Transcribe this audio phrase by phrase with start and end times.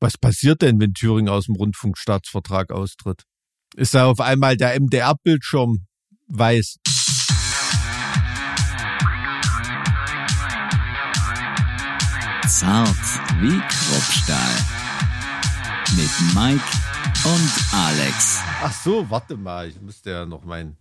[0.00, 3.24] Was passiert denn, wenn Thüringen aus dem Rundfunkstaatsvertrag austritt?
[3.74, 5.86] Ist da auf einmal der MDR-Bildschirm
[6.28, 6.76] weiß?
[12.46, 12.88] Zart
[13.40, 14.54] wie Kruppstahl.
[15.96, 16.64] Mit Mike
[17.24, 18.38] und Alex.
[18.62, 20.76] Ach so, warte mal, ich müsste ja noch mein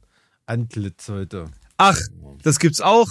[0.45, 1.49] Antlitz heute.
[1.77, 1.97] Ach,
[2.43, 3.07] das gibt's auch.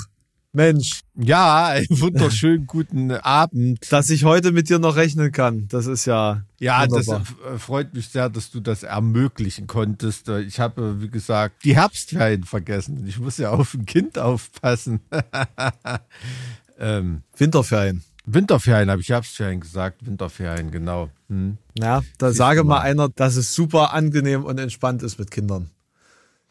[0.56, 3.92] Mensch, Ja, einen wunderschönen guten Abend.
[3.92, 7.54] dass ich heute mit dir noch rechnen kann, das ist ja Ja, das wunderbar.
[7.54, 10.28] äh, freut mich sehr, dass du das ermöglichen konntest.
[10.30, 13.06] Äh, Ich habe, wie gesagt, die Herbstferien vergessen.
[13.06, 15.00] Ich muss ja auf ein Kind aufpassen.
[16.78, 18.02] ähm, Winterferien.
[18.24, 20.04] Winterferien habe ich Herbstferien gesagt.
[20.04, 21.10] Winterferien, genau.
[21.28, 21.58] Hm.
[21.78, 22.80] Ja, da sage mal.
[22.80, 25.70] einer, dass es super angenehm und entspannt ist mit Kindern.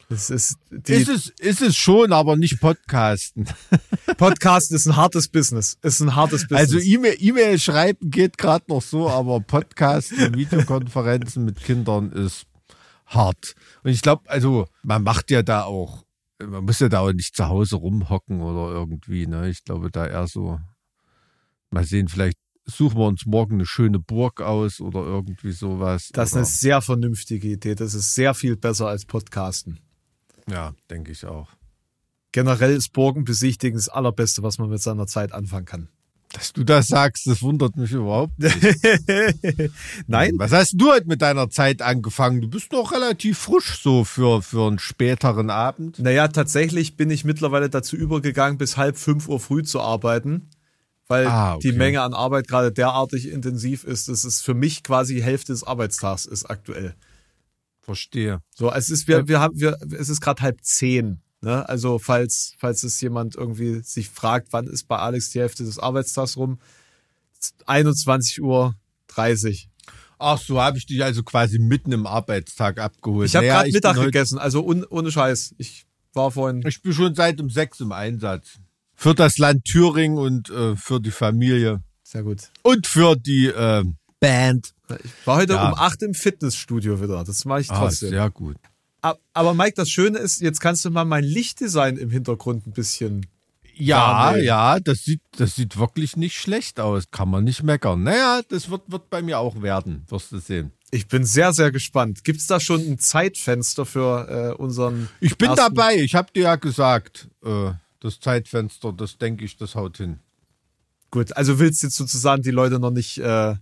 [0.10, 3.48] Das ist Ist es, ist es schon, aber nicht Podcasten.
[4.18, 5.78] Podcast ist ein hartes Business.
[5.82, 6.74] Ist ein hartes Business.
[6.74, 12.46] Also E-Mail E-Mail schreiben geht gerade noch so, aber Podcasten, Videokonferenzen mit Kindern ist
[13.08, 13.56] hart.
[13.84, 16.06] Und ich glaube, also man macht ja da auch,
[16.40, 19.26] man muss ja da auch nicht zu Hause rumhocken oder irgendwie.
[19.26, 19.50] Ne?
[19.50, 20.60] Ich glaube da eher so,
[21.72, 26.10] mal sehen, vielleicht suchen wir uns morgen eine schöne Burg aus oder irgendwie sowas.
[26.14, 27.76] das ist eine sehr vernünftige Idee.
[27.76, 29.80] Das ist sehr viel besser als Podcasten.
[30.50, 31.50] Ja, denke ich auch.
[32.32, 35.88] Generell ist Burgenbesichtigen das Allerbeste, was man mit seiner Zeit anfangen kann.
[36.34, 38.58] Dass du das sagst, das wundert mich überhaupt nicht.
[40.08, 42.42] Nein, Was hast du heute mit deiner Zeit angefangen?
[42.42, 46.00] Du bist doch relativ frisch so für, für einen späteren Abend.
[46.00, 50.50] Naja, tatsächlich bin ich mittlerweile dazu übergegangen, bis halb fünf Uhr früh zu arbeiten,
[51.08, 51.72] weil Ah, okay.
[51.72, 55.54] die Menge an Arbeit gerade derartig intensiv ist, dass es für mich quasi die Hälfte
[55.54, 56.96] des Arbeitstags ist aktuell.
[57.86, 58.42] Verstehe.
[58.56, 61.22] So, es ist, wir, wir haben, wir, es ist gerade halb zehn.
[61.42, 61.70] Ne?
[61.70, 65.78] Also, falls, falls es jemand irgendwie sich fragt, wann ist bei Alex die Hälfte des
[65.78, 66.58] Arbeitstags rum?
[67.68, 68.74] 21 Uhr
[69.10, 69.70] 30.
[70.18, 73.30] Ach so, habe ich dich also quasi mitten im Arbeitstag abgeholt.
[73.30, 75.54] Ich habe Naja, gerade Mittag gegessen, also un, ohne Scheiß.
[75.60, 76.64] Ich war vorhin.
[76.66, 78.58] Ich bin schon seit um sechs im Einsatz.
[78.96, 81.84] Für das Land Thüringen und äh, für die Familie.
[82.02, 82.50] Sehr gut.
[82.64, 83.84] Und für die äh,
[84.26, 84.74] Band.
[85.04, 85.70] Ich war heute Ja.
[85.70, 87.24] um acht im Fitnessstudio wieder.
[87.24, 88.10] Das mache ich Ah, trotzdem.
[88.10, 88.58] sehr gut.
[89.02, 92.72] Ab- Aber Mike, das Schöne ist, jetzt kannst du mal mein Lichtdesign im Hintergrund ein
[92.72, 93.26] bisschen.
[93.78, 94.46] Ja, Daniel.
[94.46, 97.04] ja, das sieht, das sieht wirklich nicht schlecht aus.
[97.12, 98.04] Kann man nicht meckern.
[98.04, 100.72] Naja, das wird, wird bei mir auch werden, wirst du sehen.
[100.92, 102.24] Ich bin sehr, sehr gespannt.
[102.24, 105.10] Gibt es da schon ein Zeitfenster für äh, unseren.
[105.20, 105.98] Ich bin dabei.
[105.98, 110.20] Ich habe dir ja gesagt, äh, das Zeitfenster, das denke ich, das haut hin.
[111.12, 113.56] Gut, also willst du jetzt sozusagen die Leute noch nicht äh,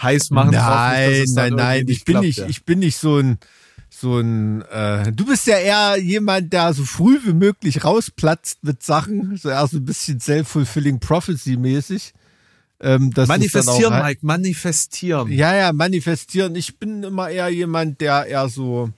[0.00, 0.50] heiß machen?
[0.52, 1.88] Nein, nicht, nein, nein.
[1.88, 2.46] Ich bin klappt, nicht, ja.
[2.46, 3.38] ich bin nicht so ein,
[3.88, 4.62] so ein.
[4.62, 9.48] Äh, du bist ja eher jemand, der so früh wie möglich rausplatzt mit Sachen, so
[9.48, 12.12] eher so ein bisschen self-fulfilling prophecy mäßig.
[12.78, 15.32] Ähm, dann Manifestieren, auch, Mike, manifestieren.
[15.32, 16.54] Ja, ja, manifestieren.
[16.56, 18.90] Ich bin immer eher jemand, der eher so.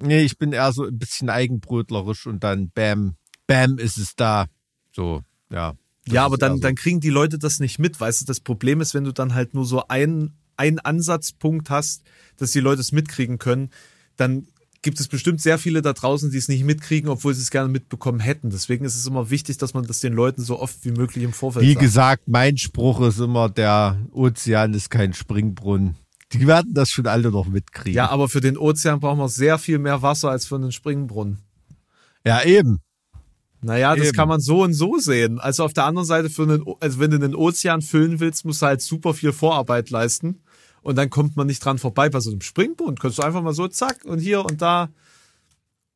[0.00, 3.14] Nee, ich bin eher so ein bisschen eigenbrötlerisch und dann bam,
[3.46, 4.46] bam ist es da.
[4.90, 5.74] So, ja.
[6.06, 6.62] Das Ja, aber dann, eher so.
[6.62, 8.24] dann kriegen die Leute das nicht mit, weißt du?
[8.24, 12.02] Das Problem ist, wenn du dann halt nur so einen, einen Ansatzpunkt hast,
[12.36, 13.70] dass die Leute es mitkriegen können,
[14.16, 14.46] dann
[14.84, 17.68] gibt es bestimmt sehr viele da draußen, die es nicht mitkriegen, obwohl sie es gerne
[17.68, 18.50] mitbekommen hätten.
[18.50, 21.32] Deswegen ist es immer wichtig, dass man das den Leuten so oft wie möglich im
[21.32, 21.80] Vorfeld Wie sagt.
[21.80, 25.96] gesagt, mein Spruch ist immer, der Ozean ist kein Springbrunnen.
[26.32, 27.96] Die werden das schon alle noch mitkriegen.
[27.96, 31.38] Ja, aber für den Ozean brauchen wir sehr viel mehr Wasser als für einen Springbrunnen.
[32.24, 32.80] ja eben.
[33.64, 34.16] Naja, das Eben.
[34.16, 35.40] kann man so und so sehen.
[35.40, 38.60] Also auf der anderen Seite, für einen, also wenn du den Ozean füllen willst, musst
[38.60, 40.42] du halt super viel Vorarbeit leisten.
[40.82, 42.10] Und dann kommt man nicht dran vorbei.
[42.10, 44.90] Bei so einem Springbrunnen kannst du einfach mal so zack und hier und da.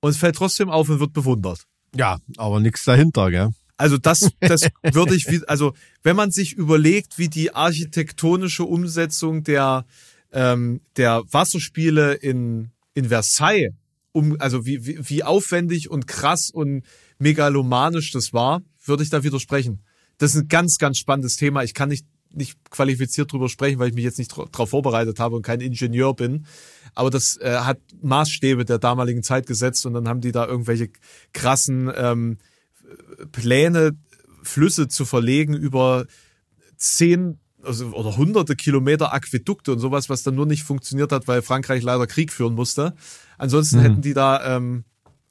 [0.01, 1.67] Und es fällt trotzdem auf und wird bewundert.
[1.95, 3.51] Ja, aber nichts dahinter, gell?
[3.77, 9.85] Also das, das würde ich, also wenn man sich überlegt, wie die architektonische Umsetzung der,
[10.33, 13.75] ähm, der Wasserspiele in, in Versailles,
[14.13, 16.83] um, also wie, wie, wie aufwendig und krass und
[17.19, 19.83] megalomanisch das war, würde ich da widersprechen.
[20.19, 21.63] Das ist ein ganz, ganz spannendes Thema.
[21.63, 25.37] Ich kann nicht, nicht qualifiziert drüber sprechen, weil ich mich jetzt nicht darauf vorbereitet habe
[25.37, 26.47] und kein Ingenieur bin.
[26.95, 30.91] Aber das äh, hat Maßstäbe der damaligen Zeit gesetzt und dann haben die da irgendwelche
[31.33, 32.39] krassen ähm,
[33.33, 33.97] Pläne,
[34.43, 36.07] Flüsse zu verlegen über
[36.77, 41.43] zehn also, oder hunderte Kilometer Aquädukte und sowas, was dann nur nicht funktioniert hat, weil
[41.43, 42.95] Frankreich leider Krieg führen musste.
[43.37, 44.85] Ansonsten hätten die da, ähm,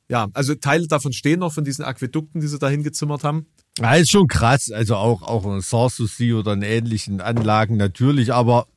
[0.09, 3.48] ja, also Teile davon stehen noch von diesen Aquädukten, die sie da hingezimmert haben.
[3.80, 4.71] Ja, ist schon krass.
[4.71, 8.33] Also auch, auch in Sanssouci oder in ähnlichen Anlagen natürlich.
[8.33, 8.68] Aber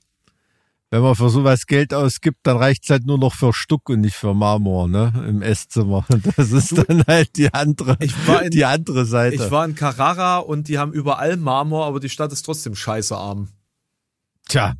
[0.90, 4.16] wenn man für sowas Geld ausgibt, dann reicht's halt nur noch für Stuck und nicht
[4.16, 5.12] für Marmor, ne?
[5.28, 6.04] Im Esszimmer.
[6.36, 9.36] Das ist dann halt die andere, in- die andere Seite.
[9.36, 13.16] Ich war in Carrara und die haben überall Marmor, aber die Stadt ist trotzdem scheiße
[13.16, 13.48] arm.
[14.48, 14.74] Tja,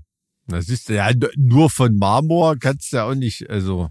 [0.49, 3.89] das ist ja nur von Marmor kannst du ja auch nicht, also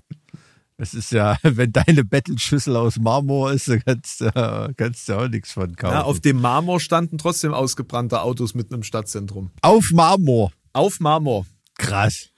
[0.79, 5.27] es ist ja, wenn deine Bettelschüssel aus Marmor ist, dann kannst du, kannst du auch
[5.27, 5.93] nichts von kaufen.
[5.93, 9.51] Ja, auf dem Marmor standen trotzdem ausgebrannte Autos mitten im Stadtzentrum.
[9.61, 10.51] auf Marmor.
[10.73, 11.45] Auf Marmor.
[11.77, 12.29] Krass.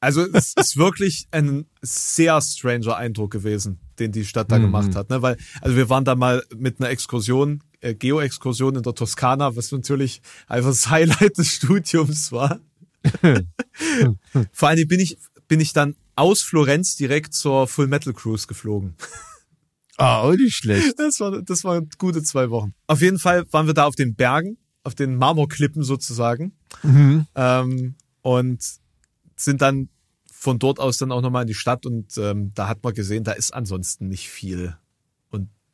[0.00, 4.62] Also es ist wirklich ein sehr stranger Eindruck gewesen, den die Stadt da Mhm.
[4.62, 5.10] gemacht hat.
[5.10, 5.22] Ne?
[5.22, 9.72] Weil, also wir waren da mal mit einer Exkursion, äh, Geo-Exkursion in der Toskana, was
[9.72, 12.60] natürlich einfach das Highlight des Studiums war.
[14.52, 15.18] Vor allem bin ich,
[15.48, 18.94] bin ich dann aus Florenz direkt zur Full Metal Cruise geflogen.
[20.00, 20.94] Ah, auch nicht schlecht.
[20.98, 22.72] Das war, das waren gute zwei Wochen.
[22.86, 26.52] Auf jeden Fall waren wir da auf den Bergen, auf den Marmorklippen sozusagen.
[27.34, 28.62] Ähm, und
[29.34, 29.88] sind dann
[30.30, 33.24] von dort aus dann auch nochmal in die Stadt und ähm, da hat man gesehen,
[33.24, 34.76] da ist ansonsten nicht viel.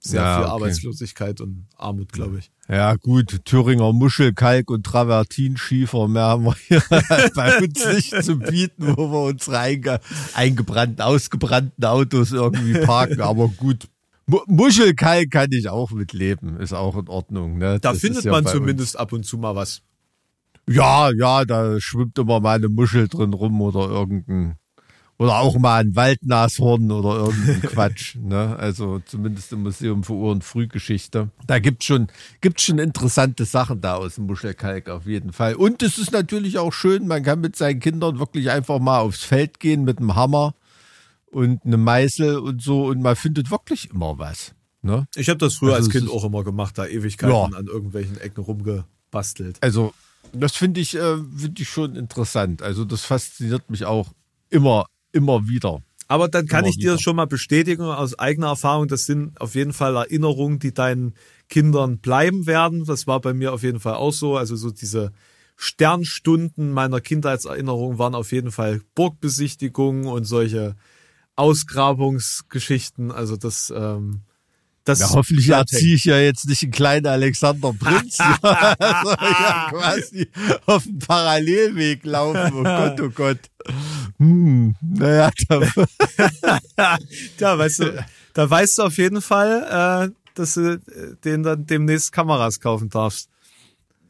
[0.07, 0.53] Sehr Ja, viel okay.
[0.53, 2.51] Arbeitslosigkeit und Armut, glaube ich.
[2.69, 6.83] Ja, gut, Thüringer Muschel, Kalk und Travertinschiefer, mehr haben wir hier
[7.35, 10.01] bei uns nicht zu bieten, wo wir unsere einge
[10.35, 13.23] eingebrannten, ausgebrannten Autos irgendwie parken.
[13.23, 13.89] Aber gut,
[14.27, 17.57] Mu Muschelkalk kann ich auch mitleben, ist auch in Ordnung.
[17.59, 17.81] Ne?
[17.81, 19.83] Da Das findet ja man zumindest ab und zu mal was.
[20.67, 20.77] Uns.
[20.77, 24.57] Ja, ja, da schwimmt immer mal eine Muschel drin rum oder irgendein
[25.19, 28.17] oder auch mal ein Waldnashorn oder irgendein Quatsch.
[28.17, 28.57] Ne?
[28.59, 31.31] Also zumindest im Museum für und Frühgeschichte.
[31.47, 32.09] Da gibt's schon,
[32.41, 35.55] gibt's schon interessante Sachen da aus dem Muschelkalk auf jeden Fall.
[35.55, 39.23] Und es ist natürlich auch schön, man kann mit seinen Kindern wirklich einfach mal aufs
[39.23, 40.55] Feld gehen mit einem Hammer
[41.27, 44.53] und einem Meißel und so und man findet wirklich immer was.
[44.83, 45.07] Ne?
[45.17, 47.45] Ich habe das früher Also als es Kind auch immer gemacht, da Ewigkeiten Ja.
[47.59, 49.59] an irgendwelchen Ecken rumgebastelt.
[49.63, 49.95] Also
[50.33, 52.63] das finde ich, äh, finde ich schon interessant.
[52.63, 54.09] Also das fasziniert mich auch
[54.51, 55.81] immer, immer wieder.
[56.07, 56.99] Aber dann kann Immer ich dir wieder.
[56.99, 61.15] schon mal bestätigen aus eigener Erfahrung, das sind auf jeden Fall Erinnerungen, die deinen
[61.49, 62.85] Kindern bleiben werden.
[62.85, 64.37] Das war bei mir auf jeden Fall auch so.
[64.37, 65.13] Also so diese
[65.57, 70.77] Sternstunden meiner Kindheitserinnerung waren auf jeden Fall Burgbesichtigungen und solche
[71.37, 73.11] Ausgrabungsgeschichten.
[73.11, 74.23] Also das, ähm,
[74.85, 78.19] das Ja, hoffentlich erziehe ich ja jetzt nicht einen kleinen Alexander Prinz.
[78.19, 80.29] ja, soll ja quasi
[80.67, 82.53] auf dem Parallelweg laufen.
[82.55, 83.39] Oh Gott, oh Gott.
[84.19, 85.61] Hm, naja, da,
[87.41, 88.05] Ja, weißt du,
[88.35, 90.81] da weißt du auf jeden Fall, äh, dass du äh,
[91.25, 93.29] den dann demnächst Kameras kaufen darfst.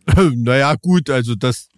[0.16, 1.68] naja, gut, also das,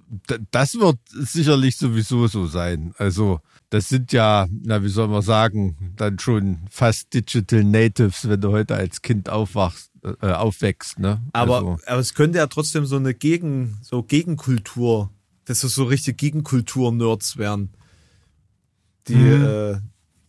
[0.51, 2.95] das wird sicherlich sowieso so sein.
[2.99, 3.41] Also,
[3.71, 8.53] das sind ja, na, wie soll man sagen, dann schon fast Digital Natives, wenn du
[8.53, 9.91] heute als Kind aufwachst,
[10.23, 11.21] äh, aufwächst, ne?
[11.33, 15.11] Aber, also, aber es könnte ja trotzdem so eine Gegen, so Gegenkultur,
[15.45, 17.71] dass es so richtig Gegenkultur-Nerds wären,
[19.09, 19.79] die äh,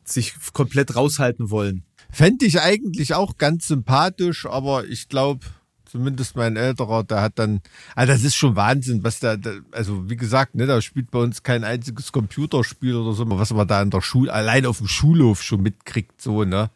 [0.04, 1.84] sich komplett raushalten wollen.
[2.10, 5.46] Fände ich eigentlich auch ganz sympathisch, aber ich glaube,
[5.90, 7.62] zumindest mein älterer, der hat dann,
[7.96, 9.38] also das ist schon Wahnsinn, was da,
[9.72, 13.68] also wie gesagt, ne, da spielt bei uns kein einziges Computerspiel oder so, was man
[13.68, 16.70] da in der Schule, allein auf dem Schulhof schon mitkriegt, so, ne.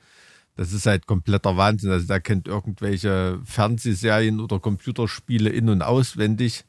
[0.58, 1.92] Das ist halt kompletter Wahnsinn.
[1.92, 6.66] Also da kennt irgendwelche Fernsehserien oder Computerspiele in- und auswendig,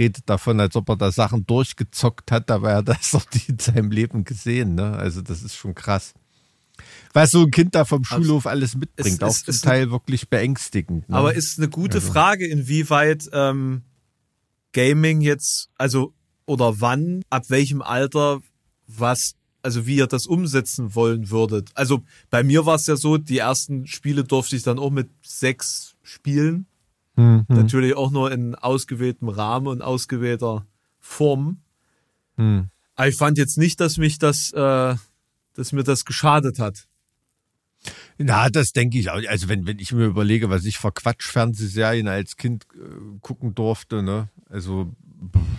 [0.00, 3.42] redet davon, als ob er da Sachen durchgezockt hat, dabei hat er das noch nie
[3.48, 4.92] in seinem Leben gesehen, ne.
[4.96, 6.14] Also das ist schon krass.
[7.14, 9.90] Was so ein Kind da vom Schulhof alles mitbringt, es auch ist- zum es- Teil
[9.90, 11.08] wirklich beängstigend.
[11.08, 11.16] Ne?
[11.16, 13.82] Aber ist eine gute Frage, inwieweit ähm,
[14.72, 16.12] Gaming jetzt, also
[16.46, 18.40] oder wann, ab welchem Alter,
[18.86, 21.70] was, also wie ihr das umsetzen wollen würdet.
[21.74, 25.08] Also bei mir war es ja so, die ersten Spiele durfte ich dann auch mit
[25.22, 26.66] sechs spielen.
[27.16, 27.44] Mhm.
[27.48, 30.66] Natürlich auch nur in ausgewähltem Rahmen und ausgewählter
[31.00, 31.58] Form.
[32.36, 32.68] Hm.
[32.94, 34.94] Aber ich fand jetzt nicht, dass mich das, äh,
[35.54, 36.86] dass mir das geschadet hat.
[38.18, 39.20] Na, das denke ich auch.
[39.28, 44.02] Also wenn, wenn ich mir überlege, was ich für Quatsch-Fernsehserien als Kind äh, gucken durfte,
[44.02, 44.28] ne?
[44.50, 44.92] Also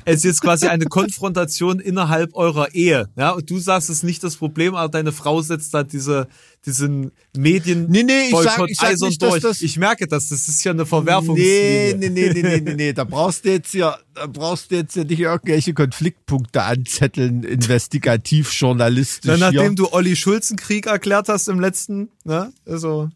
[0.05, 3.09] Es ist jetzt quasi eine Konfrontation innerhalb eurer Ehe.
[3.17, 6.27] Ja, und du sagst, es ist nicht das Problem, aber deine Frau setzt da diese,
[6.65, 9.41] diesen Medien Nee, nee, ich sag- Boykott ich sag nicht, durch.
[9.41, 11.95] das- ich merke das, das ist ja eine nee, Verwerfungslinie.
[11.97, 14.95] nee, nee, nee, nee, nee, nee, da brauchst du jetzt ja, da brauchst du jetzt
[14.95, 19.75] ja nicht irgendwelche Konfliktpunkte anzetteln, investigativ, journalistisch Na, nachdem hier.
[19.75, 22.51] du Olli Schulz einen Krieg erklärt hast im letzten, ne?
[22.65, 23.09] Also,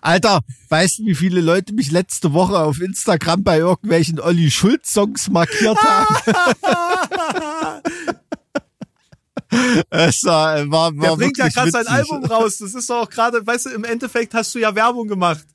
[0.00, 5.28] Alter, weißt du, wie viele Leute mich letzte Woche auf Instagram bei irgendwelchen Olli Schulz-Songs
[5.28, 6.16] markiert haben?
[9.90, 11.86] Es war, war, war der bringt ja gerade sein.
[11.86, 12.58] Album raus.
[12.58, 15.46] Das ist doch auch gerade, weißt du, im Endeffekt hast du ja Werbung gemacht.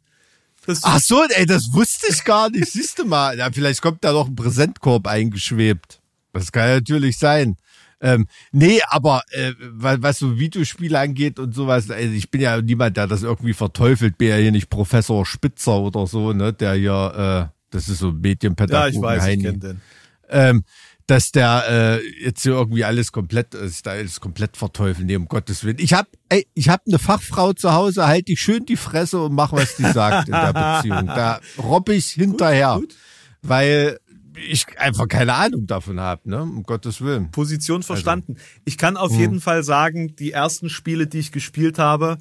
[0.82, 2.72] Ach so, ey, das wusste ich gar nicht.
[2.72, 6.02] Siehst du mal, ja, vielleicht kommt da noch ein Präsentkorb eingeschwebt.
[6.32, 7.58] Das kann natürlich sein.
[8.04, 12.62] Ähm, nee, aber äh, was, was so Videospiele angeht und sowas, also ich bin ja
[12.62, 16.74] niemand, der das irgendwie verteufelt, bin ja hier nicht Professor Spitzer oder so, ne, der
[16.74, 19.44] hier, äh, das ist so ja, Medienpädagogen ich weiß, ich Heini.
[19.44, 19.82] kenne den.
[20.30, 20.64] Ähm,
[21.08, 21.64] dass der
[22.02, 25.64] äh, jetzt hier irgendwie alles komplett, dass ich da alles komplett verteufeln, nee, um Gottes
[25.64, 25.78] Willen.
[25.80, 29.34] Ich hab, ey, ich hab eine Fachfrau zu Hause, halt die schön die Fresse und
[29.34, 31.08] mach, was die sagt in der Beziehung.
[31.08, 32.96] Da robb ich hinterher, gut.
[33.42, 34.00] weil
[34.38, 37.32] ich einfach keine Ahnung davon habe, ne, um Gottes Willen.
[37.32, 38.38] Position verstanden.
[38.66, 39.00] Ich kann Mhm.
[39.00, 42.18] auf jeden Fall sagen, die ersten Spiele, die ich gespielt habe,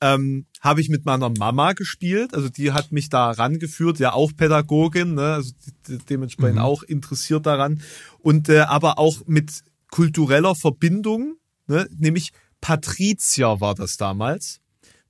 [0.00, 2.34] ähm, habe ich mit meiner Mama gespielt.
[2.34, 5.34] Also die hat mich da rangeführt, ja auch Pädagogin, ne?
[5.34, 5.52] also
[5.88, 7.80] die dementsprechend auch interessiert daran.
[8.18, 11.88] Und äh, aber auch mit kultureller Verbindung, ne?
[11.96, 14.60] nämlich Patrizier war das damals.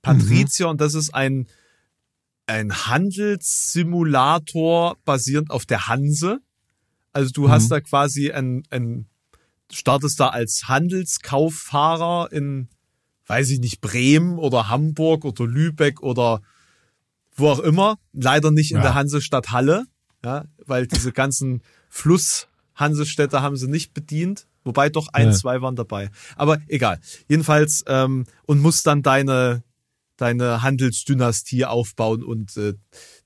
[0.01, 1.47] Patrizier, und das ist ein,
[2.47, 6.39] ein Handelssimulator basierend auf der Hanse.
[7.15, 9.05] Also du hast da quasi ein, ein
[9.71, 12.67] startest da als Handelskauffahrer in,
[13.27, 16.41] weiß ich nicht, Bremen oder Hamburg oder Lübeck oder
[17.37, 17.97] wo auch immer.
[18.11, 18.83] Leider nicht in Ja.
[18.83, 19.85] der Hansestadt Halle,
[20.25, 24.47] ja, weil diese ganzen Fluss-Hansestädte haben sie nicht bedient.
[24.65, 25.33] Wobei doch ein, Ja.
[25.33, 26.09] zwei waren dabei.
[26.35, 26.99] Aber egal.
[27.29, 29.63] Jedenfalls, ähm, und musst dann deine,
[30.17, 32.73] deine Handelsdynastie aufbauen und äh,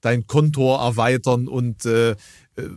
[0.01, 2.15] dein Kontor erweitern und äh,
[2.65, 2.69] äh,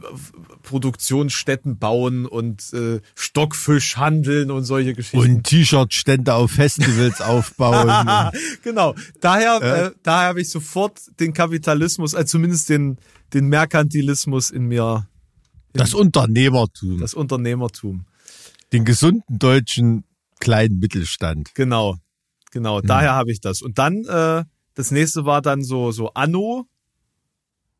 [0.62, 5.18] Produktionsstätten bauen und äh, Stockfisch handeln und solche Geschichten.
[5.18, 8.30] Und T-Shirt-Stände auf Festivals aufbauen.
[8.62, 8.94] genau.
[9.20, 12.98] Daher, äh, daher habe ich sofort den Kapitalismus, äh, zumindest den,
[13.34, 15.06] den Merkantilismus in mir,
[15.72, 17.00] Das Unternehmertum.
[17.00, 18.04] das Unternehmertum.
[18.72, 20.04] den gesunden deutschen
[20.40, 21.54] kleinen Mittelstand.
[21.54, 21.96] Genau,
[22.50, 22.80] genau.
[22.80, 23.62] Daher habe ich das.
[23.62, 26.66] Und dann äh, das nächste war dann so so Anno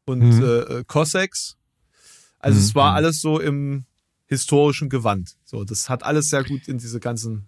[0.04, 0.42] und Mhm.
[0.42, 0.47] äh,
[0.80, 1.56] äh, Cossacks.
[2.42, 3.84] Also es war alles so im
[4.26, 5.37] historischen Gewand.
[5.44, 7.46] So, das hat alles sehr gut in diese ganzen.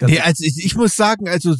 [0.00, 1.54] Nee, also ich, ich muss sagen, also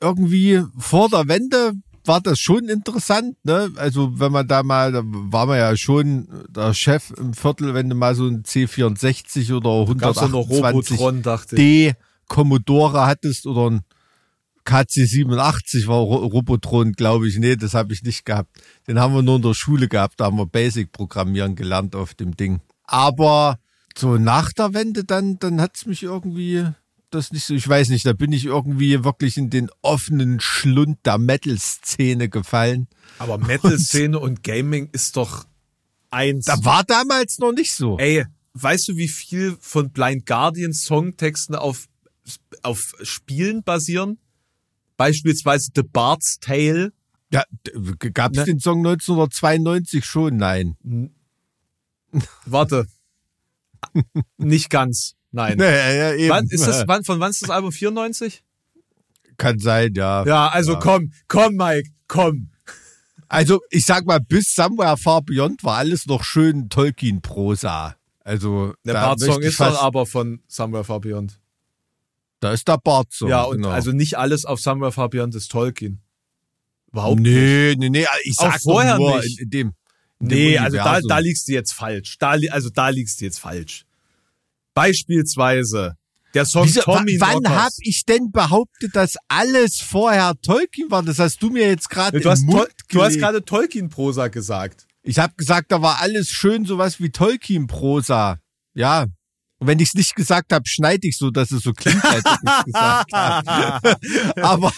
[0.00, 1.72] irgendwie vor der Wende
[2.04, 3.70] war das schon interessant, ne?
[3.76, 7.88] Also wenn man da mal, da war man ja schon der Chef im Viertel, wenn
[7.88, 11.60] du mal so ein C64 oder Gab's ja noch 128 Robotron, dachte ich.
[11.60, 11.94] D
[12.28, 13.80] Commodore hattest oder ein
[14.66, 17.38] KC87 war Ro Robotron, glaube ich.
[17.38, 18.50] Nee, das habe ich nicht gehabt.
[18.86, 22.14] Den haben wir nur in der Schule gehabt, da haben wir Basic programmieren gelernt auf
[22.14, 22.60] dem Ding.
[22.84, 23.58] Aber
[23.96, 26.66] so nach der Wende dann, dann hat's mich irgendwie
[27.10, 30.98] das nicht so, ich weiß nicht, da bin ich irgendwie wirklich in den offenen Schlund
[31.04, 32.88] der Metal-Szene gefallen.
[33.18, 35.46] Aber Metal-Szene und Gaming ist doch
[36.10, 36.46] eins.
[36.46, 37.98] Da war damals noch nicht so.
[37.98, 41.86] Ey, weißt du, wie viel von Blind Guardian Songtexten auf,
[42.62, 44.18] auf Spielen basieren?
[44.96, 46.92] Beispielsweise The Bard's Tale.
[47.32, 47.44] Ja,
[48.14, 48.44] gab's Ne.
[48.44, 50.36] den Song 1992 schon?
[50.36, 50.76] Nein.
[52.44, 52.86] Warte.
[54.38, 55.14] Nicht ganz.
[55.32, 55.58] Nein.
[55.58, 55.64] Nee,
[55.98, 56.30] ja, eben.
[56.30, 58.42] Wann ist das, wann, von wann ist das Album 94?
[59.36, 60.24] Kann sein, ja.
[60.24, 60.78] Ja, also Ja.
[60.78, 62.50] komm, komm, Mike, komm.
[63.28, 67.96] Also ich sag mal, bis Somewhere Far Beyond war alles noch schön Tolkien-Prosa.
[68.20, 71.38] Also Der Bart-Song ist fast, aber von Somewhere Far Beyond.
[72.40, 73.28] Da ist der Bart-Song.
[73.28, 73.70] ja, und genau.
[73.70, 76.02] also nicht alles auf Far Beyond ist Tolkien.
[76.92, 77.32] Überhaupt nicht.
[77.32, 79.40] nee, nee, nee, ich sag vorher nur nicht.
[79.40, 79.72] in, dem
[80.20, 82.16] in dem Nee, also da, da liegst du jetzt falsch.
[82.18, 83.84] Da, also da liegst du jetzt falsch.
[84.74, 85.96] Beispielsweise
[86.34, 87.64] der Song Wieso, Tommy wann Knockers.
[87.64, 91.02] hab ich denn behauptet, dass alles vorher Tolkien war?
[91.02, 94.86] Das hast du mir jetzt gerade Du hast, hast gerade Tolkien-Prosa gesagt.
[95.02, 98.38] Ich habe gesagt, da war alles schön sowas wie Tolkien-Prosa.
[98.74, 99.06] Ja.
[99.58, 102.24] Und wenn ich es nicht gesagt habe, schneide ich so, dass es so klingt, als
[102.24, 103.96] ich es gesagt habe.
[104.42, 104.72] aber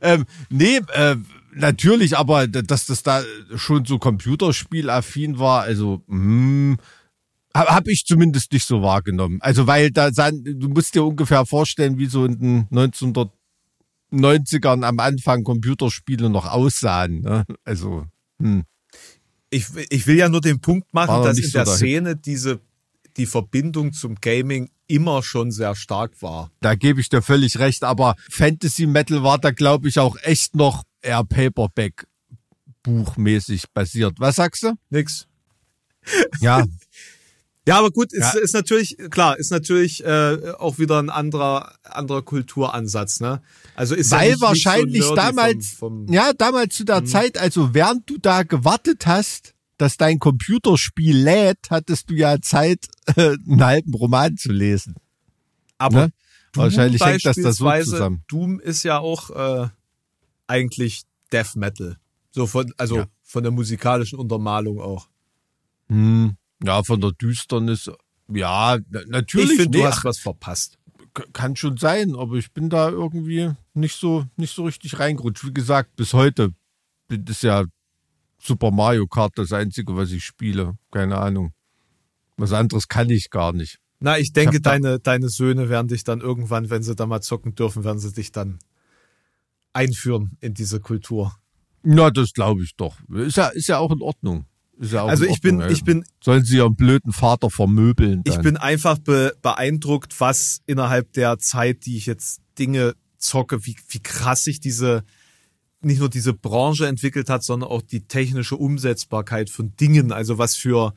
[0.00, 1.16] ähm, nee, äh,
[1.54, 3.22] natürlich, aber dass das da
[3.56, 6.76] schon so computerspielaffin war, also hm,
[7.54, 9.38] habe hab ich zumindest nicht so wahrgenommen.
[9.40, 12.68] Also weil da du musst dir ungefähr vorstellen, wie so in den
[14.12, 17.22] 1990ern am Anfang Computerspiele noch aussahen.
[17.22, 17.44] Ne?
[17.64, 18.06] Also
[18.40, 18.62] hm.
[19.50, 21.74] Ich, ich will ja nur den Punkt machen, dass in so der Hit.
[21.74, 22.60] Szene diese,
[23.18, 26.50] die Verbindung zum Gaming immer schon sehr stark war.
[26.60, 30.54] Da gebe ich dir völlig recht, aber Fantasy Metal war da, glaube ich, auch echt
[30.54, 32.06] noch eher Paperback
[32.82, 34.14] buchmäßig basiert.
[34.18, 34.72] Was sagst du?
[34.90, 35.26] Nix.
[36.40, 36.64] Ja,
[37.66, 38.40] Ja, aber gut, ist, Ja.
[38.40, 43.42] ist natürlich, klar, ist natürlich äh, auch wieder ein anderer, anderer Kulturansatz, ne?
[43.74, 47.04] Also ist ja weil nicht, wahrscheinlich nicht so damals, vom, vom ja, damals zu der
[47.04, 52.86] Zeit, also während du da gewartet hast, dass dein Computerspiel lädt, hattest du ja Zeit,
[53.16, 54.94] äh, einen halben Roman zu lesen.
[55.78, 56.12] Aber Ne?
[56.54, 58.24] Wahrscheinlich hängt das da so zusammen.
[58.26, 59.68] Doom ist ja auch äh,
[60.46, 61.96] eigentlich Death Metal.
[62.30, 63.06] So von, also Ja.
[63.22, 65.08] von der musikalischen Untermalung auch.
[65.88, 67.90] Hm, ja, von der Düsternis,
[68.32, 69.50] ja, na- natürlich.
[69.52, 70.78] ich finde, nee, du hast ach, was verpasst.
[71.32, 75.44] Kann schon sein, aber ich bin da irgendwie nicht so nicht so richtig reingerutscht.
[75.46, 76.52] Wie gesagt, bis heute
[77.08, 77.64] ist ja
[78.40, 80.76] Super Mario Kart das einzige, was ich spiele.
[80.90, 81.52] Keine Ahnung.
[82.36, 83.78] Was anderes kann ich gar nicht.
[84.00, 87.20] Na, ich denke, da- deine, deine Söhne werden dich dann irgendwann, wenn sie da mal
[87.20, 88.60] zocken dürfen, werden sie dich dann
[89.72, 91.34] einführen in diese Kultur.
[91.82, 92.96] Na, das glaube ich doch.
[93.10, 94.46] Ist ja, ist ja auch in Ordnung.
[94.78, 98.22] Ist ja auch Also ich bin, Ordnung, ich bin, Sollen sie ihren blöden Vater vermöbeln?
[98.22, 98.34] Dann.
[98.34, 103.76] ich bin einfach be beeindruckt, was innerhalb der Zeit, die ich jetzt Dinge zocke, wie,
[103.88, 105.02] wie krass sich diese,
[105.80, 110.12] nicht nur diese Branche entwickelt hat, sondern auch die technische Umsetzbarkeit von Dingen.
[110.12, 110.94] Also was für,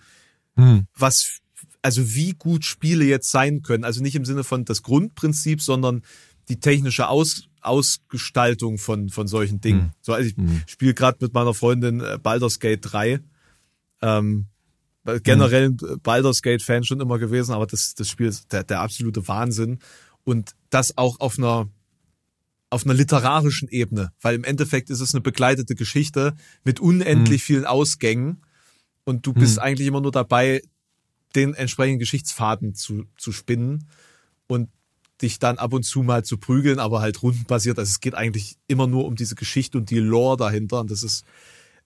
[0.55, 0.87] Hm.
[0.97, 1.39] was,
[1.81, 3.83] also wie gut Spiele jetzt sein können.
[3.83, 6.01] Also nicht im Sinne von das Grundprinzip, sondern
[6.49, 9.81] die technische Aus, Ausgestaltung von, von solchen Dingen.
[9.81, 9.91] Hm.
[10.01, 13.19] So, also ich spiele gerade mit meiner Freundin äh, Baldur's Gate 3.
[14.01, 14.47] Ähm,
[15.23, 18.81] generell ein Baldur's Gate Fan schon immer gewesen, aber das, das Spiel ist der, der
[18.81, 19.79] absolute Wahnsinn.
[20.23, 21.69] Und das auch auf einer,
[22.71, 27.65] auf einer literarischen Ebene, weil im Endeffekt ist es eine begleitete Geschichte mit unendlich vielen
[27.65, 28.41] Ausgängen
[29.03, 30.61] und du bist eigentlich immer nur dabei,
[31.35, 33.87] den entsprechenden Geschichtsfaden zu, zu spinnen
[34.47, 34.69] und
[35.21, 37.77] dich dann ab und zu mal zu prügeln, aber halt rundenbasiert.
[37.77, 41.03] Also es geht eigentlich immer nur um diese Geschichte und die Lore dahinter und das
[41.03, 41.25] ist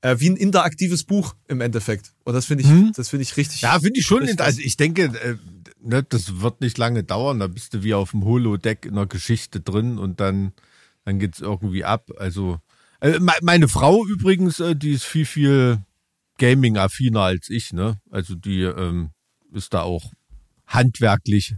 [0.01, 2.13] äh, wie ein interaktives Buch im Endeffekt.
[2.23, 3.61] Und das finde ich, das finde ich richtig.
[3.61, 4.27] Ja, finde ich schon.
[4.39, 5.35] Also ich denke, äh,
[5.81, 7.39] ne, das wird nicht lange dauern.
[7.39, 10.53] Da bist du wie auf dem Holodeck in der Geschichte drin und dann,
[11.05, 12.09] dann geht's irgendwie ab.
[12.17, 12.59] Also
[12.99, 15.79] äh, me- meine Frau übrigens, äh, die ist viel, viel
[16.37, 17.71] Gaming-affiner als ich.
[17.71, 17.99] Ne?
[18.11, 19.11] Also die ähm,
[19.53, 20.11] ist da auch
[20.67, 21.55] handwerklich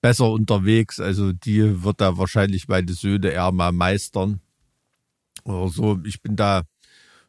[0.00, 1.00] besser unterwegs.
[1.00, 4.40] Also die wird da wahrscheinlich meine Söhne eher mal meistern.
[5.44, 5.98] Oder so.
[6.04, 6.62] Ich bin da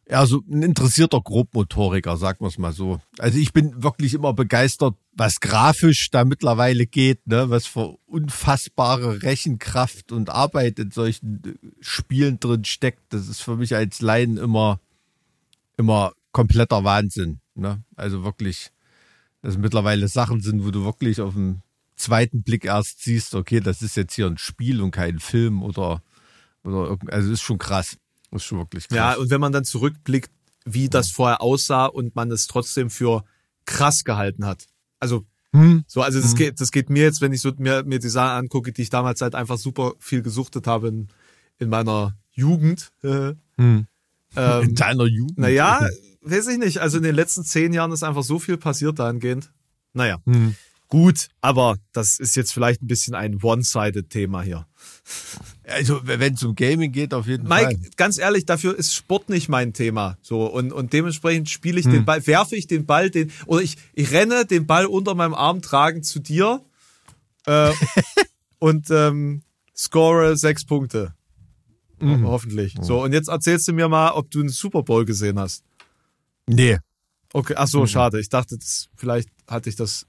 [0.09, 2.99] ja, so ein interessierter Grobmotoriker, sagen wir es mal so.
[3.19, 7.49] Also ich bin wirklich immer begeistert, was grafisch da mittlerweile geht, ne?
[7.49, 13.13] was für unfassbare Rechenkraft und Arbeit in solchen äh, Spielen drin steckt.
[13.13, 14.79] Das ist für mich als Laien immer,
[15.77, 17.39] immer kompletter Wahnsinn.
[17.55, 17.83] Ne?
[17.95, 18.71] Also wirklich,
[19.41, 21.61] dass mittlerweile Sachen sind, wo du wirklich auf den
[21.95, 26.01] zweiten Blick erst siehst, okay, das ist jetzt hier ein Spiel und kein Film oder,
[26.63, 27.97] oder also ist schon krass.
[28.31, 28.95] Ist schon wirklich krass.
[28.95, 30.31] Ja, und wenn man dann zurückblickt,
[30.65, 33.23] wie das vorher aussah und man es trotzdem für
[33.65, 34.65] krass gehalten hat.
[35.03, 35.83] Also Hm.
[35.85, 38.45] so, also das geht, das geht mir jetzt, wenn ich so mir, mir die Sachen
[38.45, 41.09] angucke, die ich damals halt einfach super viel gesuchtet habe in,
[41.59, 42.91] in meiner Jugend.
[43.03, 43.85] Äh, Hm.
[44.35, 45.37] ähm, In deiner Jugend.
[45.37, 45.79] naja,
[46.21, 46.79] weiß ich nicht.
[46.79, 49.51] Also in den letzten zehn Jahren ist einfach so viel passiert dahingehend.
[49.93, 50.55] Naja, Hm.
[50.87, 54.65] gut, aber das ist jetzt vielleicht ein bisschen ein One-Sided-Thema hier.
[55.65, 57.89] Also, wenn es um Gaming geht, auf jeden Mike, Fall.
[57.95, 60.17] ganz ehrlich, dafür ist Sport nicht mein Thema.
[60.21, 63.77] So und und dementsprechend spiele ich den Ball, werfe ich den Ball, den oder ich
[63.93, 66.61] ich renne den Ball unter meinem Arm tragen zu dir
[67.45, 67.71] äh,
[68.59, 69.43] und ähm,
[69.75, 71.13] score sechs Punkte.
[72.01, 72.75] Ho- Hoffentlich.
[72.81, 75.63] So und jetzt erzählst du mir mal, ob du einen Super Bowl gesehen hast.
[76.45, 76.77] Nee.
[77.31, 78.19] Okay, ach so, schade.
[78.19, 80.05] Ich dachte, das, vielleicht hatte ich das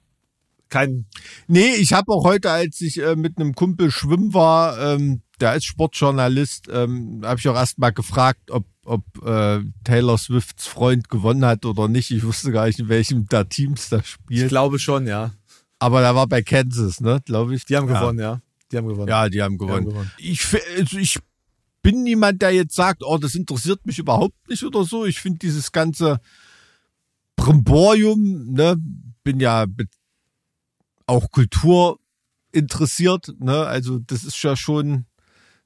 [0.69, 1.07] kein.
[1.47, 5.57] Nee, ich habe auch heute, als ich äh, mit einem Kumpel schwimmen war, ähm, der
[5.57, 11.11] ist Sportjournalist, ähm, habe ich auch erst mal gefragt, ob, ob äh, Taylor Swifts Freund
[11.11, 12.11] gewonnen hat oder nicht.
[12.11, 14.49] Ich wusste gar nicht, in welchem der Teams da Ich spielt.
[14.49, 15.33] glaube schon, ja.
[15.79, 17.67] Aber da war bei Kansas, ne, glaube ich.
[17.67, 18.01] Die haben ja.
[18.01, 18.41] gewonnen, ja.
[18.73, 19.09] Die haben gewonnen.
[19.09, 19.85] Ja, die haben gewonnen.
[19.85, 20.11] gewonnen.
[20.17, 20.47] Ich,
[20.79, 21.19] also ich
[21.83, 25.05] bin niemand, der jetzt sagt, oh, das interessiert mich überhaupt nicht oder so.
[25.05, 26.21] Ich finde dieses ganze
[27.37, 28.77] Brimborium, ne,
[29.25, 29.67] bin ja
[31.07, 31.99] auch Kultur
[32.51, 35.05] interessiert, ne, also das ist ja schon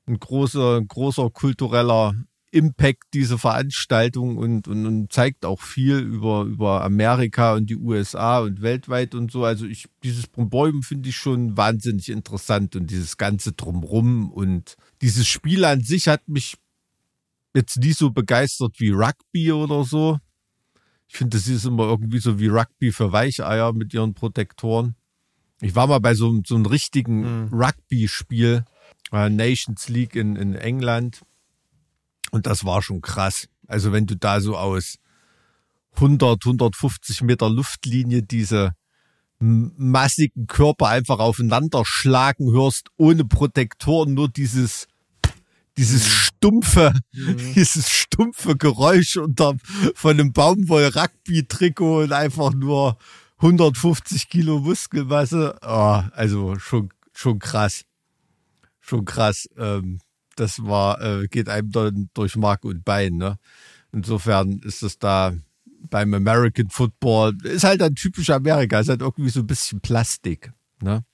[0.09, 2.15] ein großer, großer kultureller
[2.51, 8.41] Impact, diese Veranstaltung und, und, und zeigt auch viel über, über Amerika und die USA
[8.41, 9.45] und weltweit und so.
[9.45, 15.29] Also ich, dieses Brimborium finde ich schon wahnsinnig interessant und dieses ganze Drumrum und dieses
[15.29, 16.57] Spiel an sich hat mich
[17.55, 20.19] jetzt nie so begeistert wie Rugby oder so.
[21.07, 24.95] Ich finde, das ist immer irgendwie so wie Rugby für Weicheier mit ihren Protektoren.
[25.61, 28.65] Ich war mal bei so, so einem richtigen Rugby-Spiel,
[29.13, 31.23] äh, Nations League in, in England.
[32.31, 33.49] Und das war schon krass.
[33.67, 34.99] Also wenn du da so aus
[35.97, 38.73] 100, 150 Meter Luftlinie diese
[39.41, 44.89] massigen Körper einfach aufeinander schlagen hörst, ohne Protektoren, nur dieses,
[45.77, 49.57] dieses stumpfe, dieses stumpfe Geräusch unter,
[49.95, 52.99] von einem Baumwoll-Rugby-Trikot und einfach nur
[53.39, 55.57] 150 Kilo Muskelmasse.
[55.63, 57.85] Oh, also schon, schon krass.
[58.89, 59.49] Schon krass.
[59.59, 59.99] Ähm,
[60.37, 63.39] das war, äh, geht einem dann durch Mark und Bein, ne?
[63.93, 65.35] Insofern ist es da
[65.91, 70.53] beim American Football, ist halt ein typisch Amerika, ist halt irgendwie so ein bisschen Plastik,
[70.81, 71.05] ne?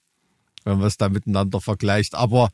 [0.65, 2.15] Wenn man es da miteinander vergleicht.
[2.15, 2.51] Aber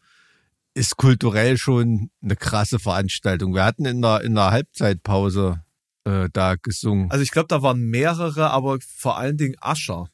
[0.72, 3.54] ist kulturell schon eine krasse Veranstaltung.
[3.54, 5.62] Wir hatten in der, in der Halbzeitpause
[6.04, 7.10] äh, da gesungen.
[7.10, 10.08] Also ich glaube, da waren mehrere, aber vor allen Dingen Ascher.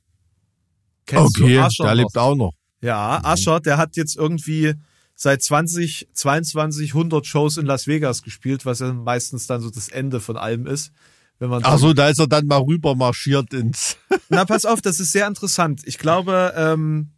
[1.06, 2.02] Kennst okay, du Ascher der noch?
[2.02, 2.52] lebt auch noch.
[2.80, 4.74] Ja, Ascher, der hat jetzt irgendwie
[5.16, 10.20] seit 2022 100 Shows in Las Vegas gespielt, was ja meistens dann so das Ende
[10.20, 10.92] von allem ist.
[11.38, 13.96] Wenn man Ach so, da ist er dann mal rüber marschiert ins.
[14.28, 15.82] Na, pass auf, das ist sehr interessant.
[15.84, 17.10] Ich glaube, ähm,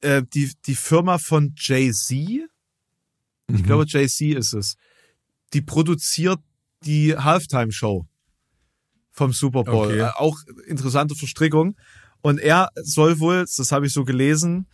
[0.00, 2.48] äh, die, die Firma von Jay-Z, ich
[3.48, 3.62] Mhm.
[3.62, 4.76] glaube, Jay-Z ist es,
[5.52, 6.40] die produziert
[6.84, 8.06] die Halftime-Show
[9.10, 9.86] vom Super Bowl.
[9.88, 9.98] Okay.
[10.00, 11.76] Äh, auch interessante Verstrickung.
[12.20, 14.66] Und er soll wohl, das habe ich so gelesen,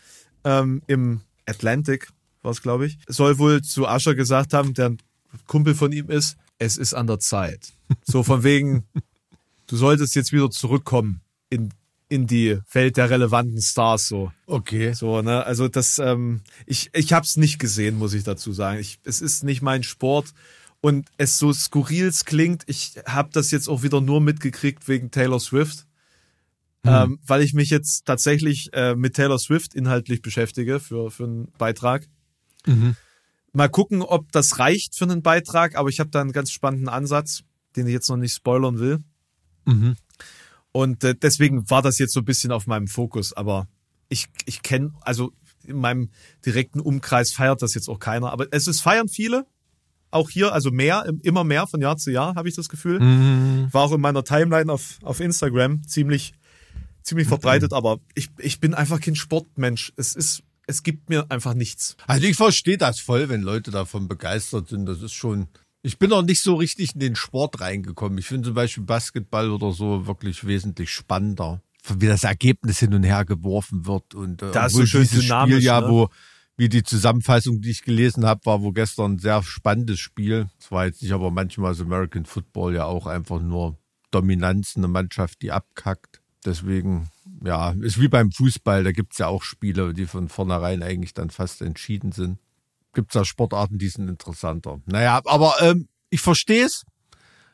[0.44, 2.08] ähm, im Atlantic
[2.42, 4.98] war es, glaube ich, soll wohl zu Ascher gesagt haben, der ein
[5.46, 7.72] Kumpel von ihm ist, es ist an der Zeit.
[8.04, 8.84] So von wegen,
[9.66, 11.70] du solltest jetzt wieder zurückkommen in,
[12.08, 14.32] in die Welt der relevanten Stars so.
[14.46, 14.92] Okay.
[14.92, 15.44] So, ne?
[15.44, 18.78] Also das, ähm, ich, ich habe es nicht gesehen, muss ich dazu sagen.
[18.78, 20.32] Ich, es ist nicht mein Sport
[20.80, 22.64] und es so skurril klingt.
[22.66, 25.86] Ich habe das jetzt auch wieder nur mitgekriegt wegen Taylor Swift,
[26.84, 31.52] ähm, weil ich mich jetzt tatsächlich äh, mit Taylor Swift inhaltlich beschäftige für für einen
[31.58, 32.06] Beitrag.
[33.52, 36.88] Mal gucken, ob das reicht für einen Beitrag, aber ich habe da einen ganz spannenden
[36.88, 37.42] Ansatz,
[37.76, 38.98] den ich jetzt noch nicht spoilern will.
[39.64, 39.96] Mhm.
[40.72, 43.32] Und äh, deswegen war das jetzt so ein bisschen auf meinem Fokus.
[43.32, 43.66] Aber
[44.08, 45.32] ich, ich kenne, also
[45.64, 46.10] in meinem
[46.46, 48.30] direkten Umkreis feiert das jetzt auch keiner.
[48.30, 49.46] Aber es ist feiern viele.
[50.12, 52.98] Auch hier, also mehr, immer mehr von Jahr zu Jahr, habe ich das Gefühl.
[53.72, 56.32] War auch in meiner Timeline auf, auf Instagram ziemlich,
[57.02, 57.72] ziemlich verbreitet.
[57.72, 59.92] Aber ich, ich bin einfach kein Sportmensch.
[59.96, 61.96] Es ist, es gibt mir einfach nichts.
[62.06, 64.86] Also ich verstehe das voll, wenn Leute davon begeistert sind.
[64.86, 65.48] Das ist schon.
[65.82, 68.18] Ich bin noch nicht so richtig in den Sport reingekommen.
[68.18, 71.62] Ich finde zum Beispiel Basketball oder so wirklich wesentlich spannender.
[71.98, 75.22] Wie das Ergebnis hin und her geworfen wird und äh, Da ist so schön dieses
[75.22, 75.88] dynamisch, Spiel ja, ne?
[75.88, 76.10] wo
[76.60, 80.50] wie die Zusammenfassung, die ich gelesen habe, war wo gestern ein sehr spannendes Spiel.
[80.60, 83.78] Es war jetzt nicht, aber manchmal ist American Football ja auch einfach nur
[84.10, 86.19] Dominanz, eine Mannschaft, die abkackt.
[86.44, 87.10] Deswegen,
[87.44, 91.30] ja, ist wie beim Fußball, da gibt's ja auch Spiele, die von vornherein eigentlich dann
[91.30, 92.38] fast entschieden sind.
[92.94, 94.80] Gibt's da Sportarten, die sind interessanter.
[94.86, 96.84] Naja, aber ähm, ich verstehe es.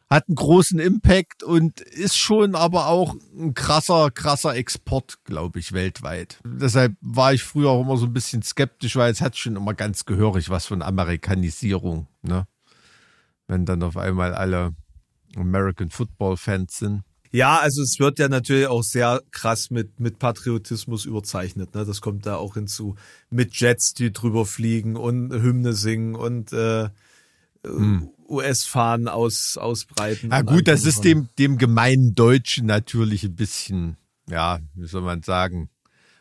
[0.09, 5.72] Hat einen großen Impact und ist schon aber auch ein krasser, krasser Export, glaube ich,
[5.72, 6.38] weltweit.
[6.44, 9.75] Deshalb war ich früher auch immer so ein bisschen skeptisch, weil es hat schon immer
[9.75, 12.46] ganz gehörig was von Amerikanisierung, ne?
[13.49, 14.77] Wenn dann auf einmal alle
[15.37, 17.03] American Football Fans sind.
[17.33, 21.75] Ja, also es wird ja natürlich auch sehr krass mit, mit Patriotismus überzeichnet.
[21.75, 21.85] Ne?
[21.85, 22.97] Das kommt da auch hinzu.
[23.31, 26.89] Mit Jets, die drüber fliegen und Hymne singen und äh,
[28.29, 30.31] US-Fahnen aus, ausbreiten.
[30.31, 33.97] Ja und gut, das ist dem, dem gemeinen Deutschen natürlich ein bisschen,
[34.29, 35.71] ja, wie soll man sagen,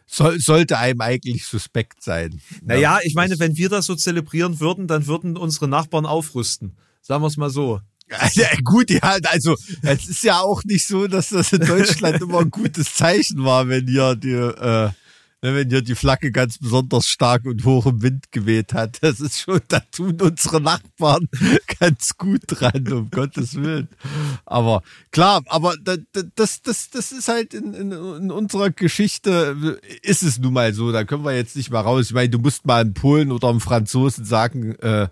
[0.07, 2.39] soll, sollte einem eigentlich suspekt sein.
[2.63, 6.77] Naja, ich meine, wenn wir das so zelebrieren würden, dann würden unsere Nachbarn aufrüsten.
[7.01, 7.81] Sagen wir es mal so.
[8.33, 12.39] Ja, gut, ja, also es ist ja auch nicht so, dass das in Deutschland immer
[12.41, 14.89] ein gutes Zeichen war, wenn hier die, äh,
[15.41, 18.99] wenn hier die Flagge ganz besonders stark und hoch im Wind geweht hat.
[19.01, 21.27] Das ist schon, da tun unsere Nachbarn
[21.79, 23.87] ganz gut dran, um Gottes Willen.
[24.45, 29.79] Aber klar, aber da- da- das, das, das ist halt in, in, in unserer Geschichte,
[30.03, 32.05] ist es nun mal so, da können wir jetzt nicht mal raus.
[32.07, 35.07] Ich meine, du musst mal einem Polen oder einem Franzosen sagen, äh,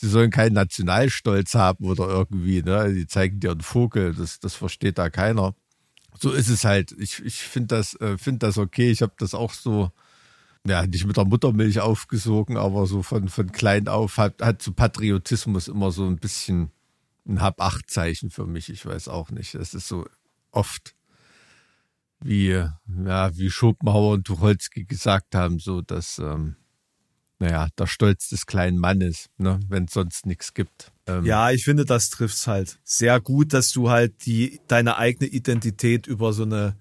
[0.00, 2.92] sie sollen keinen Nationalstolz haben oder irgendwie, ne?
[2.94, 5.54] Die zeigen dir einen Vogel, das, das versteht da keiner.
[6.16, 6.92] So ist es halt.
[6.98, 8.90] Ich, ich finde das, äh, finde das okay.
[8.90, 9.90] Ich habe das auch so,
[10.64, 14.72] ja, nicht mit der Muttermilch aufgesogen, aber so von, von klein auf hat, hat so
[14.72, 16.70] Patriotismus immer so ein bisschen
[17.26, 18.68] ein Hab-Acht-Zeichen für mich.
[18.70, 19.54] Ich weiß auch nicht.
[19.54, 20.06] Das ist so
[20.52, 20.94] oft
[22.20, 26.54] wie, ja, wie Schopenhauer und Tucholsky gesagt haben, so dass, ähm,
[27.38, 30.92] naja, der Stolz des kleinen Mannes, ne, wenn es sonst nichts gibt.
[31.06, 35.28] Ähm, Ja, ich finde, das trifft's halt sehr gut, dass du halt die deine eigene
[35.30, 36.74] Identität über so eine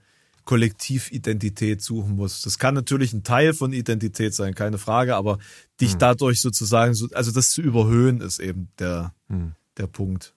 [0.46, 2.46] Kollektividentität suchen musst.
[2.46, 5.40] Das kann natürlich ein Teil von Identität sein, keine Frage, aber
[5.82, 6.00] dich Hm.
[6.00, 9.54] dadurch sozusagen, so, also das zu überhöhen, ist eben der, Hm.
[9.78, 10.34] der Punkt,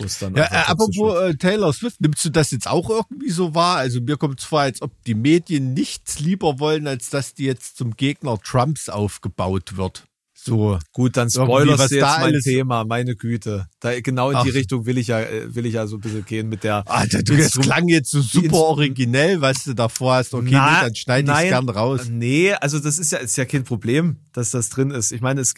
[0.00, 3.30] wo es dann Ja, äh, apropos äh, Taylor Swift, nimmst du das jetzt auch irgendwie
[3.30, 3.76] so wahr?
[3.76, 7.44] Also mir kommt es vor, als ob die Medien nichts lieber wollen, als dass die
[7.44, 10.04] jetzt zum Gegner Trumps aufgebaut wird.
[10.36, 10.78] So.
[10.92, 13.66] Gut, dann spoilerst was du jetzt da mein alles- Thema, meine Güte.
[13.80, 14.54] Da, genau in die Ach.
[14.54, 16.82] Richtung will ich ja, äh, will ich ja so ein bisschen gehen mit der.
[16.86, 20.34] Alter, du, das klang jetzt so die super originell, was du davor hast.
[20.34, 22.08] Okay, Na, nee, dann schneide ich gern raus.
[22.10, 25.12] Nee, also das ist ja, ist ja kein Problem, dass das drin ist.
[25.12, 25.54] Ich meine, es,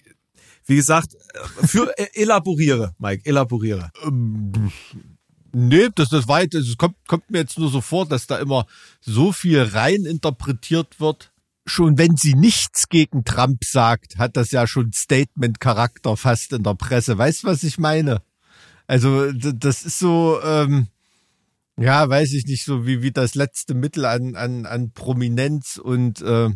[0.66, 3.90] wie gesagt, äh, für äh, elaboriere, Mike, elaboriere.
[5.52, 8.66] Nee, das, das also es kommt, kommt mir jetzt nur so vor, dass da immer
[9.00, 11.33] so viel rein interpretiert wird.
[11.68, 16.74] Schon wenn sie nichts gegen Trump sagt, hat das ja schon Statement-Charakter fast in der
[16.74, 17.18] Presse.
[17.18, 18.22] Weißt was ich meine?
[18.87, 20.88] Also, das ist so, ähm,
[21.79, 26.22] Ja, weiß ich nicht, so wie, wie das letzte Mittel an, an, an Prominenz und
[26.22, 26.48] äh,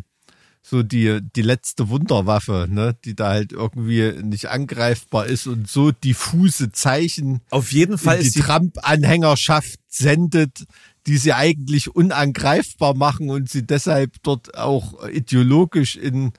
[0.61, 5.91] so die, die letzte Wunderwaffe, ne, die da halt irgendwie nicht angreifbar ist und so
[5.91, 10.65] diffuse Zeichen Auf jeden Fall die ist die, Trump-Anhängerschaft sendet,
[11.07, 16.31] die sie eigentlich unangreifbar machen und sie deshalb dort auch ideologisch in,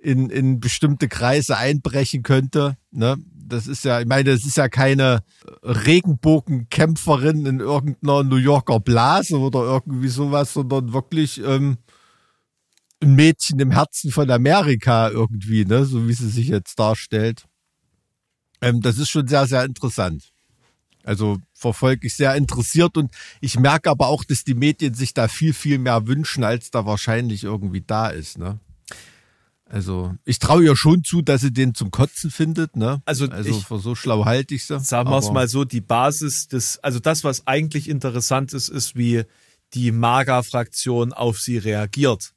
[0.00, 2.78] in, in bestimmte Kreise einbrechen könnte.
[2.90, 3.16] Ne?
[3.34, 5.20] Das ist ja, ich meine, das ist ja keine
[5.62, 11.78] Regenbogenkämpferin in irgendeiner New Yorker Blase oder irgendwie sowas, sondern wirklich ähm,
[13.00, 15.84] ein Mädchen im Herzen von Amerika irgendwie, ne?
[15.84, 17.44] so wie sie sich jetzt darstellt.
[18.60, 20.30] Ähm, das ist schon sehr, sehr interessant.
[21.04, 25.28] Also verfolge ich sehr interessiert und ich merke aber auch, dass die Medien sich da
[25.28, 28.36] viel, viel mehr wünschen, als da wahrscheinlich irgendwie da ist.
[28.36, 28.58] Ne?
[29.64, 32.76] Also ich traue ihr schon zu, dass sie den zum Kotzen findet.
[32.76, 33.00] Ne?
[33.06, 34.80] Also also ich- für so schlau halte ich sie.
[34.80, 38.96] sagen wir es mal so, die Basis des, also das, was eigentlich interessant ist, ist,
[38.96, 39.22] wie
[39.74, 42.32] die MAGA-Fraktion auf sie reagiert.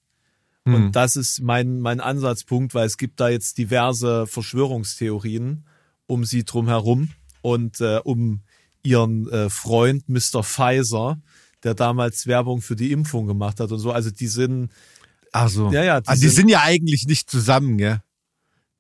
[0.68, 0.76] Hm.
[0.76, 5.66] Und das ist mein, mein Ansatzpunkt, weil es gibt da jetzt diverse Verschwörungstheorien
[6.08, 7.10] um sie drumherum
[7.42, 8.42] und äh, um
[8.84, 10.44] ihren äh, Freund Mr.
[10.44, 11.20] Pfizer,
[11.64, 13.92] der damals Werbung für die Impfung gemacht hat und so.
[13.92, 14.72] Also die sind,
[15.32, 15.72] Ach so.
[15.72, 18.02] Ja, ja, die Die, die sind- sind ja eigentlich nicht zusammen, gell?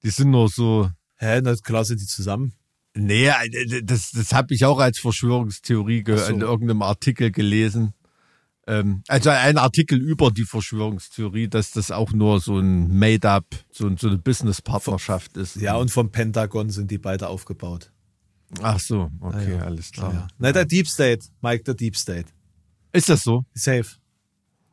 [0.03, 0.89] Die sind nur so.
[1.17, 2.53] hä, na klar sind die zusammen.
[2.95, 6.13] Nee, äh, das, das habe ich auch als Verschwörungstheorie so.
[6.25, 7.93] in irgendeinem Artikel gelesen.
[8.71, 13.85] Ähm, also ein Artikel über die Verschwörungstheorie, dass das auch nur so ein Made-up, so,
[13.87, 15.57] ein- so eine Business-Partnerschaft ist.
[15.57, 17.91] Ja, und vom Pentagon sind die beide aufgebaut.
[18.61, 19.59] Ach so, okay, Ah ja.
[19.63, 20.09] alles klar.
[20.11, 20.27] Ah, ja.
[20.37, 22.27] Na, der Deep State, Mike, der Deep State.
[22.93, 23.43] Ist das so?
[23.53, 23.85] Safe.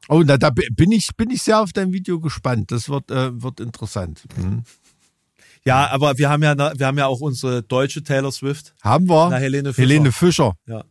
[0.08, 2.70] Oh, na, da bi- bin ich, bin ich sehr auf dein Video gespannt.
[2.72, 4.24] Das wird, äh, wird interessant.
[4.36, 4.62] Mhm.
[5.64, 8.74] Ja, aber wir haben ja, wir haben ja auch unsere deutsche Taylor Swift.
[8.82, 9.28] Haben wir?
[9.30, 9.88] Na, Helene Fischer.
[9.88, 10.52] Helene Fischer.
[10.66, 10.84] Ja.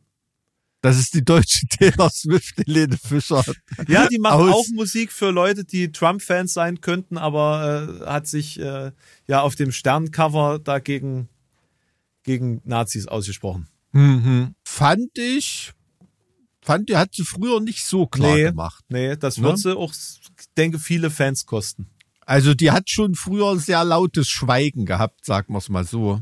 [0.88, 3.43] Das ist die deutsche Taylor Swift, Helene Fischer.
[3.88, 8.28] Ja, die macht Aus- auch Musik für Leute, die Trump-Fans sein könnten, aber äh, hat
[8.28, 8.91] sich äh,
[9.28, 11.28] ja auf dem Sterncover dagegen
[12.23, 13.67] gegen Nazis ausgesprochen.
[13.91, 14.54] Mhm.
[14.63, 15.73] Fand ich,
[16.62, 18.84] fand die hat sie früher nicht so klar nee, gemacht.
[18.89, 19.43] nee, das Ne?
[19.45, 21.89] wird sie auch, ich denke, viele Fans kosten.
[22.26, 26.21] Also die hat schon früher ein sehr lautes Schweigen gehabt, sagen wir es mal so.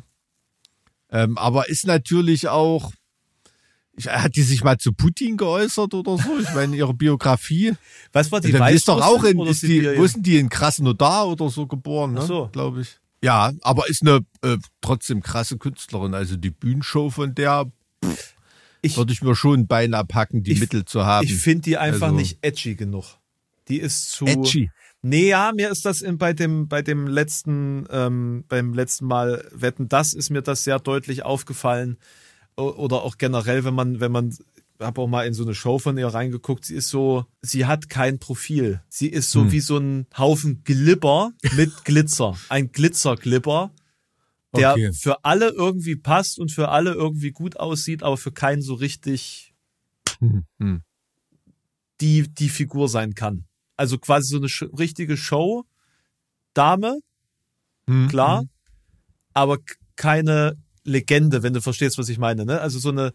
[1.10, 2.92] Ähm, aber ist natürlich auch,
[4.08, 6.38] hat die sich mal zu Putin geäußert oder so?
[6.40, 7.74] Ich meine, ihre Biografie.
[8.12, 11.28] Was war die Die ist doch auch in, ist die, wo denn die in Krasnodar
[11.28, 12.20] oder so geboren, ne?
[12.24, 12.50] Ach so.
[12.52, 12.98] glaube ich.
[13.24, 16.14] Ja, aber ist eine äh, trotzdem krasse Künstlerin.
[16.14, 17.72] Also die Bühnenshow von der
[18.82, 21.26] Ich- würde ich mir schon ein Bein abhacken, die Ich- Mittel zu haben.
[21.26, 23.06] Ich finde die einfach Also- nicht edgy genug.
[23.68, 24.26] Die ist zu.
[24.26, 24.70] Edgy.
[25.02, 29.48] Nee, ja, mir ist das in, bei dem, bei dem letzten, ähm, beim letzten Mal
[29.54, 31.98] Wetten, das ist mir das sehr deutlich aufgefallen.
[32.58, 34.36] Oder auch generell, wenn man, wenn man,
[34.80, 37.90] habe auch mal in so eine Show von ihr reingeguckt, sie ist so, sie hat
[37.90, 38.82] kein Profil.
[38.90, 39.42] Sie ist Hm.
[39.48, 42.38] so wie so ein Haufen Glibber mit Glitzer.
[42.50, 43.72] Ein Glitzerglibber,
[44.56, 44.92] der Okay.
[44.94, 49.54] für alle irgendwie passt und für alle irgendwie gut aussieht, aber für keinen so richtig
[50.20, 50.82] Hm, hm.
[52.02, 53.46] die, die Figur sein kann.
[53.78, 55.66] Also quasi so eine sch richtige Show,
[56.54, 57.00] Dame,
[57.88, 58.50] Hm, klar, hm.
[59.34, 59.58] aber
[59.98, 62.46] keine Legende, wenn du verstehst, was ich meine.
[62.46, 62.62] Ne?
[62.62, 63.14] Also so eine,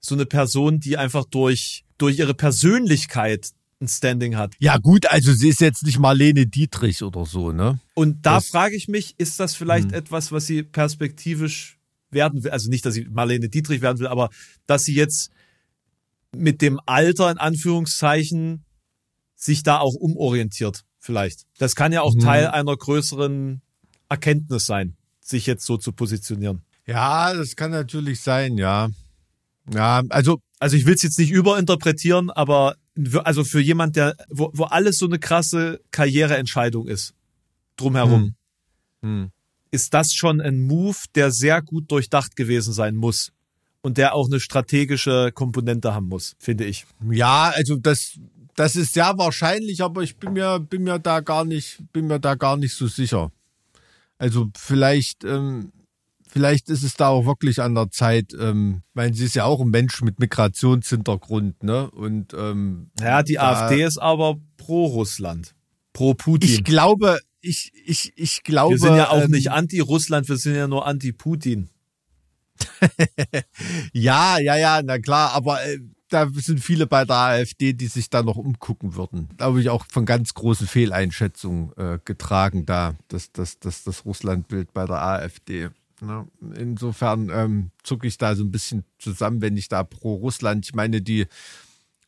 [0.00, 3.50] so eine Person, die einfach durch, durch ihre Persönlichkeit
[3.80, 4.54] ein Standing hat.
[4.58, 7.80] Ja gut, also sie ist jetzt nicht Marlene Dietrich oder so, ne?
[7.94, 9.94] Und da Das- frage ich mich, ist das vielleicht Hm.
[9.94, 11.78] etwas, was sie perspektivisch
[12.10, 12.50] werden will?
[12.52, 14.30] Also nicht, dass sie Marlene Dietrich werden will, aber
[14.66, 15.30] dass sie jetzt
[16.36, 18.64] mit dem Alter in Anführungszeichen
[19.36, 21.44] sich da auch umorientiert, vielleicht.
[21.58, 22.20] Das kann ja auch Mhm.
[22.20, 23.60] Teil einer größeren
[24.08, 26.62] Erkenntnis sein, sich jetzt so zu positionieren.
[26.86, 28.90] Ja, das kann natürlich sein, ja.
[29.72, 32.76] Ja, also Also ich will es jetzt nicht überinterpretieren, aber
[33.24, 37.12] also für jemand, der, wo, wo alles so eine krasse Karriereentscheidung ist,
[37.76, 38.34] drumherum,
[39.02, 39.30] hm.
[39.70, 43.32] ist das schon ein Move, der sehr gut durchdacht gewesen sein muss.
[43.82, 46.86] Und der auch eine strategische Komponente haben muss, finde ich.
[47.10, 48.18] ja, also das
[48.56, 52.18] das ist sehr wahrscheinlich, aber ich bin mir bin mir da gar nicht bin mir
[52.18, 53.30] da gar nicht so sicher.
[54.16, 55.72] Also vielleicht ähm,
[56.34, 58.34] vielleicht ist es da auch wirklich an der Zeit.
[58.38, 61.88] Ähm, ich meine, sie ist ja auch ein Mensch mit Migrationshintergrund, ne?
[61.92, 65.54] Und ähm, Ja, die Da- AfD ist aber pro Russland,
[65.92, 66.50] pro Putin.
[66.50, 70.56] ich glaube, ich ich ich glaube, wir sind ja auch ähm, nicht anti-Russland, wir sind
[70.56, 71.70] ja nur anti-Putin.
[73.92, 78.10] Ja, ja, ja, na klar, aber äh, da sind viele bei der AfD, die sich
[78.10, 79.28] da noch umgucken würden.
[79.36, 84.72] Glaube ich auch von ganz großen Fehleinschätzungen äh, getragen da, das, das, das, das Russlandbild
[84.72, 85.68] bei der AfD.
[86.04, 86.26] Ne?
[86.56, 90.74] Insofern ähm, zucke ich da so ein bisschen zusammen, wenn ich da pro Russland, ich
[90.74, 91.26] meine, die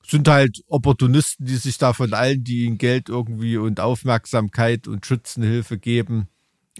[0.06, 5.04] sind halt Opportunisten, die sich da von allen, die ihnen Geld irgendwie und Aufmerksamkeit und
[5.04, 6.28] Schützenhilfe geben,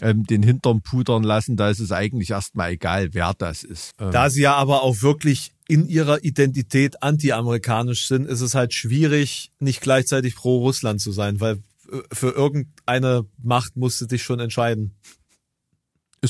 [0.01, 1.57] ähm, den Hintern pudern lassen.
[1.57, 3.93] Da ist es eigentlich erstmal egal, wer das ist.
[3.99, 8.73] Ähm, Da sie ja aber auch wirklich in ihrer Identität anti-amerikanisch sind, ist es halt
[8.73, 11.55] schwierig, nicht gleichzeitig pro Russland zu sein, weil
[11.91, 14.95] äh, für irgendeine Macht musst du dich schon entscheiden.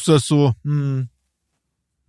[0.02, 0.54] Ist das so?
[0.64, 1.10] Hm,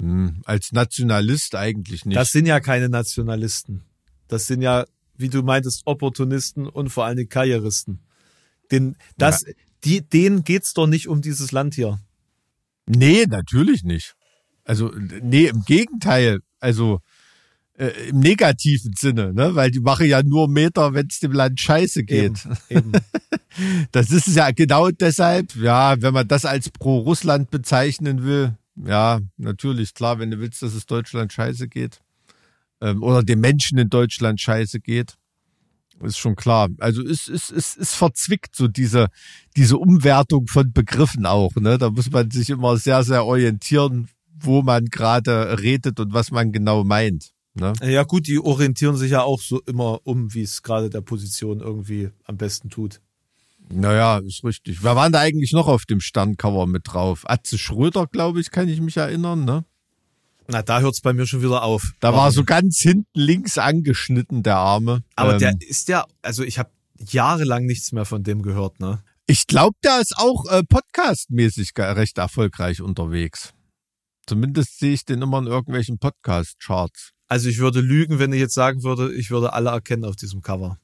[0.00, 2.16] Hm, als Nationalist eigentlich nicht.
[2.16, 3.82] das sind ja keine Nationalisten.
[4.28, 4.84] Das sind ja,
[5.16, 8.00] wie du meintest, Opportunisten und vor allen Dingen Karrieristen.
[8.70, 9.44] Den, das,
[9.84, 11.98] die, denen geht's doch nicht um dieses Land hier.
[12.86, 14.14] Nee, natürlich nicht.
[14.64, 16.40] Also, nee, im Gegenteil.
[16.60, 17.00] Also,
[17.78, 19.54] äh, im negativen Sinne, ne?
[19.54, 22.44] Weil die machen ja nur Meter, wenn es dem Land scheiße geht.
[22.68, 22.92] Eben, eben.
[23.90, 29.18] Das ist es ja genau deshalb, ja, wenn man das als pro-Russland bezeichnen will, ja,
[29.36, 32.00] natürlich, klar, wenn du willst, dass es Deutschland scheiße geht,
[32.80, 35.14] ähm, oder den Menschen in Deutschland scheiße geht,
[36.00, 36.68] ist schon klar.
[36.78, 39.08] Also es ist, ist, ist verzwickt, so diese,
[39.56, 41.78] diese Umwertung von Begriffen auch, ne?
[41.78, 46.52] Da muss man sich immer sehr, sehr orientieren, wo man gerade redet und was man
[46.52, 47.32] genau meint.
[47.58, 47.72] Ne?
[47.82, 51.60] Ja gut, die orientieren sich ja auch so immer um, wie es gerade der Position
[51.60, 53.00] irgendwie am besten tut.
[53.70, 54.82] Naja, ist richtig.
[54.82, 57.28] Wer waren da eigentlich noch auf dem Sterncover mit drauf?
[57.28, 59.64] Atze Schröder, glaube ich, kann ich mich erinnern, ne?
[60.46, 61.92] Na, da hört's bei mir schon wieder auf.
[62.00, 65.02] Da war so ganz hinten links angeschnitten, der Arme.
[65.14, 69.02] Aber Ähm, der ist ja, also ich habe jahrelang nichts mehr von dem gehört, ne?
[69.30, 73.52] ich glaube, der ist auch äh, podcastmäßig recht erfolgreich unterwegs.
[74.26, 77.12] Zumindest sehe ich den immer in irgendwelchen Podcast-Charts.
[77.28, 80.40] Also ich würde lügen, wenn ich jetzt sagen würde, ich würde alle erkennen auf diesem
[80.42, 80.78] Cover.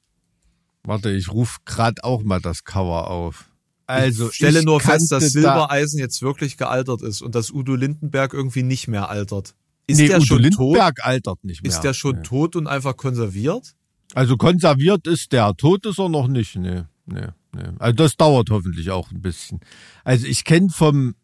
[0.83, 3.49] Warte, ich rufe gerade auch mal das Cover auf.
[3.87, 7.75] Also, ich stelle ich nur fest, dass Silbereisen jetzt wirklich gealtert ist und dass Udo
[7.75, 9.49] Lindenberg irgendwie nicht mehr altert.
[9.49, 9.55] Da,
[9.87, 10.59] Ist nee, der Udo schon tot?
[10.59, 11.71] Lindenberg altert nicht mehr.
[11.71, 12.23] Ist der schon Nee.
[12.23, 13.75] tot und einfach konserviert?
[14.13, 16.55] Also konserviert ist der, tot ist er noch nicht.
[16.55, 17.69] Nee, nee, nee.
[17.79, 19.59] Also das dauert hoffentlich auch ein bisschen.
[20.03, 21.15] Also ich kenne vom,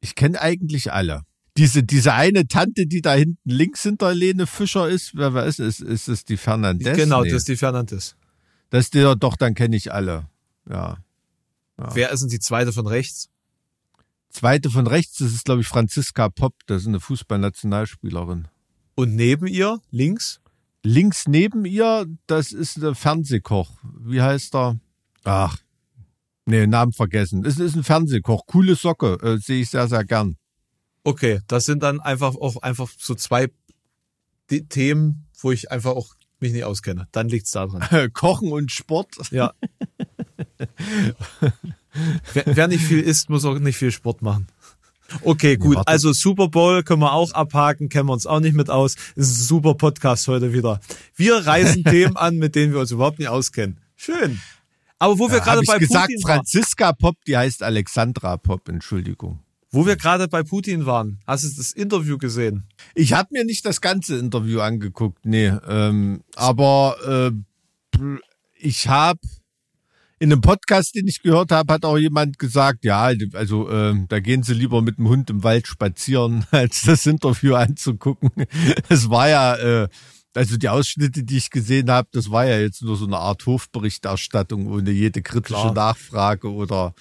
[0.00, 1.22] ich kenne eigentlich alle.
[1.60, 5.60] Diese, diese eine Tante, die da hinten links hinter Lene Fischer ist, wer, wer ist
[5.60, 5.80] es?
[5.80, 6.96] Ist es die Fernandes?
[6.96, 7.28] genau, nee.
[7.28, 8.16] das ist die Fernandes.
[8.70, 10.26] das ist der, doch, dann kenne ich alle.
[10.66, 10.96] Ja.
[11.76, 13.28] Wer ist denn die zweite von rechts?
[14.30, 18.48] Zweite von rechts, das ist, glaube ich, Franziska Popp, das ist eine Fußballnationalspielerin.
[18.94, 20.40] Und neben ihr, links?
[20.82, 23.70] Links neben ihr, das ist der Fernsehkoch.
[23.82, 24.80] Wie heißt er?
[25.24, 25.58] Ach,
[26.46, 27.44] nee, Namen vergessen.
[27.44, 28.46] Es ist ein Fernsehkoch.
[28.46, 30.36] Coole Socke, äh, sehe ich sehr, sehr gern.
[31.04, 33.48] Okay, das sind dann einfach auch einfach so zwei
[34.68, 37.08] Themen, wo ich einfach auch mich nicht auskenne.
[37.12, 38.10] Dann liegt's da dran.
[38.12, 39.16] Kochen und Sport.
[39.30, 39.52] Ja.
[42.32, 44.48] wer, wer nicht viel isst, muss auch nicht viel Sport machen.
[45.22, 45.76] Okay, gut.
[45.76, 45.88] warte.
[45.88, 48.94] Also Super Bowl können wir auch abhaken, kennen wir uns auch nicht mit aus.
[49.16, 50.80] Ist ein super Podcast heute wieder.
[51.16, 53.80] Wir reißen Themen an, mit denen wir uns überhaupt nicht auskennen.
[53.96, 54.40] Schön.
[54.98, 58.36] Aber wo wir Ja, gerade ich bei gesagt, Putin waren, Franziska Popp, die heißt Alexandra
[58.36, 59.40] Popp, Entschuldigung.
[59.70, 62.64] Wo wir gerade bei Putin waren, hast du das Interview gesehen?
[62.94, 65.52] Ich habe mir nicht das ganze Interview angeguckt, nee.
[65.68, 67.32] Ähm, aber
[67.96, 68.10] äh,
[68.58, 69.20] ich habe
[70.18, 74.20] in einem Podcast, den ich gehört habe, hat auch jemand gesagt, ja, also ähm, da
[74.20, 78.30] gehen sie lieber mit dem Hund im Wald spazieren, als das Interview anzugucken.
[78.88, 79.88] Es war ja, äh,
[80.34, 83.46] also die Ausschnitte, die ich gesehen habe, das war ja jetzt nur so eine Art
[83.46, 85.74] Hofberichterstattung ohne jede kritische Klar.
[85.74, 86.94] Nachfrage oder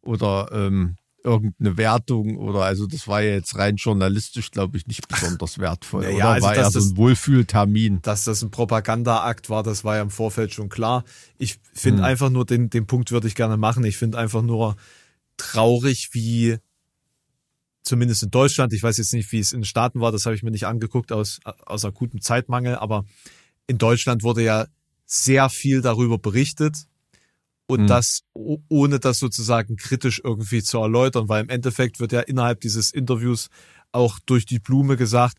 [0.00, 5.06] oder ähm, irgendeine Wertung oder also das war ja jetzt rein journalistisch, glaube ich, nicht
[5.08, 6.02] besonders wertvoll.
[6.02, 8.00] Naja, oder also war eher so ein Wohlfühltermin.
[8.02, 11.04] dass das ein Propagandaakt war, das war ja im Vorfeld schon klar.
[11.38, 12.08] Ich finde Hm.
[12.08, 13.84] einfach nur, den, den Punkt würde ich gerne machen.
[13.84, 14.76] Ich finde einfach nur
[15.36, 16.58] traurig, wie
[17.82, 20.34] zumindest in Deutschland, ich weiß jetzt nicht, wie es in den Staaten war, das habe
[20.34, 23.04] ich mir nicht angeguckt aus, aus akutem Zeitmangel, aber
[23.66, 24.66] in Deutschland wurde ja
[25.04, 26.86] sehr viel darüber berichtet
[27.72, 27.86] und Hm.
[27.86, 32.92] das ohne das sozusagen kritisch irgendwie zu erläutern, weil im Endeffekt wird ja innerhalb dieses
[32.92, 33.48] Interviews
[33.90, 35.38] auch durch die Blume gesagt,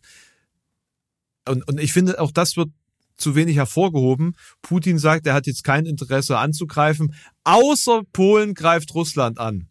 [1.46, 2.70] und, und ich finde, auch das wird
[3.16, 4.34] zu wenig hervorgehoben.
[4.62, 9.68] Putin sagt, er hat jetzt kein Interesse anzugreifen, außer Polen greift Russland an.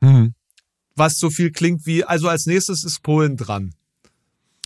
[0.00, 0.34] Mhm.
[0.94, 3.74] Was so viel klingt wie, also als nächstes ist Polen dran.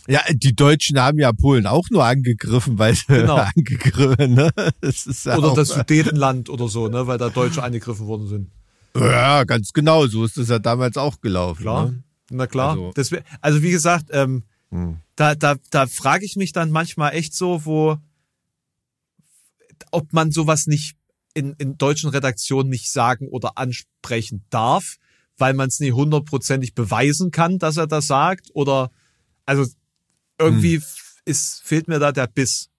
[0.09, 3.35] Ja, die Deutschen haben ja Polen auch nur angegriffen, weil sie Genau.
[3.55, 4.49] angegriffen, ne?
[4.81, 8.27] Das ist ja Oder auch, das Sudetenland oder so, ne, weil da Deutsche angegriffen worden
[8.27, 8.49] sind.
[8.97, 11.61] Ja, ganz genau, so ist das ja damals auch gelaufen.
[11.61, 11.91] Klar.
[11.91, 12.03] Ne?
[12.31, 12.71] Na klar.
[12.71, 14.97] Also- Also, also wie gesagt, ähm, Hm.
[15.15, 17.97] da, da, da frage ich mich dann manchmal echt so, wo,
[19.91, 20.95] ob man sowas nicht
[21.33, 24.97] in, in deutschen Redaktionen nicht sagen oder ansprechen darf,
[25.37, 28.49] weil man es nie hundertprozentig beweisen kann, dass er das sagt?
[28.53, 28.91] Oder
[29.45, 29.65] also
[30.39, 30.83] irgendwie Hm.
[31.25, 32.69] ist, fehlt mir da der Biss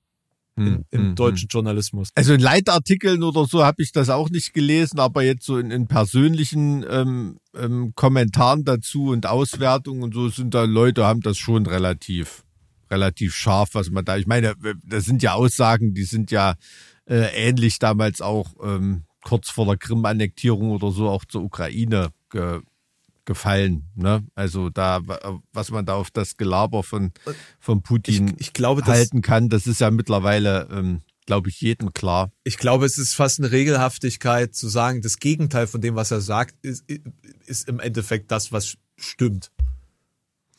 [0.57, 2.11] in, im hm, deutschen Journalismus.
[2.15, 5.71] Also in Leitartikeln oder so habe ich das auch nicht gelesen, aber jetzt so in,
[5.71, 11.39] in persönlichen ähm, ähm, Kommentaren dazu und Auswertungen und so sind da Leute, haben das
[11.39, 12.45] schon relativ,
[12.91, 14.17] relativ scharf, was man da.
[14.17, 14.55] Ich meine,
[14.85, 16.55] das sind ja Aussagen, die sind ja
[17.07, 22.61] äh, ähnlich damals auch ähm, kurz vor der Krim-Annektierung oder so auch zur Ukraine ge,
[23.25, 23.85] gefallen.
[23.95, 24.25] Ne?
[24.35, 25.01] Also da,
[25.53, 27.13] was man da auf das Gelaber von,
[27.59, 31.93] von Putin Ich, ich glaube, halten kann, das ist ja mittlerweile, ähm, glaube ich, jedem
[31.93, 32.33] klar.
[32.45, 36.21] ich glaube, es ist fast eine Regelhaftigkeit zu sagen, das Gegenteil von dem, was er
[36.21, 36.85] sagt, ist,
[37.47, 39.51] ist im Endeffekt das, was stimmt.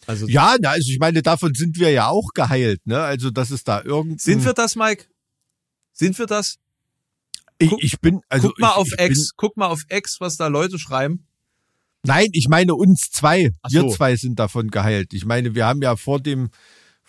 [0.07, 3.01] Also Ja, also ich meine, davon sind wir ja auch geheilt, ne?
[3.01, 5.05] Also das ist da irgend sind wir das, Mike?
[5.93, 6.57] Sind wir das?
[7.59, 9.81] ich, guck- ich bin also guck mal ich, auf ich bin, X, guck mal auf
[9.89, 11.27] X, was da Leute schreiben.
[12.03, 13.51] Nein, ich meine uns zwei.
[13.61, 13.89] Ach Wir so.
[13.89, 15.13] zwei sind davon geheilt.
[15.13, 16.49] Ich meine, wir haben ja vor dem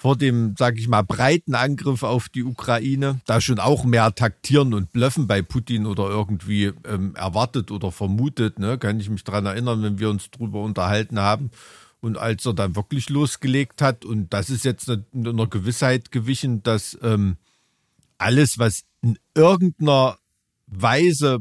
[0.03, 4.75] vor dem, sag ich mal, breiten Angriff auf die Ukraine, da schon auch mehr taktieren
[4.75, 8.79] und blöffen bei Putin oder irgendwie ähm, erwartet oder vermutet, ne?
[8.79, 11.53] kann ich mich dran erinnern, wenn wir uns drüber unterhalten haben.
[12.01, 16.65] Und als er dann wirklich losgelegt hat, und das ist jetzt in einer Gewissheit gewichen,
[16.65, 17.37] dass ähm,
[18.19, 20.19] alles, was in irgendeiner
[20.67, 21.39] Weise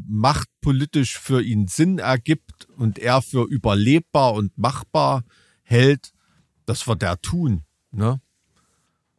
[0.62, 5.24] machtpolitisch für ihn Sinn ergibt und er für überlebbar und machbar
[5.64, 6.14] hält,
[6.66, 7.64] das wird er tun.
[7.92, 8.22] Ne?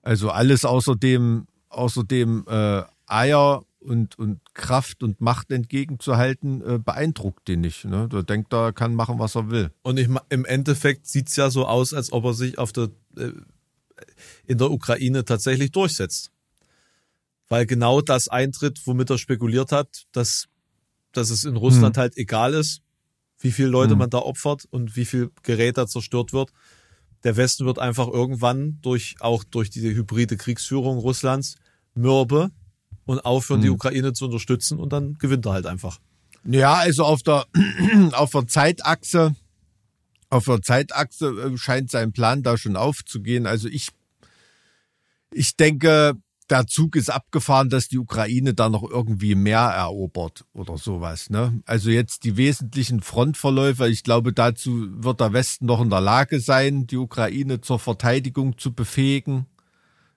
[0.02, 7.60] Also alles außerdem, außerdem äh, Eier und, und Kraft und Macht entgegenzuhalten, äh, beeindruckt den
[7.60, 7.84] nicht.
[7.84, 8.08] Ne?
[8.08, 9.70] Der denkt, er kann machen, was er will.
[9.82, 13.32] Und ich, im Endeffekt sieht's ja so aus, als ob er sich auf der, äh,
[14.46, 16.30] in der Ukraine tatsächlich durchsetzt.
[17.48, 20.48] Weil genau das eintritt, womit er spekuliert hat, dass,
[21.12, 22.82] dass es in Russland halt egal ist,
[23.38, 23.98] wie viele Leute Hm.
[23.98, 26.52] man da opfert und wie viel Gerät da zerstört wird.
[27.24, 31.56] Der Westen wird einfach irgendwann durch, auch durch diese hybride Kriegsführung Russlands
[31.94, 32.50] mürbe
[33.04, 35.98] und aufhören, die Ukraine zu unterstützen und dann gewinnt er halt einfach.
[36.44, 37.46] Ja, also auf der,
[38.12, 39.36] auf der Zeitachse,
[40.30, 43.46] auf der Zeitachse äh, scheint sein Plan da schon aufzugehen.
[43.46, 43.88] Also ich,
[45.32, 46.14] ich denke,
[46.52, 51.30] der Zug ist abgefahren, dass die Ukraine da noch irgendwie mehr erobert oder sowas.
[51.30, 51.62] Ne?
[51.64, 56.40] Also jetzt die wesentlichen Frontverläufe, ich glaube, dazu wird der Westen noch in der Lage
[56.40, 59.46] sein, die Ukraine zur Verteidigung zu befähigen.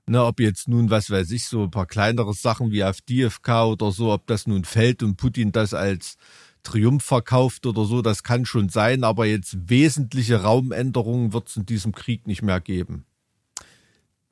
[0.07, 3.91] Ne, ob jetzt nun, was weiß ich, so ein paar kleinere Sachen wie Avdiivka oder
[3.91, 6.17] so, ob das nun fällt und Putin das als
[6.61, 11.65] Triumph verkauft oder so, das kann schon sein, aber jetzt wesentliche Raumänderungen wird es in
[11.65, 13.05] diesem Krieg nicht mehr geben.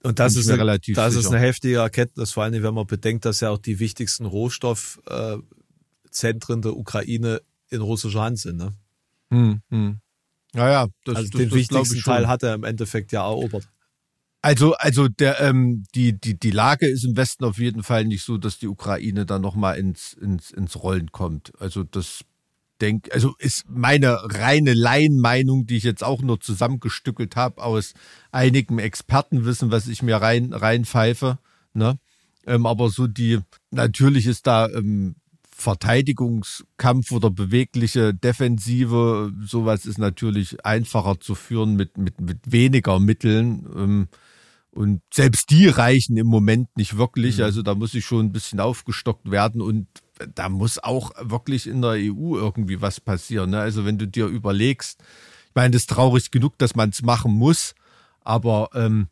[0.04, 3.40] Und das ist, eine, das ist eine heftige Erkenntnis, vor allem wenn man bedenkt, dass
[3.40, 8.58] ja auch die wichtigsten Rohstoffzentren der Ukraine in russischer Hand sind.
[8.58, 8.74] Ne?
[9.32, 10.00] Hm, hm.
[10.54, 12.02] Naja, das, Also das, den das wichtigsten.
[12.02, 13.70] Teil hat er im Endeffekt ja erobert.
[14.42, 18.26] Also, also der, ähm, die, die, die Lage ist im Westen auf jeden Fall nicht
[18.26, 21.54] so, dass die Ukraine da nochmal ins, ins, ins Rollen kommt.
[21.60, 22.26] Also das
[22.82, 27.94] denk, also ist meine reine Laienmeinung, die ich jetzt auch nur zusammengestückelt habe aus
[28.32, 31.38] einigem Expertenwissen, was ich mir rein reinpfeife.
[31.74, 31.98] Ne?
[32.46, 33.40] Ähm, aber so die,
[33.72, 35.16] natürlich ist da ähm,
[35.56, 43.66] Verteidigungskampf oder bewegliche Defensive, sowas ist natürlich einfacher zu führen mit, mit, mit weniger Mitteln.
[43.76, 44.08] Ähm,
[44.72, 47.44] und selbst die reichen im Moment nicht wirklich.
[47.44, 49.88] Also da muss ich schon ein bisschen aufgestockt werden und
[50.36, 53.52] da muss auch wirklich in der EU irgendwie was passieren.
[53.52, 53.60] Ne?
[53.60, 55.02] Also wenn du dir überlegst,
[55.50, 57.76] ich meine, das ist traurig genug, dass man es machen muss,
[58.22, 59.08] aber ähm,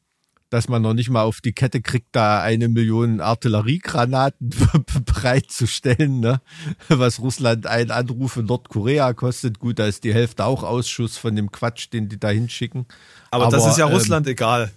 [0.49, 4.53] dass man noch nicht mal auf die Kette kriegt, da eine Million Artilleriegranaten
[5.05, 6.41] bereitzustellen, ne?
[6.89, 9.59] was Russland einen Anruf in Nordkorea kostet.
[9.59, 12.85] Gut, da ist die Hälfte auch Ausschuss von dem Quatsch, den die da hinschicken.
[13.31, 14.71] Aber, das ist ja ähm, Russland egal.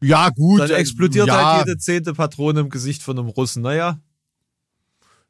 [0.00, 0.60] Ja, gut.
[0.60, 3.62] Dann äh, explodiert ja, halt jede zehnte Patrone im Gesicht von einem Russen.
[3.62, 4.00] Naja,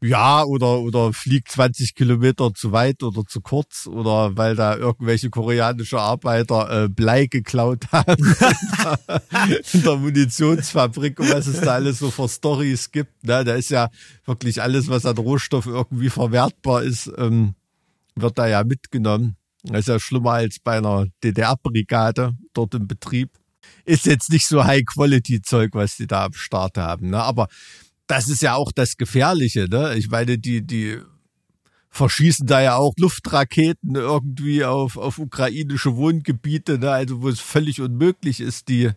[0.05, 5.31] Ja, oder, oder fliegt 20 Kilometer zu weit oder zu kurz oder weil da irgendwelche
[5.31, 8.37] koreanische Arbeiter äh, Blei geklaut haben
[9.73, 13.25] in der Munitionsfabrik und was es da alles so für Stories gibt.
[13.25, 13.45] Ne?
[13.45, 13.89] Da ist ja
[14.27, 17.55] wirklich alles, was an Rohstoff irgendwie verwertbar ist, ähm,
[18.15, 19.37] wird da ja mitgenommen.
[19.63, 23.31] Das ist ja schlimmer als bei einer DDR-Brigade dort im Betrieb.
[23.87, 27.09] Ist jetzt nicht so High-Quality-Zeug, was die da am Start haben.
[27.09, 27.23] Ne?
[27.23, 27.49] Aber
[28.07, 29.95] das ist ja auch das Gefährliche, ne?
[29.97, 30.99] Ich meine, die, die
[31.91, 36.91] verschießen da ja auch Luftraketen irgendwie auf, auf ukrainische Wohngebiete, ne?
[36.91, 38.91] Also wo es völlig unmöglich ist, die,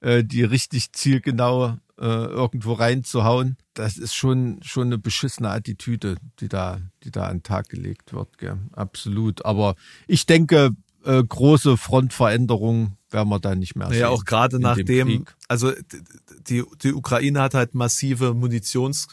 [0.00, 3.56] äh, die richtig zielgenau äh, irgendwo reinzuhauen.
[3.72, 8.12] Das ist schon, schon eine beschissene Attitüde, die da, die da an den Tag gelegt
[8.12, 8.38] wird.
[8.38, 8.58] Gell?
[8.72, 9.44] Absolut.
[9.44, 9.74] Aber
[10.06, 10.70] ich denke,
[11.04, 14.00] äh, große Frontveränderungen werden wir da nicht mehr sehen.
[14.00, 15.72] Ja, auch gerade dem nachdem, also
[16.48, 19.08] die, die Ukraine hat halt massive Munitions,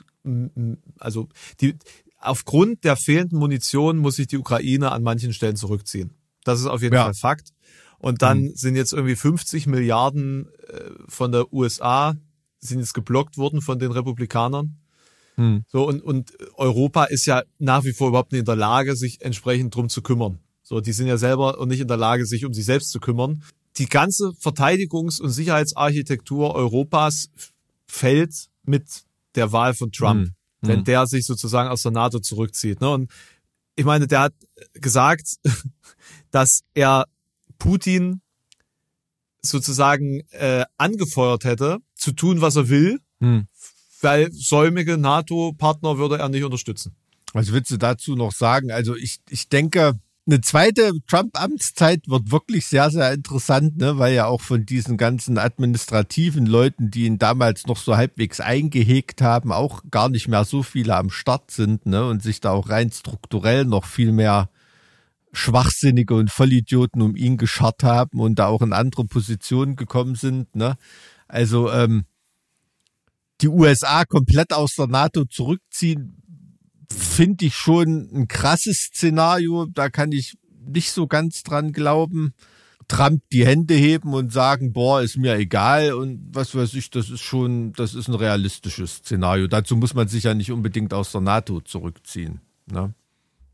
[1.00, 1.28] also
[1.60, 1.76] die,
[2.20, 6.12] aufgrund der fehlenden Munition muss sich die Ukraine an manchen Stellen zurückziehen.
[6.44, 7.04] Das ist auf jeden Ja.
[7.06, 7.50] Fall Fakt.
[8.00, 8.56] Und dann Mhm.
[8.56, 12.16] sind jetzt irgendwie 50 Milliarden äh, von der USA
[12.60, 14.78] sind jetzt geblockt worden von den Republikanern.
[15.36, 15.64] Hm.
[15.68, 19.22] So, und, und Europa ist ja nach wie vor überhaupt nicht in der Lage, sich
[19.22, 20.40] entsprechend drum zu kümmern.
[20.72, 23.02] So, die sind ja selber und nicht in der Lage, sich um sich selbst zu
[23.02, 23.44] kümmern.
[23.76, 27.30] Die ganze Verteidigungs- und Sicherheitsarchitektur Europas
[27.88, 28.86] fällt mit
[29.36, 30.34] der Wahl von Trump, Hm.
[30.62, 30.84] wenn Hm.
[30.86, 32.80] der sich sozusagen aus der NATO zurückzieht.
[32.80, 32.90] Ne?
[32.90, 33.12] Und
[33.76, 34.34] ich meine, der hat
[34.72, 35.36] gesagt,
[36.32, 37.04] dass er
[37.60, 38.22] Putin
[39.42, 43.46] sozusagen äh, angefeuert hätte, zu tun, was er will, Hm.
[44.00, 46.96] weil säumige NATO-Partner würde er nicht unterstützen.
[47.34, 48.72] Was willst du dazu noch sagen?
[48.72, 53.98] Also ich, ich denke, eine zweite Trump-Amtszeit wird wirklich sehr, sehr interessant, ne?
[53.98, 59.22] weil ja auch von diesen ganzen administrativen Leuten, die ihn damals noch so halbwegs eingehegt
[59.22, 62.06] haben, auch gar nicht mehr so viele am Start sind ne?
[62.06, 64.50] und sich da auch rein strukturell noch viel mehr
[65.34, 70.56] Schwachsinnige und Vollidioten um ihn gescharrt haben und da auch in andere Positionen gekommen sind.
[70.56, 70.78] Ne?
[71.28, 72.06] Also ähm,
[73.42, 76.22] die USA komplett aus der NATO zurückziehen,
[76.92, 79.66] finde ich schon ein krasses Szenario.
[79.66, 82.34] Da kann ich nicht so ganz dran glauben.
[82.88, 87.10] Trump die Hände heben und sagen, boah, ist mir egal und was weiß ich, das
[87.10, 89.48] ist schon, das ist ein realistisches Szenario.
[89.48, 92.42] Dazu muss man sich ja nicht unbedingt aus der NATO zurückziehen.
[92.70, 92.94] Ne?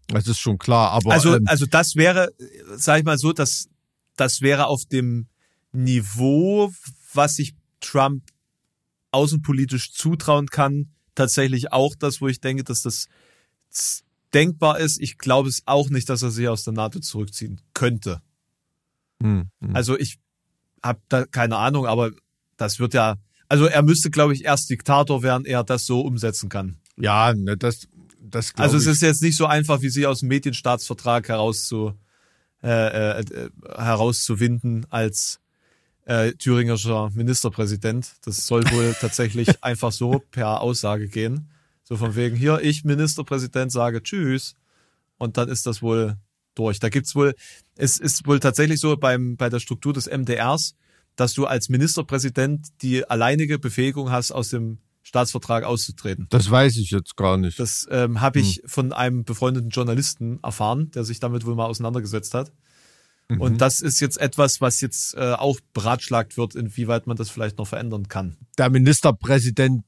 [0.08, 0.92] Das ist schon klar.
[0.92, 2.30] Aber Also, ähm, also das wäre,
[2.76, 3.70] sag ich mal so, dass
[4.16, 5.28] das wäre auf dem
[5.72, 6.72] Niveau,
[7.14, 8.24] was sich Trump
[9.12, 13.08] außenpolitisch zutrauen kann, tatsächlich auch das, wo ich denke, dass das
[14.34, 15.00] denkbar ist.
[15.02, 18.22] Ich glaube es auch nicht, dass er sich aus der NATO zurückziehen könnte.
[19.22, 19.76] hm, hm.
[19.76, 20.20] Also ich
[20.84, 22.12] habe da keine Ahnung, aber
[22.58, 23.16] das wird ja,
[23.50, 26.78] also er müsste, glaube ich, erst Diktator werden, er das so umsetzen kann.
[26.98, 27.88] ja, ne, das,
[28.20, 28.92] das glaub Also es ich.
[28.94, 31.94] ist jetzt nicht so einfach, wie sie aus dem Medienstaatsvertrag herauszu,
[32.64, 35.40] äh, äh, herauszuwinden als
[36.06, 38.12] äh, thüringischer Ministerpräsident.
[38.24, 41.50] Das soll wohl tatsächlich einfach so per Aussage gehen.
[41.88, 44.56] So von wegen, hier, ich Ministerpräsident sage Tschüss.
[45.18, 46.18] Und dann ist das wohl
[46.54, 46.80] durch.
[46.80, 47.34] Da gibt's wohl,
[47.78, 50.76] es ist wohl tatsächlich so beim, bei der Struktur des MDRs,
[51.16, 56.28] dass du als Ministerpräsident die alleinige Befähigung hast, aus dem Staatsvertrag auszutreten.
[56.30, 57.58] das weiß ich jetzt gar nicht.
[57.58, 62.34] Das ähm, habe ich von einem befreundeten Journalisten erfahren, der sich damit wohl mal auseinandergesetzt
[62.34, 62.52] hat.
[63.30, 67.58] Und das ist jetzt etwas, was jetzt äh, auch beratschlagt wird, inwieweit man das vielleicht
[67.58, 68.38] noch verändern kann.
[68.58, 69.84] der Ministerpräsident,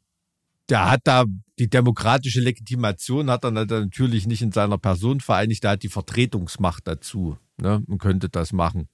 [0.70, 1.26] der hat da
[1.59, 6.88] die demokratische Legitimation hat er natürlich nicht in seiner Person vereinigt, der hat die Vertretungsmacht
[6.88, 8.88] dazu ne, und könnte das machen.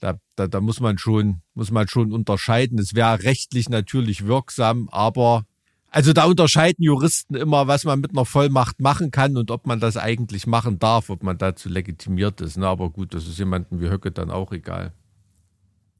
[0.00, 2.78] Da, da, da muss man schon, muss man schon unterscheiden.
[2.78, 5.44] Es wäre rechtlich natürlich wirksam, aber
[5.90, 9.78] also da unterscheiden Juristen immer, was man mit einer Vollmacht machen kann und ob man
[9.78, 12.56] das eigentlich machen darf, ob man dazu legitimiert ist.
[12.56, 12.66] Ne?
[12.66, 14.92] Aber gut, das ist jemandem wie Höcke dann auch egal.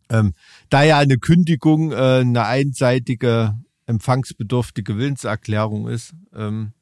[0.08, 0.32] Ähm,
[0.70, 3.54] da ja eine Kündigung äh, eine einseitige
[3.92, 6.72] empfangsbedürftige Willenserklärung ist, ähm,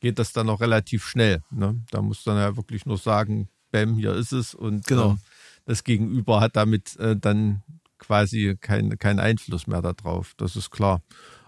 [0.00, 1.42] geht das dann auch relativ schnell.
[1.50, 1.80] Ne?
[1.90, 5.10] Da muss dann ja wirklich nur sagen, Bäm, hier ist es und Genau.
[5.12, 5.18] ähm,
[5.64, 7.62] das Gegenüber hat damit äh, dann
[7.98, 10.34] quasi keinen keinen Einfluss mehr darauf.
[10.36, 11.00] Das ist klar.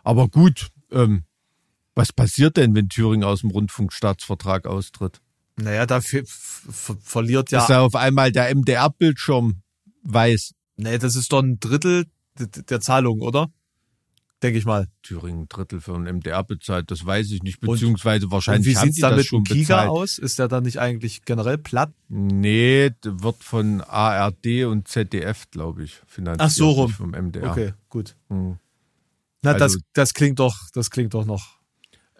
[0.02, 1.24] Aber gut, ähm,
[1.94, 5.20] was passiert denn, wenn Thüringen aus dem Rundfunkstaatsvertrag austritt?
[5.56, 7.62] Naja, da ver ver verliert ja.
[7.62, 9.62] Ist ja auf einmal der MDR-Bildschirm
[10.04, 10.52] weiß.
[10.76, 12.06] nee, das ist doch ein Drittel
[12.70, 13.48] der Zahlung, oder?
[14.42, 14.86] Denke ich mal.
[15.02, 18.68] Thüringen ein Drittel für ein MDR bezahlt, das weiß ich nicht, Und- beziehungsweise Und wahrscheinlich
[18.68, 19.90] wie haben die dann das mit schon dem Giga bezahlt.
[19.90, 20.18] aus?
[20.18, 21.90] Ist der dann nicht eigentlich generell platt?
[22.08, 26.40] Nee, wird von ARD und ZDF, glaube ich, finanziert.
[26.40, 26.90] Ach so rum.
[26.92, 27.50] Vom MDR.
[27.50, 28.14] Okay, gut.
[28.28, 28.58] Hm.
[29.42, 31.58] Na, das, Also- das klingt doch, das klingt doch noch.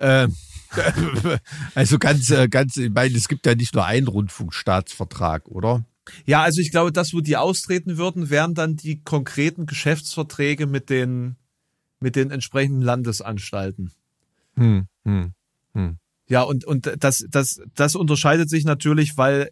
[0.00, 0.34] Ähm,
[1.74, 5.84] also ganz, äh, ganz, ich meine, es gibt ja nicht nur einen Rundfunkstaatsvertrag, oder?
[6.24, 10.88] Ja, also ich glaube, das, wo die austreten würden, wären dann die konkreten Geschäftsverträge mit
[10.90, 11.36] den,
[12.00, 13.92] mit den entsprechenden Landesanstalten.
[14.56, 15.34] Hm, hm.
[16.28, 19.50] Ja, und, und das, das, das unterscheidet sich natürlich, weil,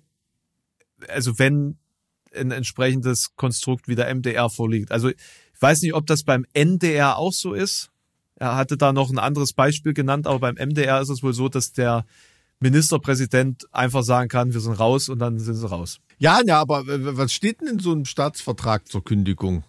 [1.09, 1.79] also wenn
[2.35, 4.93] ein entsprechendes Konstrukt wie der MDR vorliegt.
[4.93, 5.17] Also ich
[5.61, 7.91] weiß nicht, ob das beim NDR auch so ist.
[8.35, 11.49] Er hatte da noch ein anderes Beispiel genannt, aber beim MDR ist es wohl so,
[11.49, 12.05] dass der
[12.61, 15.99] Ministerpräsident einfach sagen kann, wir sind raus und dann sind sie raus.
[16.19, 19.65] Ja, ja, aber was steht denn in so einem Staatsvertrag zur Kündigung?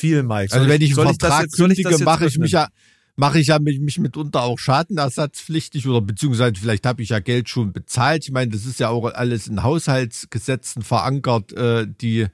[0.00, 0.52] Viel, Mike.
[0.52, 2.68] Also Soll wenn ich einen Vertrag ich kündige, mache ich mich ja
[3.16, 7.50] mache ich ja mich, mich mitunter auch schadenersatzpflichtig oder beziehungsweise vielleicht habe ich ja Geld
[7.50, 8.24] schon bezahlt.
[8.24, 12.28] Ich meine, das ist ja auch alles in Haushaltsgesetzen verankert, äh, die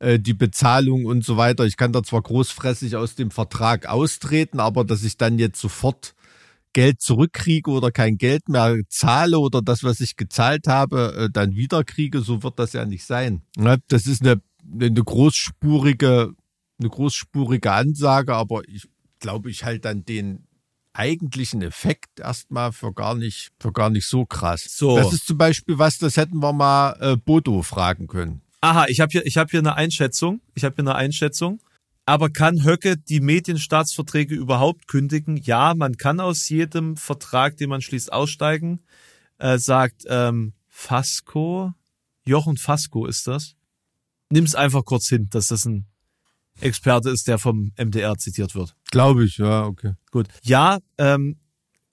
[0.00, 1.66] äh, die Bezahlung und so weiter.
[1.66, 6.14] Ich kann da zwar großfressig aus dem Vertrag austreten, aber dass ich dann jetzt sofort
[6.72, 11.54] Geld zurückkriege oder kein Geld mehr zahle oder das, was ich gezahlt habe, äh, dann
[11.54, 13.42] wiederkriege, so wird das ja nicht sein.
[13.56, 13.78] Ne?
[13.88, 14.40] Das ist eine,
[14.80, 16.32] eine großspurige,
[16.80, 18.88] eine großspurige Ansage, aber ich
[19.20, 20.46] glaube, ich halte dann den
[20.92, 24.64] eigentlichen Effekt erstmal für gar nicht, für gar nicht so krass.
[24.68, 24.96] So.
[24.96, 28.42] Das ist zum Beispiel was, das hätten wir mal äh, Bodo fragen können.
[28.60, 30.40] Aha, ich habe hier, ich habe hier eine Einschätzung.
[30.54, 31.62] Ich habe hier eine Einschätzung.
[32.06, 35.36] Aber kann Höcke die Medienstaatsverträge überhaupt kündigen?
[35.36, 38.80] Ja, man kann aus jedem Vertrag, den man schließt, aussteigen.
[39.38, 41.72] Äh, sagt ähm, Fasco,
[42.24, 43.54] Jochen Fasco ist das.
[44.30, 45.86] Nimm's einfach kurz hin, dass das ein
[46.60, 48.74] Experte ist, der vom MDR zitiert wird.
[48.90, 49.94] Glaube ich, ja, okay.
[50.10, 50.28] Gut.
[50.42, 51.36] Ja, ähm,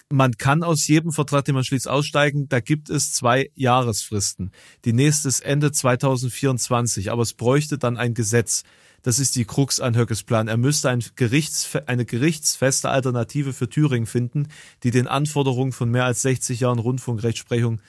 [0.09, 2.47] man kann aus jedem Vertrag, den man schließt, aussteigen.
[2.47, 4.51] Da gibt es zwei Jahresfristen.
[4.86, 8.63] Die nächste ist Ende 2024, aber es bräuchte dann ein Gesetz.
[9.01, 10.47] Das ist die Krux an Höckes Plan.
[10.47, 14.47] Er müsste ein Gerichts, eine gerichtsfeste Alternative für Thüringen finden,
[14.84, 17.82] die den Anforderungen von mehr als 60 Jahren Rundfunkrechtsprechung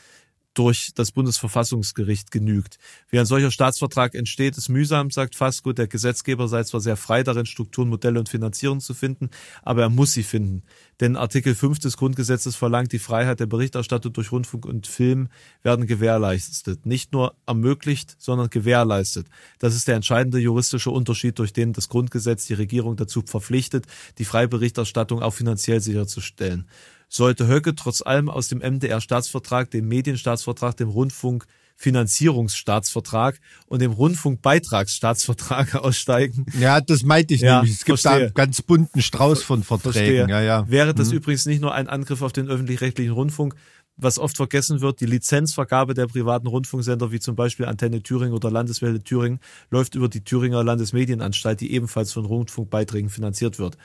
[0.58, 2.78] durch das Bundesverfassungsgericht genügt.
[3.10, 5.72] Wie ein solcher Staatsvertrag entsteht, ist mühsam, sagt Fasco.
[5.72, 9.30] Der Gesetzgeber sei zwar sehr frei darin, Strukturen, Modelle und Finanzierung zu finden,
[9.62, 10.64] aber er muss sie finden.
[11.00, 15.28] Denn Artikel 5 des Grundgesetzes verlangt, die Freiheit der Berichterstattung durch Rundfunk und Film
[15.62, 16.86] werden gewährleistet.
[16.86, 19.28] Nicht nur ermöglicht, sondern gewährleistet.
[19.60, 23.86] Das ist der entscheidende juristische Unterschied, durch den das Grundgesetz die Regierung dazu verpflichtet,
[24.18, 26.66] die freie Berichterstattung auch finanziell sicherzustellen
[27.08, 36.46] sollte Höcke trotz allem aus dem MDR-Staatsvertrag, dem Medienstaatsvertrag, dem Rundfunkfinanzierungsstaatsvertrag und dem Rundfunkbeitragsstaatsvertrag aussteigen.
[36.58, 37.76] Ja, das meinte ich Ja, nämlich.
[37.76, 38.26] Es gibt da verstehe.
[38.26, 40.28] einen ganz bunten Strauß von Verträgen.
[40.28, 40.68] Ja, ja.
[40.68, 43.54] Wäre das übrigens nicht nur ein Angriff auf den öffentlich-rechtlichen Rundfunk,
[43.98, 48.50] was oft vergessen wird, die Lizenzvergabe der privaten Rundfunksender wie zum Beispiel Antenne Thüringen oder
[48.50, 49.40] Landeswelle Thüringen
[49.70, 53.76] läuft über die Thüringer Landesmedienanstalt, die ebenfalls von Rundfunkbeiträgen finanziert wird.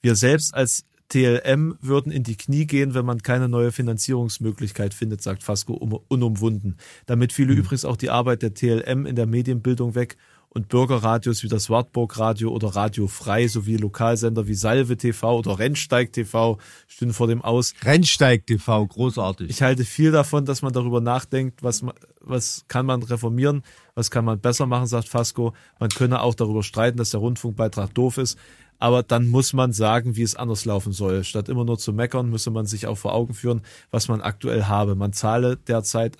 [0.00, 5.22] Wir selbst als TLM würden in die Knie gehen, wenn man keine neue Finanzierungsmöglichkeit findet,
[5.22, 6.76] sagt Fasco um, unumwunden.
[7.06, 10.16] Damit fiele übrigens auch die Arbeit der TLM in der Medienbildung weg
[10.54, 15.58] und Bürgerradios wie das Wartburg Radio oder Radio Frei sowie Lokalsender wie Salve TV oder
[15.58, 17.72] Rennsteig TV stünden vor dem Aus.
[17.82, 19.48] Rennsteig TV, großartig.
[19.48, 21.82] Ich halte viel davon, dass man darüber nachdenkt, was,
[22.20, 23.62] was kann man reformieren,
[23.94, 25.54] was kann man besser machen, sagt Fasco.
[25.80, 28.38] Man könne auch darüber streiten, dass der Rundfunkbeitrag doof ist.
[28.82, 31.22] Aber dann muss man sagen, wie es anders laufen soll.
[31.22, 33.60] Statt immer nur zu meckern, müsse man sich auch vor Augen führen,
[33.92, 34.96] was man aktuell habe.
[34.96, 36.18] Man zahle derzeit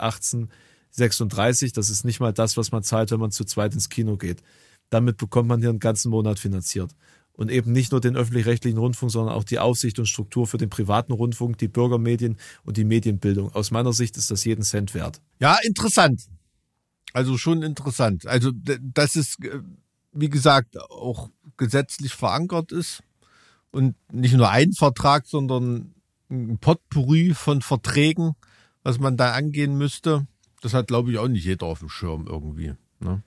[0.95, 1.75] 18,36.
[1.75, 4.45] Das ist nicht mal das, was man zahlt, wenn man zu zweit ins Kino geht.
[4.91, 6.93] Damit bekommt man hier einen ganzen Monat finanziert.
[7.33, 10.71] Und eben nicht nur den öffentlich-rechtlichen Rundfunk, sondern auch die Aufsicht und Struktur für den
[10.71, 13.53] privaten Rundfunk, die Bürgermedien und die Medienbildung.
[13.55, 15.21] Aus meiner Sicht ist das jeden Cent wert.
[15.41, 16.23] Ja, interessant.
[17.13, 18.25] Also schon interessant.
[18.27, 19.59] Also, d- dass es, äh,
[20.13, 21.31] wie gesagt, auch
[21.63, 23.03] gesetzlich verankert ist
[23.71, 25.95] und nicht nur ein Vertrag, sondern
[26.31, 28.33] ein Potpourri von Verträgen,
[28.83, 30.27] was man da angehen müsste.
[30.61, 32.75] Das hat, glaube ich, auch nicht jeder auf dem Schirm irgendwie.
[33.01, 33.23] Ne?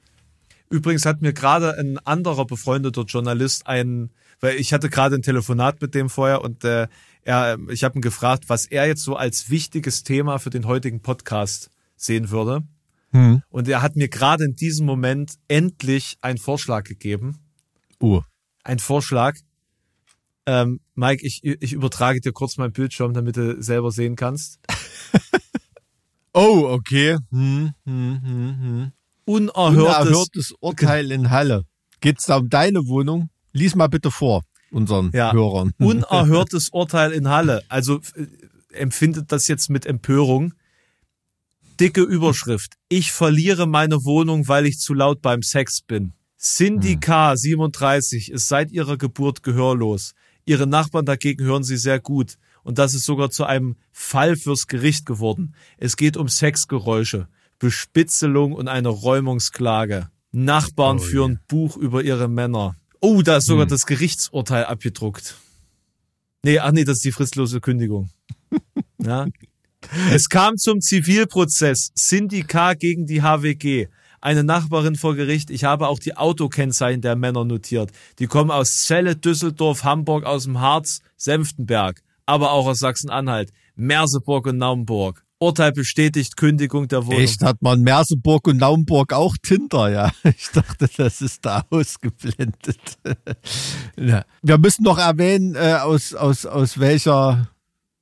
[0.69, 5.81] Übrigens hat mir gerade ein anderer befreundeter Journalist ein, weil ich hatte gerade ein Telefonat
[5.81, 6.88] mit dem vorher und äh,
[7.21, 11.01] er, ich habe ihn gefragt, was er jetzt so als wichtiges Thema für den heutigen
[11.01, 12.63] Podcast sehen würde.
[13.49, 17.44] Und er hat mir gerade in diesem Moment endlich einen Vorschlag gegeben.
[17.99, 18.21] Oh.
[18.63, 19.35] Ein Vorschlag.
[20.45, 24.59] Ähm, Mike, ich, ich übertrage dir kurz meinen Bildschirm, damit du selber sehen kannst.
[26.37, 27.17] Oh, okay.
[27.31, 28.91] Hm, hm, hm, hm.
[29.23, 31.63] Unerhörtes, Unerhörtes Urteil in Halle.
[32.01, 33.29] Geht's da um deine Wohnung?
[33.53, 35.31] Lies mal bitte vor unseren Ja.
[35.31, 35.71] Hörern.
[35.79, 37.63] unerhörtes Urteil in Halle.
[37.69, 38.27] Also äh,
[38.73, 40.53] empfindet das jetzt mit Empörung.
[41.79, 42.73] Dicke Überschrift.
[42.89, 46.11] Ich verliere meine Wohnung, weil ich zu laut beim Sex bin.
[46.45, 47.35] Cindy K.
[47.35, 50.13] 37 ist seit ihrer Geburt gehörlos.
[50.45, 52.37] Ihre Nachbarn dagegen hören sie sehr gut.
[52.63, 55.55] Und das ist sogar zu einem Fall fürs Gericht geworden.
[55.79, 57.27] Es geht um Sexgeräusche,
[57.57, 60.11] Bespitzelung und eine Räumungsklage.
[60.31, 62.75] Nachbarn Oh führen Buch über ihre Männer.
[63.01, 65.35] Oh, da ist sogar das Gerichtsurteil abgedruckt.
[66.43, 68.11] Nee, ach nee, das ist die fristlose Kündigung.
[69.03, 69.27] Ja.
[70.11, 72.73] Es kam zum Zivilprozess Cindy K.
[72.73, 73.87] gegen die HWG.
[74.26, 75.51] Eine Nachbarin vor Gericht.
[75.51, 77.91] Ich habe auch die Autokennzeichen der Männer notiert.
[78.17, 84.47] Die kommen aus Celle, Düsseldorf, Hamburg, aus dem Harz, Senftenberg, aber auch aus Sachsen-Anhalt, Merseburg
[84.47, 85.23] und Naumburg.
[85.38, 87.19] Urteil bestätigt, Kündigung der Wohnung.
[87.19, 90.11] Echt, hat man Merseburg und Naumburg auch Tinder, ja.
[90.23, 92.80] Ich dachte, das ist da ausgeblendet.
[93.95, 94.26] ja.
[94.41, 97.51] Wir müssen noch erwähnen, äh, aus, aus, aus welcher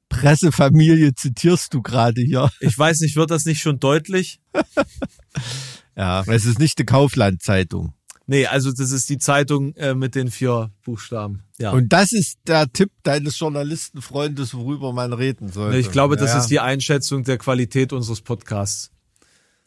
[0.07, 2.49] Pressefamilie zitierst du gerade hier?
[2.61, 4.39] Ich weiß nicht, wird das nicht schon deutlich?
[5.95, 7.93] ja, es ist nicht die Kaufland-Zeitung.
[8.25, 11.43] Nee, also das ist die Zeitung äh, mit den vier Buchstaben.
[11.59, 11.71] Ja.
[11.71, 15.77] Und das ist der Tipp deines Journalistenfreundes, worüber man reden sollte.
[15.77, 16.39] Ich glaube, das ja.
[16.39, 18.91] ist die Einschätzung der Qualität unseres Podcasts.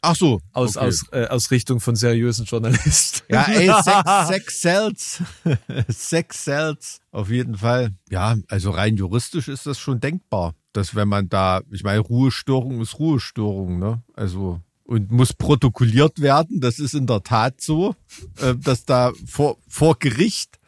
[0.01, 0.41] Ach so.
[0.53, 0.87] Aus, okay.
[0.87, 3.27] aus, äh, aus Richtung von seriösen Journalisten.
[3.29, 5.23] Ja, ey, Sex, Sex sells.
[5.89, 7.01] Sex sells.
[7.11, 7.91] Auf jeden Fall.
[8.11, 10.55] Ja, also rein juristisch ist das schon denkbar.
[10.73, 14.03] Dass wenn man da, ich meine, Ruhestörung ist Ruhestörung, ne?
[14.15, 16.61] Also, und muss protokolliert werden.
[16.61, 17.95] Das ist in der Tat so,
[18.41, 20.59] äh, dass da vor, vor Gericht,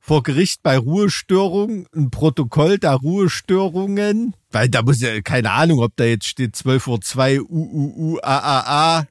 [0.00, 5.94] vor Gericht bei Ruhestörung ein Protokoll der Ruhestörungen, weil da muss ja, keine Ahnung, ob
[5.96, 9.06] da jetzt steht 12.02 Uhr UUU AAA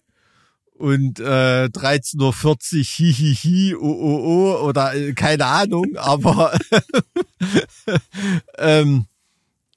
[0.73, 6.57] und äh, 13.40 Uhr hihihi oh, oh, oh, oder äh, keine Ahnung, aber
[8.57, 9.05] ähm,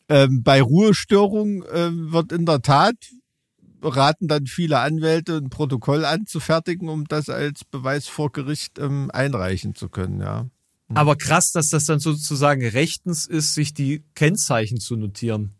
[0.09, 2.97] ähm, bei Ruhestörung äh, wird in der Tat
[3.83, 9.74] raten dann viele Anwälte ein Protokoll anzufertigen, um das als Beweis vor Gericht ähm, einreichen
[9.74, 10.47] zu können, ja.
[10.93, 15.53] Aber krass, dass das dann sozusagen rechtens ist, sich die Kennzeichen zu notieren.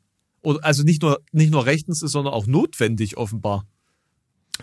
[0.43, 3.65] Oder also nicht nur nicht nur rechtens ist, sondern auch notwendig offenbar.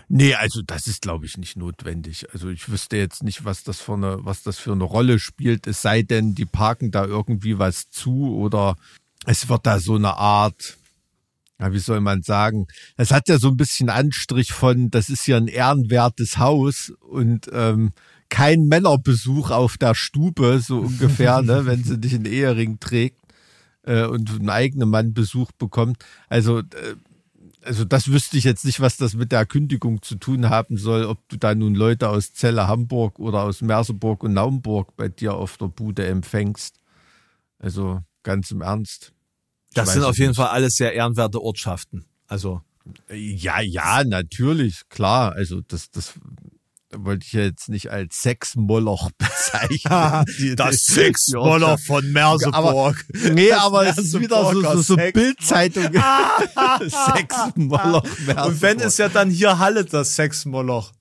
[0.08, 2.26] Nee, also das ist, glaube ich, nicht notwendig.
[2.32, 5.66] Also ich wüsste jetzt nicht, was das für eine, was das für eine Rolle spielt,
[5.66, 8.76] es sei denn, die parken da irgendwie was zu oder
[9.26, 10.76] es wird da so eine Art,
[11.60, 15.26] ja, wie soll man sagen, es hat ja so ein bisschen Anstrich von, das ist
[15.26, 17.90] ja ein ehrenwertes Haus und ähm,
[18.28, 23.20] kein Männerbesuch auf der Stube, so ungefähr, ne, wenn sie nicht einen Ehering trägt
[23.82, 26.04] äh, und einen eigenen Mann Besuch bekommt.
[26.28, 26.94] Also, äh,
[27.62, 31.04] also das wüsste ich jetzt nicht, was das mit der Kündigung zu tun haben soll,
[31.04, 35.34] ob du da nun Leute aus Celle Hamburg oder aus Merseburg und Naumburg bei dir
[35.34, 36.80] auf der Bude empfängst.
[37.58, 39.12] Also ganz im Ernst.
[39.86, 40.34] Das sind auf jeden.
[40.34, 42.04] Fall alles sehr ehrenwerte Ortschaften.
[42.26, 42.62] Also
[43.10, 45.32] Ja, ja, natürlich, klar.
[45.32, 46.14] Also das, das
[46.92, 50.24] wollte ich jetzt nicht als Sexmoloch bezeichnen.
[50.38, 50.54] Die
[51.36, 51.84] Ortschaft.
[51.84, 52.12] von
[52.54, 52.94] Aber,
[53.32, 55.84] nee, aber es ist wieder so, so, so Bildzeitung.
[56.80, 58.04] Sexmoloch.
[58.46, 60.92] Und wenn ist ja dann hier Halle das Sexmoloch.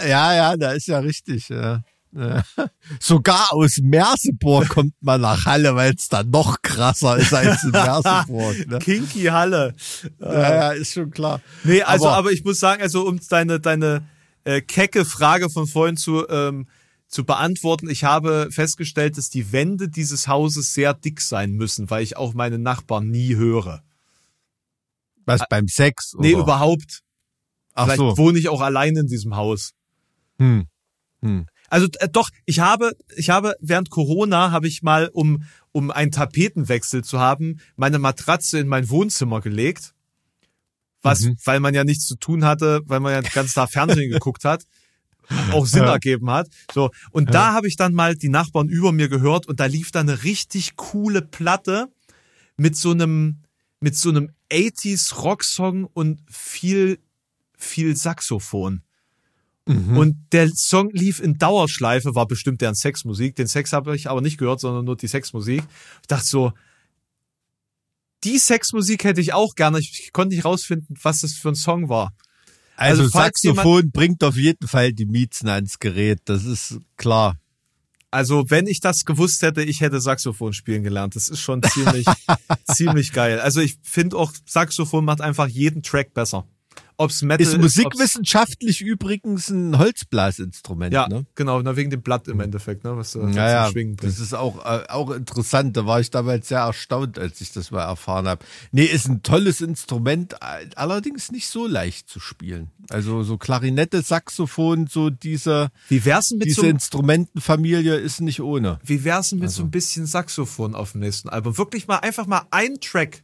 [0.00, 1.48] Ja, ja, da ist ja richtig.
[1.48, 1.82] Ja.
[2.12, 2.42] Ja.
[3.00, 7.70] Sogar aus Merseburg kommt man nach Halle, weil es dann noch krasser ist als in
[7.70, 8.66] Merseburg.
[8.66, 8.78] Ne?
[8.80, 9.74] Kinky Halle.
[10.18, 11.40] Ja, ja, ist schon klar.
[11.64, 14.06] Nee, also, aber, Aber- ich muss sagen, also um deine, deine
[14.44, 16.66] äh, kecke Frage von vorhin zu, ähm,
[17.08, 22.02] zu beantworten, ich habe festgestellt, dass die Wände dieses Hauses sehr dick sein müssen, weil
[22.02, 23.82] ich auch meine Nachbarn nie höre.
[25.24, 26.14] Was beim Sex?
[26.14, 26.26] Oder?
[26.26, 27.00] Nee, überhaupt.
[27.74, 28.16] Ach Vielleicht so.
[28.18, 29.72] wohne ich auch allein in diesem Haus.
[30.38, 30.66] Hm.
[31.22, 31.46] Hm.
[31.68, 35.42] Also äh, doch, ich habe, ich habe während Corona habe ich mal, um
[35.72, 39.94] um einen Tapetenwechsel zu haben, meine Matratze in mein Wohnzimmer gelegt,
[41.02, 41.36] was, Mhm.
[41.44, 44.64] weil man ja nichts zu tun hatte, weil man ja ganz Tag Fernsehen geguckt hat,
[45.52, 45.92] auch Sinn Ja.
[45.92, 46.48] ergeben hat.
[46.72, 49.90] So und da habe ich dann mal die Nachbarn über mir gehört und da lief
[49.92, 51.88] da eine richtig coole Platte
[52.56, 53.42] mit so einem
[53.80, 56.98] mit so einem 80s Rocksong und viel
[57.56, 58.82] viel Saxophon.
[59.96, 63.36] Und der Song lief in Dauerschleife, war bestimmt deren Sexmusik.
[63.36, 65.62] Den Sex habe ich aber nicht gehört, sondern nur die Sexmusik.
[66.00, 66.52] Ich dachte so,
[68.24, 69.78] die Sexmusik hätte ich auch gerne.
[69.78, 72.12] Ich konnte nicht rausfinden, was das für ein Song war.
[72.76, 77.36] Also, Also Saxophon bringt auf jeden Fall die Miezen ans Gerät, das ist klar.
[78.10, 81.14] Also wenn ich das gewusst hätte, ich hätte Saxophon spielen gelernt.
[81.14, 82.06] Das ist schon ziemlich,
[82.72, 83.38] ziemlich geil.
[83.40, 86.46] Also ich finde auch, Saxophon macht einfach jeden Track besser.
[87.00, 91.26] Ob's Metal Ist musikwissenschaftlich übrigens ein Holzblasinstrument, Ja, ne?
[91.36, 94.12] genau, na, wegen dem Blatt im Endeffekt, ne, was was Naja, zum Schwingen bringt.
[94.12, 95.76] das ist auch, äh, auch interessant.
[95.76, 98.44] Da war ich damals sehr erstaunt, als ich das mal erfahren habe.
[98.72, 100.36] Nee, ist ein tolles Instrument,
[100.76, 102.70] allerdings nicht so leicht zu spielen.
[102.90, 108.40] Also so Klarinette, Saxophon, so diese, Wie wär's denn mit diese so Instrumentenfamilie ist nicht
[108.40, 108.80] ohne.
[108.84, 111.56] Wie wär's denn mit Also so ein bisschen Saxophon auf dem nächsten Album?
[111.58, 113.22] Wirklich mal einfach mal ein Track.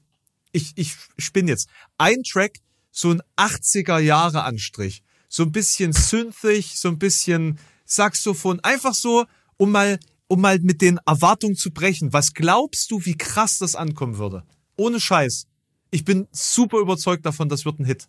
[0.53, 1.68] Ich, ich spinne jetzt.
[1.99, 2.59] Ein Track,
[2.95, 5.03] so ein 80er Jahre Anstrich.
[5.28, 8.61] So ein bisschen synthig, so ein bisschen Saxophon.
[8.61, 9.26] Einfach so,
[9.57, 12.12] um mal, um mal mit den Erwartungen zu brechen.
[12.12, 14.45] Was glaubst du, wie krass das ankommen würde?
[14.76, 15.49] Ohne Scheiß.
[15.90, 18.09] Ich bin super überzeugt davon, das wird ein Hit.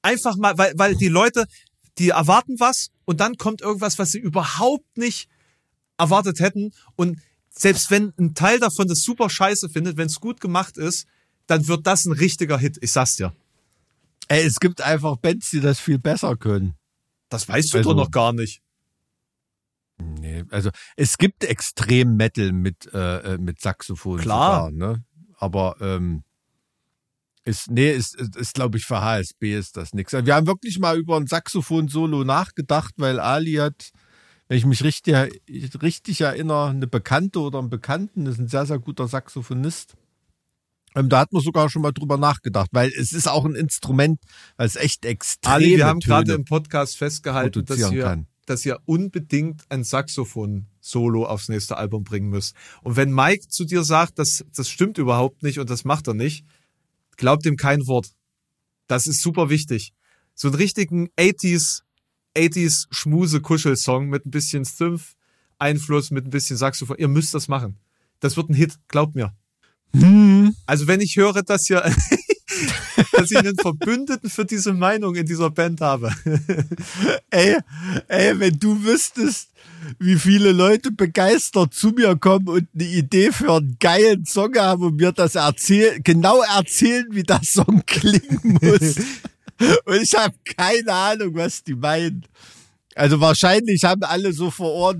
[0.00, 1.46] Einfach mal, weil, weil die Leute,
[1.98, 5.28] die erwarten was und dann kommt irgendwas, was sie überhaupt nicht
[5.98, 6.72] erwartet hätten.
[6.96, 7.20] Und
[7.50, 11.06] selbst wenn ein Teil davon das super scheiße findet, wenn es gut gemacht ist,
[11.46, 12.78] dann wird das ein richtiger Hit.
[12.80, 13.32] Ich sag's dir.
[14.28, 16.74] Ey, es gibt einfach Bands, die das viel besser können.
[17.28, 18.60] Das weißt du Also- doch noch gar nicht.
[19.98, 24.70] Nee, also es gibt extrem Metal mit, äh, äh, mit Saxophon Klar.
[24.70, 25.04] sogar, ne?
[25.38, 26.24] Aber ähm,
[27.44, 30.12] ist, nee, ist, ist, ist glaube ich, für HSB ist das nix.
[30.12, 33.92] Wir haben wirklich mal über ein Saxophon-Solo nachgedacht, weil Ali hat,
[34.48, 35.14] wenn ich mich richtig,
[35.80, 39.94] richtig erinnere, eine Bekannte oder einen Bekannten, ist ein sehr, sehr guter Saxophonist.
[40.94, 44.20] Ähm, da hat man sogar schon mal drüber nachgedacht, weil es ist auch ein Instrument,
[44.56, 48.26] weil es echt extrem Ali, wir haben gerade im Podcast festgehalten, dass ihr, kann.
[48.46, 52.54] dass ihr unbedingt ein Saxophon-Solo aufs nächste Album bringen müsst.
[52.82, 56.14] Und wenn Mike zu dir sagt, das, das stimmt überhaupt nicht und das macht er
[56.14, 56.46] nicht,
[57.16, 58.12] glaubt ihm kein Wort.
[58.86, 59.94] Das ist super wichtig.
[60.34, 61.82] So einen richtigen 80s,
[62.36, 66.98] 80s Schmuse-Kuschelsong mit ein bisschen Synth-Einfluss, mit ein bisschen Saxophon.
[66.98, 67.78] Ihr müsst das machen.
[68.20, 69.34] Das wird ein Hit, glaubt mir.
[69.94, 70.54] Hm.
[70.66, 71.80] Also wenn ich höre, dass ihr,
[73.12, 76.12] dass ich einen Verbündeten für diese Meinung in dieser Band habe.
[77.30, 77.58] Ey,
[78.08, 79.48] ey, wenn du wüsstest,
[79.98, 84.82] wie viele Leute begeistert zu mir kommen und eine Idee für einen geilen Song haben
[84.82, 88.96] und mir das erzählen, genau erzählen, wie der Song klingen muss.
[89.84, 92.24] und ich habe keine Ahnung, was die meinen.
[92.94, 94.98] Also wahrscheinlich haben alle so vor Ort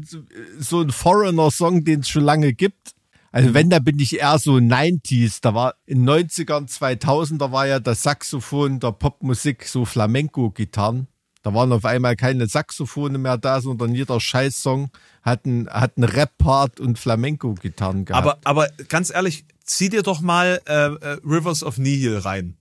[0.59, 2.94] so einen Foreigner-Song, den es schon lange gibt.
[3.35, 5.39] Also wenn, da bin ich eher so 90s.
[5.43, 11.09] Da war in 90ern, 2000er war ja das Saxophon der Popmusik so Flamenco-Gitarren.
[11.43, 14.91] Da waren auf einmal keine Saxophone mehr da, sondern jeder Scheißsong
[15.23, 18.25] hat einen, hat einen Rap-Part und Flamenco-Gitarren gehabt.
[18.25, 22.57] Aber, aber ganz ehrlich, zieh dir doch mal äh, äh, Rivers of Nihil rein.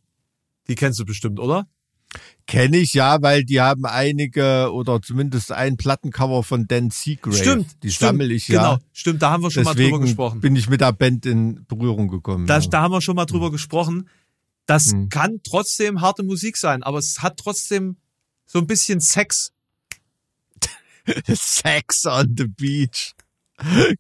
[0.67, 1.67] Die kennst du bestimmt, oder?
[2.45, 7.36] Kenne ich ja, weil die haben einige oder zumindest ein Plattencover von Dan Seagrave.
[7.38, 7.84] Stimmt.
[7.84, 8.80] Die stimmt, sammel ich genau, ja.
[8.91, 10.41] Stimmt, da haben wir schon mal drüber Deswegen gesprochen.
[10.41, 12.45] bin ich mit der Band in Berührung gekommen.
[12.47, 12.68] Da, ja.
[12.70, 14.09] da haben wir schon mal drüber gesprochen.
[14.66, 15.09] Das Mhm.
[15.09, 17.97] kann trotzdem harte Musik sein, aber es hat trotzdem
[18.45, 19.51] so ein bisschen Sex.
[21.34, 23.14] Sex on the Beach.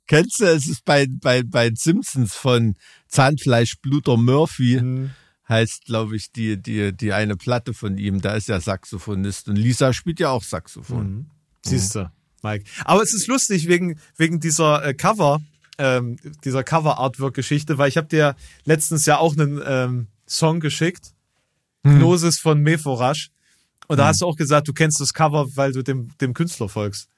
[0.07, 2.75] Kennst du, es ist bei, bei, bei Simpsons von
[3.07, 5.11] Zahnfleischbluter Murphy, Mhm.
[5.53, 9.55] Heißt, glaube ich, die, die, die eine Platte von ihm, da ist er Saxophonist und
[9.55, 11.13] Lisa spielt ja auch Saxophon.
[11.13, 11.25] Mhm.
[11.65, 12.65] Siehst du, Mike.
[12.83, 15.41] Aber es ist lustig wegen, wegen dieser äh, Cover,
[15.77, 18.35] ähm, dieser Cover-Artwork-Geschichte, weil ich habe dir
[18.65, 21.13] letztens ja auch einen ähm, Song geschickt,
[21.83, 23.29] Gnosis von Meforash.
[23.87, 26.69] Und da hast du auch gesagt, du kennst das Cover, weil du dem, dem Künstler
[26.69, 27.09] folgst,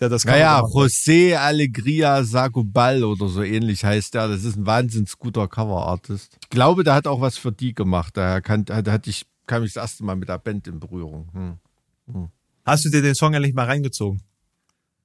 [0.00, 0.60] der das Naja.
[0.60, 4.28] José Alegria Sagobal oder so ähnlich heißt der.
[4.28, 6.36] Das ist ein wahnsinns guter Coverartist.
[6.42, 8.16] Ich glaube, der hat auch was für die gemacht.
[8.16, 11.58] Daher kann, hat, hatte ich, kam ich das erste Mal mit der Band in Berührung.
[12.06, 12.28] Hm.
[12.64, 14.22] Hast du dir den Song endlich mal reingezogen?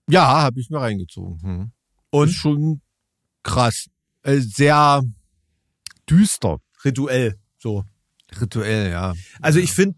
[0.09, 1.41] Ja, habe ich mir reingezogen.
[1.41, 1.71] Hm.
[2.09, 2.81] Und Ist schon
[3.43, 3.85] krass.
[4.23, 5.03] Äh, sehr
[6.09, 6.59] düster.
[6.83, 7.83] rituell, so.
[8.41, 9.13] Rituell, ja.
[9.41, 9.97] Also ich finde,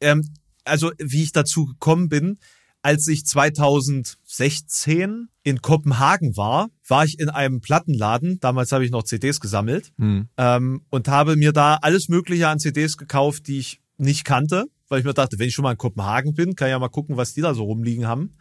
[0.00, 0.28] ähm,
[0.64, 2.38] also wie ich dazu gekommen bin,
[2.82, 8.40] als ich 2016 in Kopenhagen war, war ich in einem Plattenladen.
[8.40, 10.28] Damals habe ich noch CDs gesammelt Hm.
[10.36, 15.00] ähm, und habe mir da alles Mögliche an CDs gekauft, die ich nicht kannte, weil
[15.00, 17.16] ich mir dachte, wenn ich schon mal in Kopenhagen bin, kann ich ja mal gucken,
[17.16, 18.34] was die da so rumliegen haben.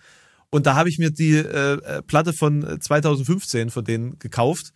[0.52, 4.74] Und da habe ich mir die äh, äh, Platte von äh, 2015 von denen gekauft,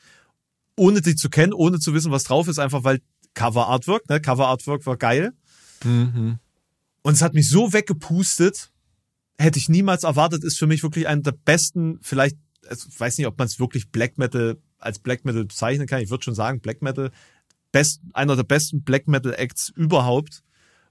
[0.75, 2.99] ohne die zu kennen, ohne zu wissen, was drauf ist, einfach weil
[3.33, 4.21] Cover Artwork, ne?
[4.21, 5.33] Cover Artwork war geil.
[5.83, 6.37] Mhm.
[7.01, 8.71] Und es hat mich so weggepustet,
[9.37, 13.17] hätte ich niemals erwartet, ist für mich wirklich einer der besten, vielleicht, also ich weiß
[13.17, 16.01] nicht, ob man es wirklich Black Metal als Black Metal bezeichnen kann.
[16.01, 17.11] Ich würde schon sagen, Black Metal,
[17.71, 20.43] best, einer der besten Black Metal Acts überhaupt.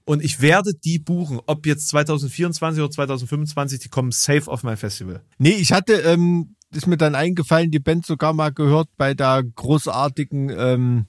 [0.05, 4.75] Und ich werde die buchen, ob jetzt 2024 oder 2025, die kommen safe auf mein
[4.75, 5.21] Festival.
[5.37, 9.43] Nee, ich hatte, ähm, ist mir dann eingefallen, die Band sogar mal gehört bei der
[9.43, 11.05] großartigen ähm,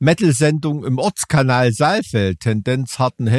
[0.00, 3.30] Metal-Sendung im Ortskanal Saalfeld, Tendenz Hard and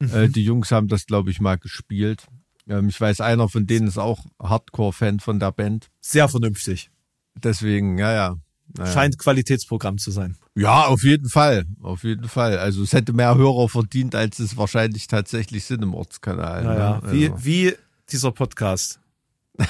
[0.00, 2.26] Äh, die Jungs haben das, glaube ich, mal gespielt.
[2.68, 5.88] Ähm, ich weiß, einer von denen ist auch Hardcore-Fan von der Band.
[6.00, 6.90] Sehr vernünftig.
[7.34, 8.36] Deswegen, ja, ja.
[8.76, 8.92] Naja.
[8.92, 10.36] Scheint Qualitätsprogramm zu sein.
[10.54, 11.64] Ja, auf jeden Fall.
[11.80, 12.58] Auf jeden Fall.
[12.58, 16.64] Also es hätte mehr Hörer verdient, als es wahrscheinlich tatsächlich sind im Ortskanal.
[16.64, 17.12] Naja, ne?
[17.12, 17.44] wie, Also.
[17.44, 17.74] wie
[18.10, 19.00] dieser Podcast.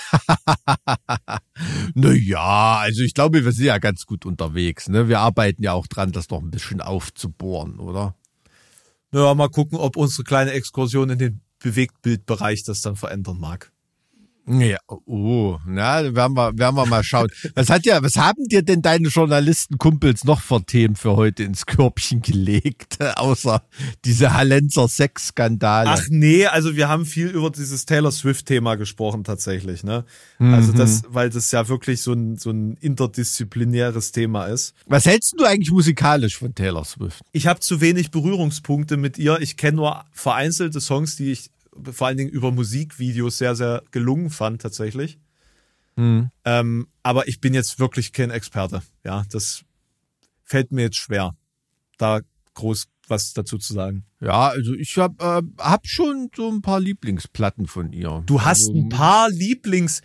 [1.95, 4.89] Naja, also ich glaube, wir sind ja ganz gut unterwegs.
[4.89, 5.09] Ne?
[5.09, 8.15] Wir arbeiten ja auch dran, das noch ein bisschen aufzubohren, oder?
[9.11, 13.73] Naja, mal gucken, ob unsere kleine Exkursion in den Bewegtbildbereich das dann verändern mag.
[14.49, 17.29] Ja, oh, na, werden wir, werden wir mal schauen.
[17.55, 21.67] Was hat ja, was haben dir denn deine Journalistenkumpels noch für Themen für heute ins
[21.67, 23.63] Körbchen gelegt, außer
[24.05, 25.91] diese Hallenser Sexskandale?
[25.91, 30.05] Ach nee, also wir haben viel über dieses Taylor Swift-Thema gesprochen tatsächlich, ne?
[30.39, 34.75] Also das, weil das ja wirklich so ein, so ein interdisziplinäres Thema ist.
[34.87, 37.23] Was hältst du eigentlich musikalisch von Taylor Swift?
[37.33, 39.41] Ich habe zu wenig Berührungspunkte mit ihr.
[39.41, 41.51] Ich kenne nur vereinzelte Songs, die ich
[41.91, 45.19] vor allen Dingen über Musikvideos sehr, sehr gelungen fand tatsächlich.
[46.45, 48.83] Ähm, aber ich bin jetzt wirklich kein Experte.
[49.05, 49.65] Ja, das
[50.45, 51.37] fällt mir jetzt schwer,
[51.99, 52.21] da
[52.55, 54.05] groß was dazu zu sagen.
[54.21, 58.23] Ja, also ich hab, äh, hab schon so ein paar Lieblingsplatten von ihr.
[58.27, 60.03] Du hast also, ein paar Lieblings,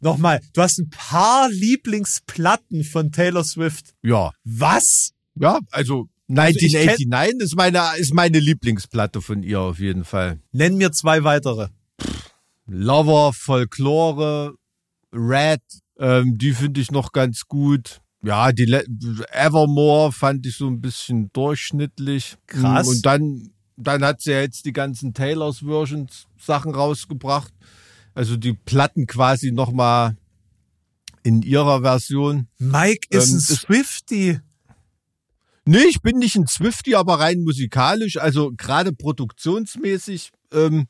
[0.00, 3.94] nochmal, du hast ein paar Lieblingsplatten von Taylor Swift.
[4.02, 5.12] Ja, Was?
[5.36, 10.40] ja, also ich kenn- 1989 ist meine, ist meine Lieblingsplatte von ihr auf jeden Fall.
[10.52, 11.68] Nenn mir zwei weitere.
[12.66, 14.54] Lover, Folklore,
[15.12, 15.60] Red,
[15.98, 18.00] ähm, die finde ich noch ganz gut.
[18.22, 18.84] Ja, die Le
[19.32, 22.36] Evermore fand ich so ein bisschen durchschnittlich.
[22.46, 22.86] Krass.
[22.86, 27.52] Und dann, dann hat sie ja jetzt die ganzen Taylors Versions Sachen rausgebracht.
[28.14, 30.16] Also die Platten quasi nochmal
[31.22, 32.46] in ihrer Version.
[32.58, 34.40] Mike ist Ähm, ein ist- Swifty.
[35.72, 40.88] Nee, ich bin nicht ein Swifty, aber rein musikalisch, also gerade produktionsmäßig ähm,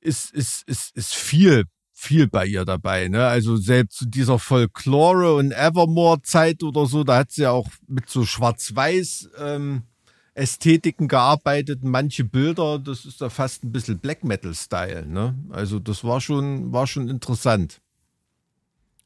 [0.00, 3.08] ist, ist, ist, ist viel, viel bei ihr dabei.
[3.08, 3.26] Ne?
[3.26, 8.08] Also selbst zu dieser Folklore und Evermore-Zeit oder so, da hat sie ja auch mit
[8.08, 9.82] so Schwarz-Weiß ähm,
[10.32, 15.04] Ästhetiken gearbeitet, manche Bilder, das ist da fast ein bisschen Black Metal-Style.
[15.06, 15.34] Ne?
[15.50, 17.82] Also das war schon, war schon interessant.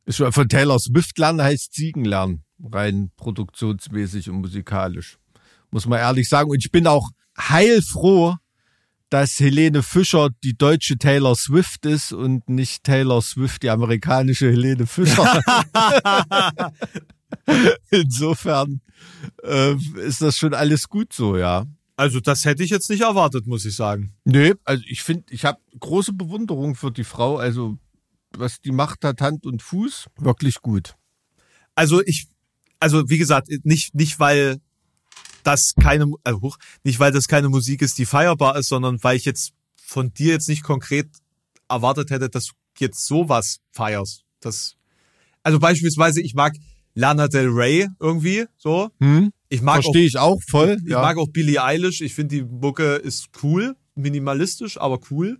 [0.06, 5.18] Ist schon von Taylor Swift lernen heißt Ziegen lernen, rein produktionsmäßig und musikalisch.
[5.70, 6.50] Muss man ehrlich sagen.
[6.50, 8.36] Und ich bin auch heilfroh,
[9.10, 14.86] dass Helene Fischer die deutsche Taylor Swift ist und nicht Taylor Swift die amerikanische Helene
[14.86, 15.42] Fischer.
[17.90, 18.80] Insofern
[19.42, 21.66] äh, ist das schon alles gut so, ja.
[21.96, 24.14] Also das hätte ich jetzt nicht erwartet, muss ich sagen.
[24.24, 27.36] Nee, also ich finde, ich habe große Bewunderung für die Frau.
[27.36, 27.76] Also
[28.36, 30.06] was die macht, hat Hand und Fuß.
[30.18, 30.94] Wirklich gut.
[31.74, 32.28] Also ich,
[32.78, 34.60] also wie gesagt, nicht, nicht weil
[35.42, 39.16] das keine, äh, hoch, nicht weil das keine Musik ist, die feierbar ist, sondern weil
[39.16, 41.08] ich jetzt von dir jetzt nicht konkret
[41.68, 44.24] erwartet hätte, dass du jetzt sowas feierst.
[44.40, 44.76] Das,
[45.42, 46.54] also beispielsweise, ich mag
[46.94, 48.90] Lana Del Rey irgendwie, so.
[49.00, 49.32] Hm?
[49.48, 50.78] Ich mag Verstehe ich auch voll.
[50.84, 51.02] Ich ja.
[51.02, 52.00] mag auch Billie Eilish.
[52.00, 55.38] Ich finde, die Mucke ist cool, minimalistisch, aber cool.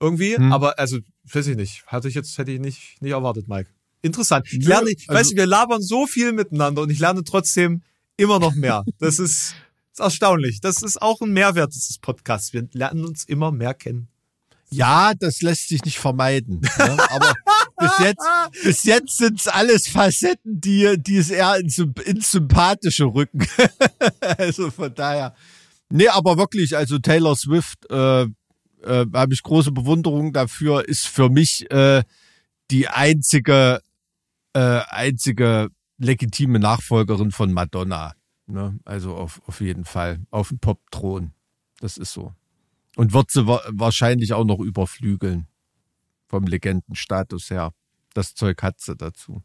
[0.00, 0.36] Irgendwie.
[0.36, 0.52] Hm.
[0.52, 0.98] Aber also,
[1.32, 1.86] weiß ich nicht.
[1.86, 3.70] Hatte ich jetzt, hätte ich nicht, nicht erwartet, Mike.
[4.02, 4.46] Interessant.
[4.52, 7.82] Ich lerne, ich also- weiß, du, wir labern so viel miteinander und ich lerne trotzdem
[8.16, 8.84] immer noch mehr.
[8.98, 9.54] Das ist,
[9.92, 10.60] ist erstaunlich.
[10.60, 12.52] Das ist auch ein Mehrwert dieses Podcasts.
[12.52, 14.08] Wir lernen uns immer mehr kennen.
[14.70, 16.60] Ja, das lässt sich nicht vermeiden.
[16.60, 16.98] Ne?
[17.10, 17.34] Aber
[17.78, 18.26] bis jetzt,
[18.64, 23.46] bis jetzt sind's alles Facetten, die, die es eher ins, ins Sympathische rücken.
[24.20, 25.34] also von daher.
[25.90, 28.26] Nee, aber wirklich, also Taylor Swift, äh,
[28.84, 32.02] äh, habe ich große Bewunderung dafür, ist für mich äh,
[32.70, 33.80] die einzige,
[34.52, 35.68] äh, einzige
[35.98, 38.14] legitime Nachfolgerin von Madonna.
[38.46, 38.78] Ne?
[38.84, 40.20] Also auf, auf jeden Fall.
[40.30, 41.32] Auf dem Pop-Thron.
[41.80, 42.34] Das ist so.
[42.96, 45.46] Und wird sie wa wahrscheinlich auch noch überflügeln.
[46.26, 47.72] Vom Legendenstatus her.
[48.12, 49.42] Das Zeug hat sie dazu.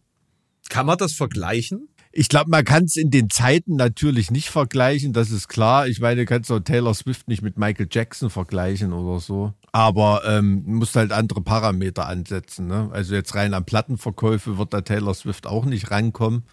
[0.70, 1.90] Kann man das vergleichen?
[2.12, 5.88] Ich glaube, man kann es in den Zeiten natürlich nicht vergleichen, das ist klar.
[5.88, 9.54] Ich meine, du kannst auch Taylor Swift nicht mit Michael Jackson vergleichen oder so.
[9.72, 12.66] Aber ähm, musst halt andere Parameter ansetzen.
[12.66, 12.90] Ne?
[12.92, 16.46] Also jetzt rein an Plattenverkäufe wird da Taylor Swift auch nicht rankommen.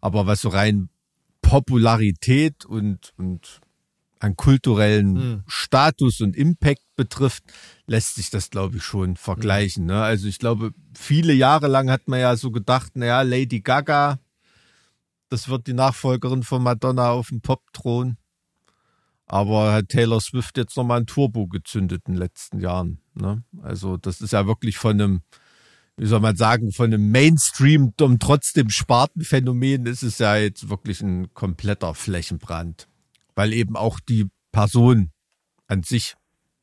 [0.00, 0.88] Aber was so rein
[1.42, 3.60] Popularität und, und
[4.18, 5.42] an kulturellen Hm.
[5.46, 7.44] Status und Impact betrifft,
[7.86, 9.84] lässt sich das, glaube ich, schon vergleichen.
[9.84, 10.02] Ne?
[10.02, 14.18] Also ich glaube, viele Jahre lang hat man ja so gedacht, naja, Lady Gaga,
[15.28, 18.16] das wird die Nachfolgerin von Madonna auf dem Pop-Thron.
[19.26, 23.00] Aber hat Taylor Swift jetzt nochmal ein Turbo gezündet in den letzten Jahren.
[23.14, 23.42] Ne?
[23.60, 25.22] Also das ist ja wirklich von einem,
[25.96, 31.00] wie soll man sagen, von einem Mainstream und trotzdem Spartenphänomen ist es ja jetzt wirklich
[31.00, 32.86] ein kompletter Flächenbrand.
[33.34, 35.10] Weil eben auch die Person
[35.66, 36.14] an sich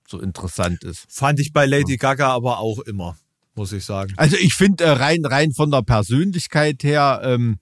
[0.07, 1.05] so interessant ist.
[1.09, 3.17] Fand ich bei Lady Gaga aber auch immer,
[3.55, 4.13] muss ich sagen.
[4.15, 7.59] Also ich finde äh, rein rein von der Persönlichkeit her, ähm,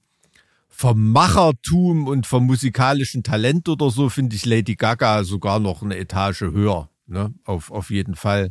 [0.82, 5.96] vom Machertum und vom musikalischen Talent oder so finde ich Lady Gaga sogar noch eine
[5.96, 7.36] Etage höher, ne?
[7.44, 8.50] Auf auf jeden Fall.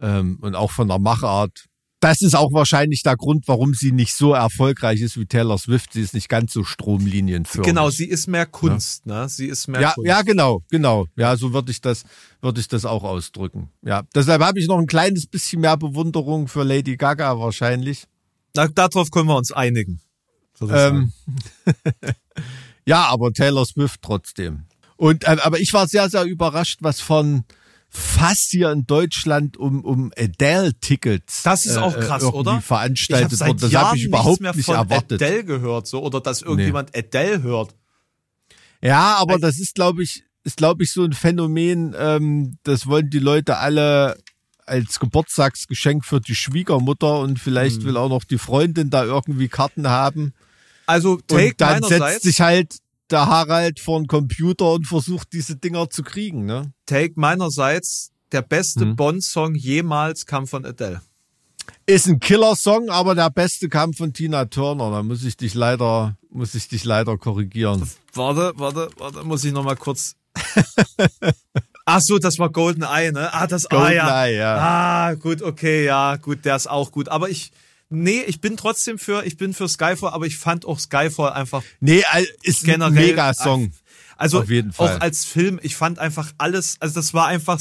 [0.00, 1.66] Ähm, und auch von der Machart.
[2.00, 5.92] das ist auch wahrscheinlich der Grund, warum sie nicht so erfolgreich ist wie Taylor Swift.
[5.92, 7.66] Sie ist nicht ganz so stromlinienförmig.
[7.66, 9.28] Genau, sie ist mehr Kunst, ne?
[9.28, 10.08] Sie ist mehr ja, Kunst.
[10.08, 11.04] ja, genau, genau.
[11.14, 12.04] Ja, so würde ich das,
[12.40, 13.68] würde ich das auch ausdrücken.
[13.82, 18.04] Ja, deshalb habe ich noch ein kleines bisschen mehr Bewunderung für Lady Gaga wahrscheinlich.
[18.56, 20.00] Na, darauf können wir uns einigen.
[20.60, 20.70] Ich.
[20.70, 21.12] Ähm,
[22.86, 24.66] ja, aber Taylor Swift trotzdem.
[24.96, 27.44] Und äh, aber ich war sehr, sehr überrascht, was von
[27.88, 31.42] fast hier in Deutschland um um Adele-Tickets.
[31.42, 32.58] Das ist auch krass, irgendwie oder?
[32.58, 33.68] Ich Veranstaltet seit wurde.
[33.68, 35.22] Das habe ich überhaupt mehr nicht von erwartet.
[35.22, 37.74] Adele gehört, so oder dass irgendjemand Adele hört.
[38.82, 43.08] Ja, aber das ist, glaube ich, ist, glaube ich, so ein Phänomen, ähm, das wollen
[43.08, 44.18] die Leute alle
[44.66, 47.84] als Geburtstagsgeschenk für die Schwiegermutter und vielleicht Hm.
[47.84, 50.32] will auch noch die Freundin da irgendwie Karten haben.
[50.86, 52.76] Also Take und dann setzt sich halt
[53.10, 56.72] der Harald vor den Computer und versucht, diese Dinger zu kriegen, ne?
[56.86, 58.96] Take meinerseits, der beste Hm.
[58.96, 61.00] Bond-Song jemals kam von Adele.
[61.86, 64.90] Ist ein Killer-Song, aber der beste kam von Tina Turner.
[64.90, 67.88] Da muss ich dich leider, muss ich dich leider korrigieren.
[68.14, 70.14] Warte, warte, warte, muss ich noch mal kurz.
[71.86, 73.32] Ach so, das war Golden Eye, ne?
[73.34, 74.04] Ah, das ah, ja.
[74.04, 74.56] GoldenEye, ja.
[74.56, 77.08] Ah, gut, okay, ja, gut, der ist auch gut.
[77.10, 77.50] Aber ich,
[77.90, 81.62] nee, ich bin trotzdem für, ich bin für Skyfall, aber ich fand auch Skyfall einfach
[81.80, 82.02] Nee,
[82.42, 82.90] ist generell.
[82.90, 83.72] ein Mega-Song.
[84.16, 84.96] Also Auf jeden Fall.
[84.96, 87.60] auch als Film, ich fand einfach alles, also das war einfach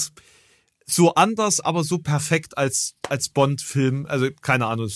[0.86, 4.06] so anders, aber so perfekt als, als Bond-Film.
[4.08, 4.90] Also keine Ahnung.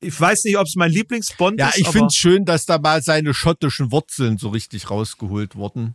[0.00, 1.78] Ich weiß nicht, ob es mein Lieblings-Bond Ja, ist.
[1.78, 5.94] ich aber- finde es schön, dass da mal seine schottischen Wurzeln so richtig rausgeholt wurden.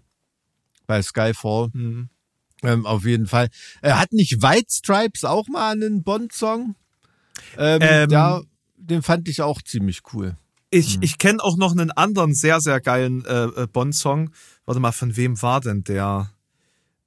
[0.88, 1.70] Bei Skyfall.
[1.74, 2.10] Mhm.
[2.64, 3.50] Ähm, auf jeden Fall.
[3.82, 6.76] Äh, hat nicht White Stripes auch mal einen Bond-Song?
[7.58, 8.42] Ähm, Ähm, ja,
[8.78, 10.36] den fand ich auch ziemlich cool.
[10.72, 11.04] Ich, Hm.
[11.04, 14.32] ich kenne auch noch einen anderen sehr, sehr geilen äh, äh, Bond-Song.
[14.66, 16.32] Warte mal, von wem war denn der?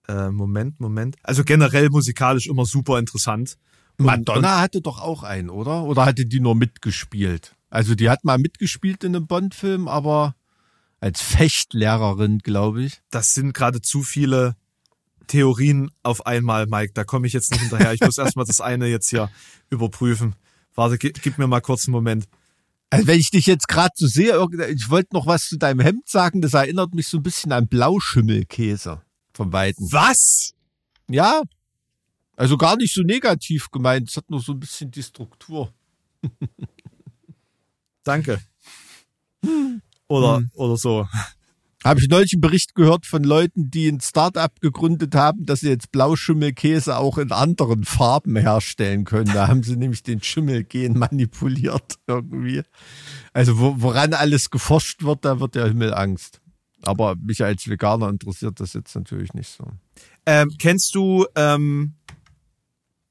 [0.09, 1.16] Äh, Moment, Moment.
[1.22, 3.57] Also generell musikalisch immer super interessant.
[3.98, 5.84] Und- Madonna hatte doch auch einen, oder?
[5.84, 7.55] Oder hatte die nur mitgespielt?
[7.70, 10.34] Also die hat mal mitgespielt in einem Bond-Film, aber
[10.98, 13.00] als Fechtlehrerin, glaube ich.
[13.11, 14.57] das sind gerade zu viele
[15.27, 16.93] Theorien auf einmal, Mike.
[16.95, 17.93] Da komme ich jetzt nicht hinterher.
[17.93, 19.31] Ich muss erstmal das eine jetzt hier
[19.70, 20.35] überprüfen.
[20.75, 22.27] Warte, gib, gib mir mal kurz einen Moment.
[22.91, 24.35] Also wenn ich dich jetzt gerade so sehe,
[24.68, 27.66] ich wollte noch was zu deinem Hemd sagen, das erinnert mich so ein bisschen an
[27.66, 29.01] Blauschimmelkäse
[29.33, 29.91] vom Weiten.
[29.91, 30.53] Was?
[31.09, 31.43] Ja,
[32.37, 35.73] also gar nicht so negativ gemeint, es hat nur so ein bisschen die Struktur.
[38.05, 38.41] Danke.
[40.09, 40.51] Oder, Hm.
[40.55, 41.07] oder so.
[41.85, 45.68] Habe ich neulich einen Bericht gehört von Leuten, die ein Start-up gegründet haben, dass sie
[45.68, 49.33] jetzt Blauschimmelkäse auch in anderen Farben herstellen können.
[49.33, 52.62] Da haben sie nämlich den Schimmelgen manipuliert irgendwie.
[53.33, 56.41] Also wo, woran alles geforscht wird, da wird der Himmel Angst.
[56.83, 59.64] Aber mich als Veganer interessiert das jetzt natürlich nicht so.
[60.26, 61.95] Ähm, kennst du ähm,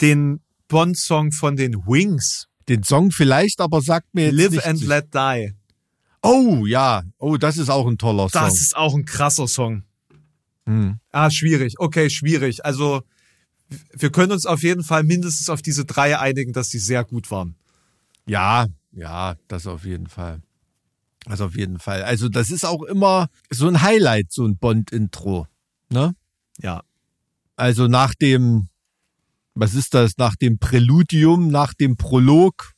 [0.01, 2.47] den Bond-Song von den Wings?
[2.69, 5.53] Den Song vielleicht, aber sagt mir jetzt Live and Let Die.
[6.21, 8.41] Oh ja, oh, das ist auch ein toller Song.
[8.41, 9.83] Das ist auch ein krasser Song.
[10.65, 10.99] Hm.
[11.11, 11.75] Ah, schwierig.
[11.79, 12.65] Okay, schwierig.
[12.65, 13.01] Also
[13.93, 17.31] wir können uns auf jeden Fall mindestens auf diese drei einigen, dass die sehr gut
[17.31, 17.55] waren.
[18.25, 20.41] Ja, ja, das auf jeden Fall.
[21.25, 22.03] Das auf jeden Fall.
[22.03, 25.47] Also das ist auch immer so ein Highlight, so ein Bond-Intro.
[25.89, 26.15] Ne?
[26.57, 26.81] Ja.
[27.55, 28.69] Also nach dem,
[29.53, 32.70] was ist das, nach dem Präludium, nach dem Prolog,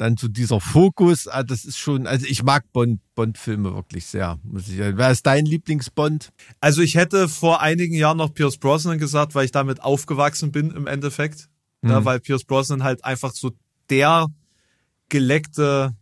[0.00, 4.38] dann zu dieser Fokus, ah, das ist schon, also ich mag Bond, Bond-Filme wirklich sehr,
[4.42, 4.96] muss ich sagen.
[4.96, 6.30] Wer ist dein Lieblingsbond?
[6.60, 10.70] Also ich hätte vor einigen Jahren noch Pierce Brosnan gesagt, weil ich damit aufgewachsen bin
[10.70, 11.48] im Endeffekt.
[11.82, 13.52] Ja, weil Pierce Brosnan halt einfach so
[13.88, 14.26] der
[15.08, 15.94] geleckte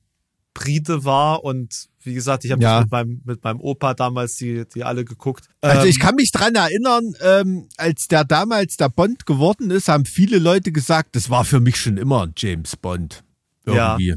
[0.55, 2.81] Brite war und wie gesagt, ich habe Ja.
[2.81, 5.49] mit meinem, mit meinem Opa damals die, die alle geguckt.
[5.61, 9.89] Also Ähm, ich kann mich dran erinnern, ähm, als der damals der Bond geworden ist,
[9.89, 13.23] haben viele Leute gesagt, das war für mich schon immer ein James Bond.
[13.75, 13.93] Ja.
[13.99, 14.17] Irgendwie.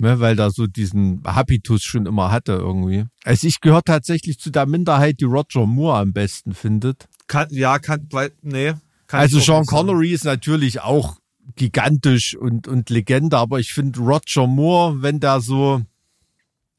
[0.00, 3.06] Ne, weil da so diesen Habitus schon immer hatte irgendwie.
[3.24, 7.08] Also ich gehöre tatsächlich zu der Minderheit, die Roger Moore am besten findet.
[7.26, 8.08] kann, ja, kann,
[8.42, 8.74] nee.
[9.08, 9.66] Kann also Sean.
[9.66, 11.16] Connery ist natürlich auch
[11.56, 15.82] gigantisch und, und Legende, aber ich finde Roger Moore, wenn der so,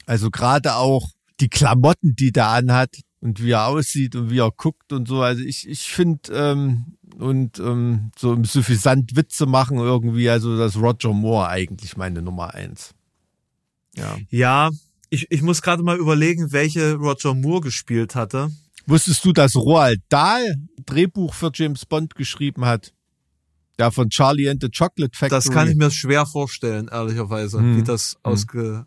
[0.05, 1.09] also gerade auch
[1.41, 5.21] die Klamotten, die der anhat und wie er aussieht und wie er guckt und so,
[5.21, 10.75] also ich, ich finde, ähm, und ähm, so im suffisant Witze machen irgendwie, also das
[10.77, 12.93] Roger Moore eigentlich meine Nummer eins.
[13.95, 14.17] Ja.
[14.29, 14.69] Ja,
[15.09, 18.51] ich, ich muss gerade mal überlegen, welche Roger Moore gespielt hatte.
[18.85, 20.55] Wusstest du, dass Roald Dahl
[20.85, 22.93] Drehbuch für James Bond geschrieben hat?
[23.77, 25.29] Der von Charlie and the Chocolate Factory.
[25.29, 27.77] Das kann ich mir schwer vorstellen, ehrlicherweise, Hm.
[27.77, 28.85] wie das ausge.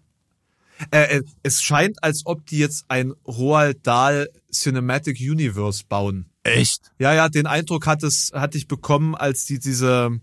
[0.90, 6.26] Äh, äh, es scheint, als ob die jetzt ein Roald Dahl Cinematic Universe bauen.
[6.44, 6.90] Echt?
[6.98, 10.20] Ja, ja, den Eindruck hat es, hatte ich bekommen, als die diese,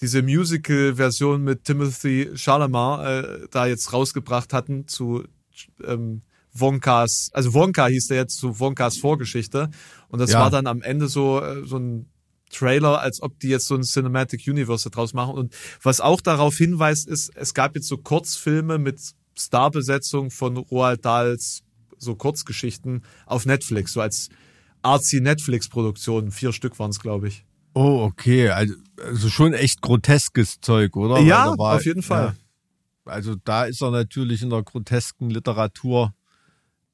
[0.00, 5.24] diese Musical-Version mit Timothy Chalamet äh, da jetzt rausgebracht hatten zu
[5.84, 6.22] ähm,
[6.52, 9.70] Wonkas, also Wonka hieß der jetzt zu Wonkas Vorgeschichte
[10.08, 10.40] und das Ja.
[10.40, 12.10] war dann am Ende so äh, so ein
[12.50, 16.56] Trailer, als ob die jetzt so ein Cinematic Universe draus machen und was auch darauf
[16.56, 19.00] hinweist ist, es gab jetzt so Kurzfilme mit
[19.38, 21.62] Starbesetzung von Roald Dahls
[21.98, 24.28] so Kurzgeschichten auf Netflix, so als
[24.86, 27.44] artsy Netflix-Produktion, vier Stück waren es, glaube ich.
[27.74, 28.48] Oh, okay.
[28.50, 31.20] Also, also schon echt groteskes Zeug, oder?
[31.20, 32.34] Ja, da war- auf jeden Fall.
[33.04, 33.12] Ja.
[33.12, 36.12] Also da ist er natürlich in der grotesken Literatur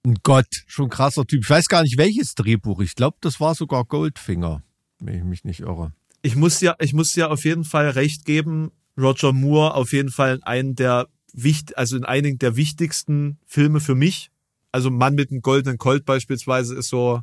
[0.05, 0.65] ein Gott.
[0.67, 1.43] Schon krasser Typ.
[1.45, 2.81] Ich weiß gar nicht, welches Drehbuch.
[2.81, 4.63] Ich glaube, das war sogar Goldfinger,
[4.99, 5.93] wenn ich mich nicht irre.
[6.23, 8.73] ich muss ja, ich muss ja auf jeden Fall recht geben.
[8.99, 13.81] Roger Moore auf jeden Fall in einen der wichtig, also in einigen der wichtigsten Filme
[13.81, 14.31] für mich.
[14.71, 17.23] Also Mann mit dem goldenen Colt beispielsweise ist so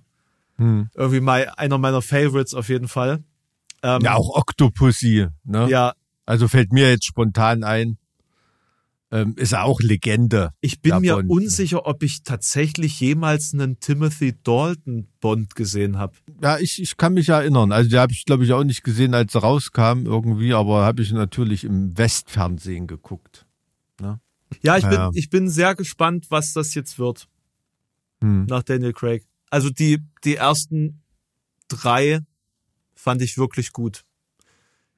[0.59, 0.89] Hm.
[0.93, 3.23] irgendwie mal einer meiner Favorites auf jeden Fall.
[3.81, 5.27] Ähm, Ja, auch Octopussy.
[5.43, 5.69] Ne?
[5.69, 5.93] ja,
[6.25, 7.97] Also fällt mir jetzt spontan ein.
[9.11, 10.51] Ähm, ist er auch Legende.
[10.61, 11.31] ich bin mir Bond.
[11.31, 16.13] unsicher, ob ich tatsächlich jemals einen Timothy Dalton Bond gesehen habe.
[16.43, 17.71] Ja, ich, ich kann mich erinnern.
[17.71, 21.01] Also, die habe ich, glaube ich, auch nicht gesehen, als er rauskam irgendwie, aber habe
[21.01, 23.47] ich natürlich im Westfernsehen geguckt.
[24.63, 25.11] Ja, ich bin, Ja.
[25.13, 27.27] ich bin sehr gespannt, was das jetzt wird
[28.21, 28.45] Hm.
[28.47, 29.23] nach Daniel Craig.
[29.49, 31.01] Also die, die ersten
[31.67, 32.19] drei
[32.95, 34.03] fand ich wirklich gut.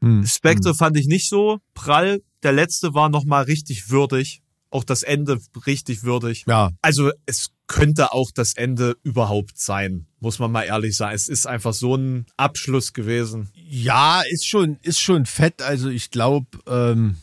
[0.02, 0.26] Hm.
[0.26, 2.22] Spectre fand ich nicht so prall.
[2.44, 4.42] Der letzte war nochmal richtig würdig.
[4.72, 6.46] Auch das Ende richtig würdig.
[6.48, 11.14] Ja, Also es könnte auch das Ende überhaupt sein, muss man mal ehrlich sagen.
[11.14, 13.50] Es ist einfach so ein Abschluss gewesen.
[13.54, 15.62] Ja, ist schon, ist schon fett.
[15.62, 17.18] Also ich glaube, ähm,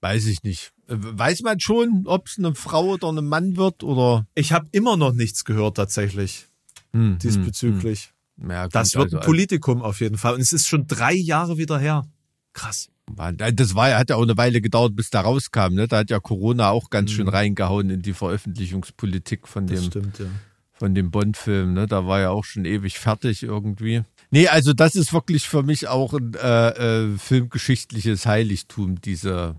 [0.00, 0.72] weiß ich nicht.
[0.88, 4.68] Äh, Weiß man schon, ob es eine Frau oder ein Mann wird oder Ich habe
[4.72, 6.46] immer noch nichts gehört tatsächlich
[6.94, 8.12] hm, diesbezüglich.
[8.40, 8.50] hm.
[8.50, 10.34] Ja, gut, Das wird also, ein Politikum auf jeden Fall.
[10.34, 12.04] Und es ist schon drei Jahre wieder her.
[12.52, 12.88] Krass.
[13.16, 15.74] das war ja, hat ja auch eine Weile gedauert, bis da rauskam.
[15.74, 15.88] Ne?
[15.88, 19.66] Da hat ja Corona auch ganz schön reingehauen in die Veröffentlichungspolitik von.
[19.66, 20.26] Das dem stimmt, ja.
[20.72, 21.86] von dem Bond-Film, ne?
[21.86, 24.02] Da war ja auch schon ewig fertig irgendwie.
[24.30, 26.68] Nee, also das ist wirklich für mich auch ein äh,
[27.04, 29.56] äh, filmgeschichtliches Heiligtum, diese,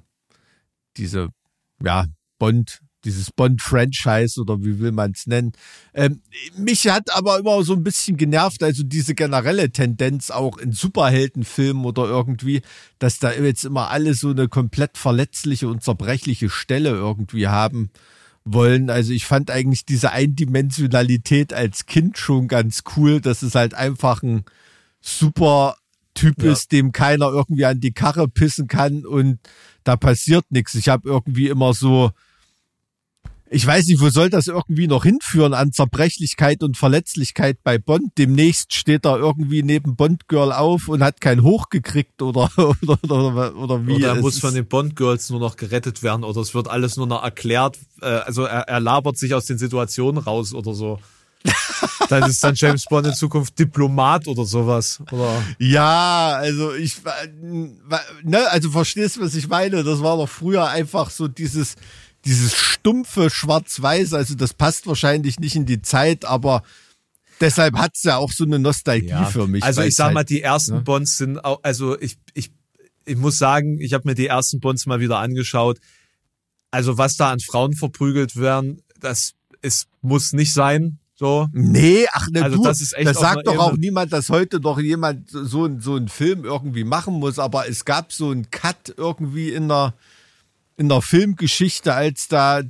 [0.98, 1.30] diese,
[1.82, 2.06] ja,
[2.40, 5.54] Bond, dieses Bond-Franchise oder wie will man es nennen.
[5.94, 6.22] Ähm,
[6.58, 11.86] mich hat aber immer so ein bisschen genervt, also diese generelle Tendenz auch in Superheldenfilmen
[11.86, 12.62] oder irgendwie,
[13.00, 17.92] dass da jetzt immer alle so eine komplett verletzliche und zerbrechliche Stelle irgendwie haben
[18.44, 18.90] wollen.
[18.90, 24.24] Also ich fand eigentlich diese Eindimensionalität als Kind schon ganz cool, dass es halt einfach
[24.24, 24.44] ein
[25.02, 25.78] super
[26.14, 26.54] Typ Ja.
[26.54, 29.40] ist, dem keiner irgendwie an die Karre pissen kann und
[29.84, 30.74] da passiert nichts.
[30.74, 32.12] Ich habe irgendwie immer so,
[33.50, 38.14] ich weiß nicht, wo soll das irgendwie noch hinführen an Zerbrechlichkeit und Verletzlichkeit bei Bond.
[38.18, 42.98] Demnächst steht er irgendwie neben Bond Girl auf und hat kein Hoch gekriegt oder oder
[43.04, 43.96] oder, oder wie.
[43.96, 46.98] Oder er Es muss von den Bond-Girls nur noch gerettet werden oder es wird alles
[46.98, 47.78] nur noch erklärt.
[48.02, 51.00] Äh, also er, er labert sich aus den Situationen raus oder so.
[52.10, 55.00] dann ist dann James Bond in Zukunft Diplomat oder sowas.
[55.12, 56.98] Oder Ja, also ich,
[58.24, 59.84] ne, also verstehst du, was ich meine?
[59.84, 61.76] Das war doch früher einfach so dieses,
[62.26, 64.14] dieses stumpfe Schwarz-Weiß.
[64.14, 66.64] Also das passt wahrscheinlich nicht in die Zeit, aber
[67.40, 69.64] deshalb hat's ja auch so eine Nostalgie für mich.
[69.64, 70.82] Also ich sag mal, halt, die ersten ne?
[70.82, 72.52] Bonds sind auch, also ich, ich,
[73.06, 75.80] ich muss sagen, ich habe mir die ersten Bonds mal wieder angeschaut.
[76.72, 81.00] Also was da an Frauen verprügelt werden, das ist, muss nicht sein.
[81.18, 81.48] So.
[81.54, 84.60] Nee, ach ne, Also du, das ist echt das sagt doch auch niemand, dass heute
[84.60, 88.94] noch jemand so, so einen Film irgendwie machen muss, aber es gab so einen Cut
[88.98, 89.94] irgendwie in der,
[90.78, 92.62] in der Filmgeschichte, als da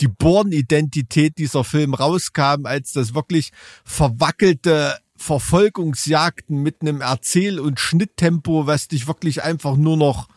[0.00, 3.52] die Born-Identität dieser Film rauskam, als das wirklich
[3.84, 10.28] verwackelte Verfolgungsjagden mit einem Erzähl- und Schnitttempo, was dich wirklich einfach nur noch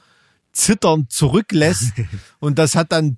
[0.52, 1.94] zitternd zurücklässt.
[2.40, 3.18] und das hat dann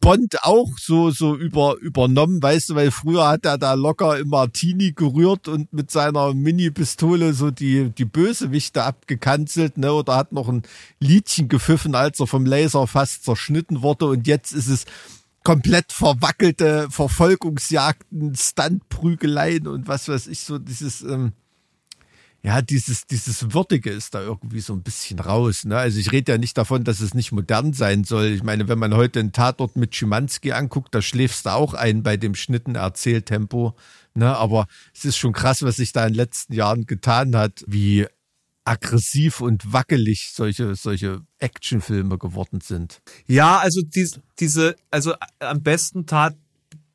[0.00, 4.28] Bond auch so so über übernommen, weißt du, weil früher hat er da locker im
[4.28, 10.48] Martini gerührt und mit seiner Mini-Pistole so die die Bösewichte abgekanzelt, ne, oder hat noch
[10.48, 10.62] ein
[11.00, 14.06] Liedchen gepfiffen, als er vom Laser fast zerschnitten wurde.
[14.06, 14.84] Und jetzt ist es
[15.44, 21.32] komplett verwackelte Verfolgungsjagden, Stuntprügeleien und was weiß ich so dieses ähm,
[22.42, 25.64] ja, dieses, dieses Würdige ist da irgendwie so ein bisschen raus.
[25.64, 25.76] Ne?
[25.76, 28.26] Also ich rede ja nicht davon, dass es nicht modern sein soll.
[28.26, 32.04] Ich meine, wenn man heute einen Tatort mit Schimanski anguckt, da schläfst du auch ein
[32.04, 33.74] bei dem Schnitten Erzähltempo.
[34.14, 34.36] Ne?
[34.36, 38.06] Aber es ist schon krass, was sich da in den letzten Jahren getan hat, wie
[38.64, 43.00] aggressiv und wackelig solche, solche Actionfilme geworden sind.
[43.26, 46.36] Ja, also dies, diese, also am besten tat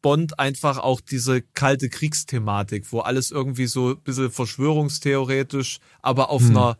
[0.03, 6.43] Bond einfach auch diese kalte Kriegsthematik, wo alles irgendwie so ein bisschen verschwörungstheoretisch, aber auf
[6.43, 6.77] einer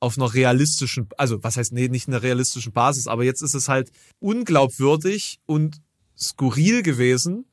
[0.00, 3.68] auf einer realistischen, also was heißt, nee, nicht einer realistischen Basis, aber jetzt ist es
[3.68, 5.80] halt unglaubwürdig und
[6.18, 7.44] skurril gewesen,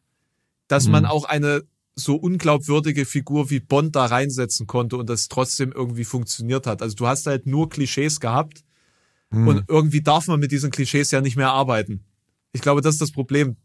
[0.68, 1.62] dass man auch eine
[1.94, 6.82] so unglaubwürdige Figur wie Bond da reinsetzen konnte und das trotzdem irgendwie funktioniert hat.
[6.82, 8.64] Also du hast halt nur Klischees gehabt
[9.30, 12.04] und irgendwie darf man mit diesen Klischees ja nicht mehr arbeiten.
[12.52, 13.58] Ich glaube, das ist das Problem.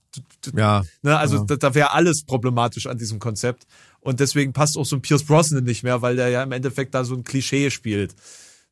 [0.54, 0.84] Ja.
[1.02, 1.44] Ne, also ja.
[1.44, 3.66] da, da wäre alles problematisch an diesem Konzept.
[4.00, 6.94] Und deswegen passt auch so ein Pierce Brosnan nicht mehr, weil der ja im Endeffekt
[6.94, 8.14] da so ein Klischee spielt.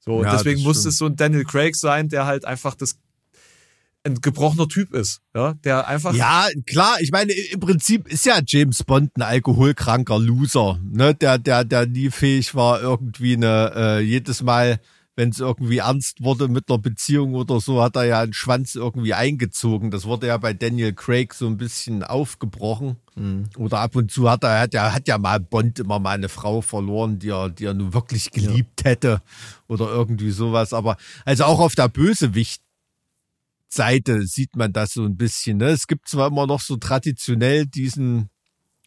[0.01, 2.99] So, Ja, deswegen muss es so ein Daniel Craig sein, der halt einfach das
[4.05, 8.41] ein gebrochener Typ ist, ja, der einfach Ja, klar, ich meine, im Prinzip ist ja
[8.45, 14.01] James Bond ein alkoholkranker Loser, ne, der, der, der nie fähig war, irgendwie eine, äh,
[14.01, 14.81] jedes Mal,
[15.15, 18.75] wenn es irgendwie ernst wurde mit einer Beziehung oder so, hat er ja einen Schwanz
[18.75, 19.91] irgendwie eingezogen.
[19.91, 22.97] Das wurde ja bei Daniel Craig so ein bisschen aufgebrochen.
[23.59, 26.31] Oder ab und zu hat er, hat ja, hat ja mal Bond immer mal eine
[26.31, 29.21] Frau verloren, die er, die er nun wirklich geliebt hätte
[29.69, 30.73] oder irgendwie sowas.
[30.73, 32.63] Aber also auch auf der Bösewicht
[33.69, 35.59] Seite sieht man das so ein bisschen.
[35.59, 35.69] Ne?
[35.69, 38.29] Es gibt zwar immer noch so traditionell diesen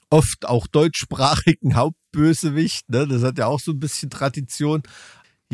[0.10, 3.08] oft auch deutschsprachigen Hauptbösewicht, ne?
[3.08, 4.84] das hat ja auch so ein bisschen Tradition.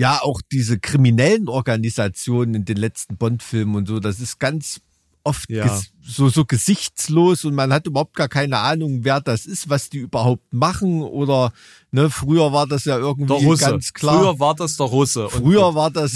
[0.01, 4.81] Ja, auch diese kriminellen Organisationen in den letzten Bond-Filmen und so, das ist ganz
[5.23, 5.79] oft Ja.
[6.01, 9.99] so, so gesichtslos und man hat überhaupt gar keine Ahnung, wer das ist, was die
[9.99, 11.53] überhaupt machen oder
[11.91, 14.19] ne, früher war das ja irgendwie ganz klar.
[14.19, 15.25] Früher war das der Russe.
[15.25, 16.13] Und Früher war das,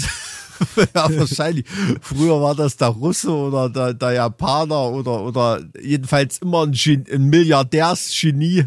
[0.94, 1.66] ja, wahrscheinlich.
[2.00, 7.04] Früher war das der Russe oder der, der Japaner oder, oder jedenfalls immer ein, Gen
[7.12, 8.66] ein Milliardärsgenie,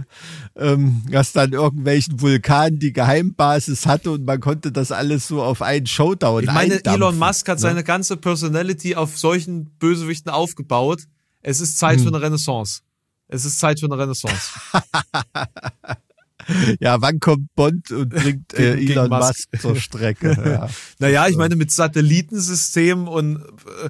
[0.55, 5.61] ähm, das dann irgendwelchen Vulkanen die Geheimbasis hatte und man konnte das alles so auf
[5.61, 7.61] einen Showdown ich meine, Elon Musk hat ne?
[7.61, 11.03] seine ganze Personality auf solchen Bösewichten aufgebaut.
[11.41, 12.03] Es ist Zeit Hm.
[12.03, 12.81] für eine Renaissance.
[13.27, 14.51] Es ist Zeit für eine Renaissance.
[16.79, 19.47] Ja, wann kommt Bond und bringt äh, Elon Musk.
[19.51, 20.29] Musk zur Strecke?
[20.49, 20.69] Ja.
[20.99, 23.89] Naja, ich meine, mit Satellitensystem und äh,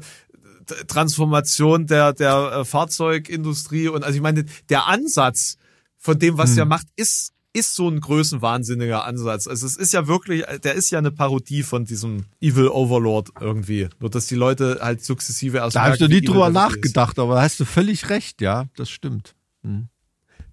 [0.87, 5.57] Transformation der, der äh, Fahrzeugindustrie und also ich meine, der Ansatz
[5.97, 9.47] von dem, was der macht, ist, ist so ein größenwahnsinniger Ansatz.
[9.47, 13.89] Also es ist ja wirklich, der ist ja eine Parodie von diesem Evil Overlord irgendwie.
[13.99, 16.63] Nur dass die Leute halt sukzessive erst Da habe ich merken, noch nie drüber wirklich
[16.63, 16.75] ist.
[16.75, 19.35] nachgedacht, aber da hast du völlig recht, ja, das stimmt.
[19.63, 19.89] Hm.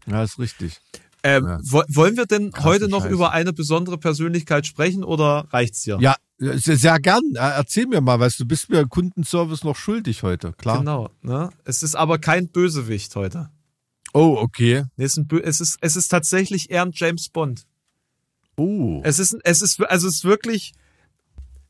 [0.06, 0.80] Ja, ist richtig.
[1.26, 1.58] Ähm, Ja.
[1.62, 3.12] wo- Wollen wir denn heute noch Scheiße.
[3.14, 5.98] über eine besondere Persönlichkeit sprechen oder reicht's dir?
[6.00, 7.22] Ja, sehr, sehr gern.
[7.34, 8.36] Äh, Erzähl mir mal was.
[8.36, 10.78] Du bist mir Kundenservice noch schuldig heute, klar.
[10.78, 11.10] Genau.
[11.22, 11.50] Ne?
[11.64, 13.50] Es ist aber kein Bösewicht heute.
[14.12, 14.84] Oh, okay.
[14.96, 17.66] Es ist, es ist, es ist tatsächlich eher ein James Bond.
[18.56, 19.00] Oh.
[19.04, 20.72] Es ist, es ist, also es ist wirklich,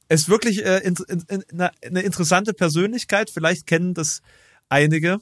[0.09, 3.31] es ist wirklich äh, in, in, in, eine, eine interessante Persönlichkeit.
[3.31, 4.21] Vielleicht kennen das
[4.69, 5.19] einige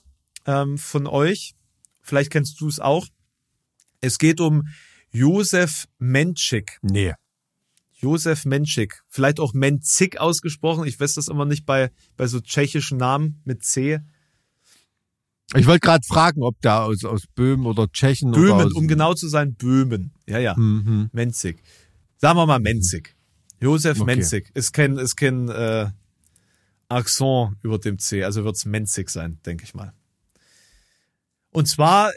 [0.46, 1.54] ähm, von euch.
[2.02, 3.06] Vielleicht kennst du es auch.
[4.04, 4.68] Es geht um
[5.10, 6.78] Josef Menschik.
[6.82, 7.14] Nee.
[7.92, 9.02] Josef Menschik.
[9.08, 10.86] Vielleicht auch Menzik ausgesprochen.
[10.86, 14.00] Ich weiß das immer nicht bei, bei so tschechischen Namen mit C.
[15.54, 18.88] Ich wollte gerade fragen, ob der aus, aus Böhmen oder Tschechen oder Böhmen, aus, um
[18.88, 20.12] genau zu sein, Böhmen.
[20.26, 20.54] Ja, ja.
[20.56, 21.08] Mhm.
[21.12, 21.62] Menzik.
[22.18, 23.14] Sagen wir mal Menzik.
[23.60, 24.16] Josef Okay.
[24.16, 24.50] Menzik.
[24.54, 25.90] Ist kein, ist kein äh,
[26.88, 29.94] Akzent über dem C, also wird's Menzik sein, denke ich mal.
[31.50, 32.14] Und zwar äh,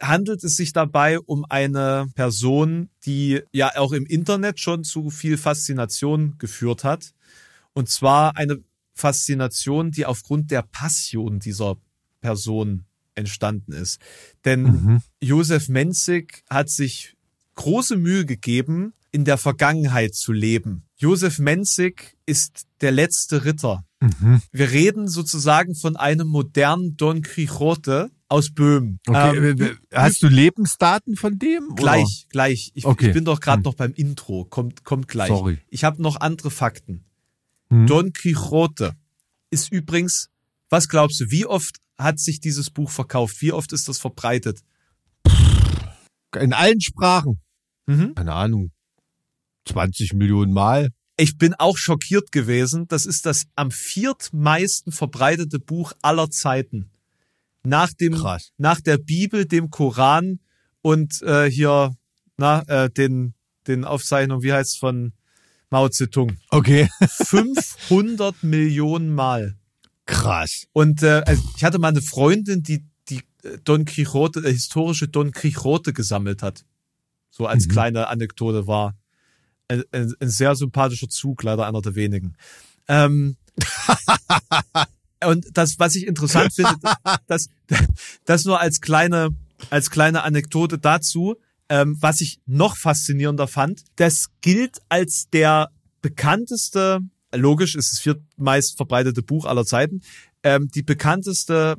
[0.00, 5.36] handelt es sich dabei um eine Person, die ja auch im Internet schon zu viel
[5.36, 7.12] Faszination geführt hat.
[7.72, 8.62] Und zwar eine
[8.94, 11.76] Faszination, die aufgrund der Passion dieser
[12.20, 12.84] Person
[13.14, 14.00] entstanden ist.
[14.44, 15.02] Denn Mhm.
[15.20, 17.16] Josef Menzik hat sich
[17.54, 20.84] große Mühe gegeben, in der Vergangenheit zu leben.
[20.96, 23.84] Josef Menzik ist der letzte Ritter.
[24.00, 24.42] Mhm.
[24.52, 29.00] Wir reden sozusagen von einem modernen Don Quixote aus Böhmen.
[29.06, 31.64] Okay, Ähm, äh, hast du Lebensdaten von dem?
[31.72, 31.74] oder?
[31.76, 32.70] Gleich, gleich.
[32.74, 33.08] Ich, Okay.
[33.08, 33.62] ich bin doch gerade Hm.
[33.64, 34.44] noch beim Intro.
[34.44, 35.28] Kommt, kommt gleich.
[35.28, 35.58] Sorry.
[35.68, 37.04] Ich habe noch andere Fakten.
[37.70, 37.86] Hm.
[37.86, 38.92] Don Quixote
[39.50, 40.28] ist übrigens,
[40.68, 43.40] was glaubst du, wie oft hat sich dieses Buch verkauft?
[43.40, 44.60] Wie oft ist das verbreitet?
[46.38, 47.40] In allen Sprachen.
[47.86, 48.14] Mhm.
[48.14, 48.70] Keine Ahnung.
[49.66, 50.90] 20 Millionen Mal.
[51.16, 52.86] Ich bin auch schockiert gewesen.
[52.88, 56.90] Das ist das am viertmeisten verbreitete Buch aller Zeiten.
[57.64, 58.52] Nach dem, Krass.
[58.56, 60.40] nach der Bibel, dem Koran
[60.82, 61.94] und äh, hier,
[62.36, 63.34] na, äh, den,
[63.66, 65.12] den Aufzeichnungen, wie heißt von
[65.70, 66.36] Mao Zedong.
[66.50, 66.88] Okay.
[67.08, 69.56] 500 Millionen Mal.
[70.06, 70.66] Krass.
[70.72, 75.08] Und äh, also ich hatte mal eine Freundin, die die äh, Don Quixote, äh, historische
[75.08, 76.64] Don Quixote gesammelt hat.
[77.30, 77.70] So als Mhm.
[77.72, 78.96] kleine Anekdote war
[79.68, 82.36] ein, ein, ein sehr sympathischer Zug, leider einer der wenigen.
[82.88, 83.36] Ähm,
[85.24, 86.74] und das, was ich interessant finde,
[87.26, 87.48] das,
[88.24, 89.30] das nur als kleine,
[89.70, 91.36] als kleine Anekdote dazu,
[91.68, 95.70] ähm, was ich noch faszinierender fand, das gilt als der
[96.00, 97.00] bekannteste,
[97.34, 100.00] logisch, ist das viertmeist verbreitete Buch aller Zeiten,
[100.42, 101.76] ähm, die bekannteste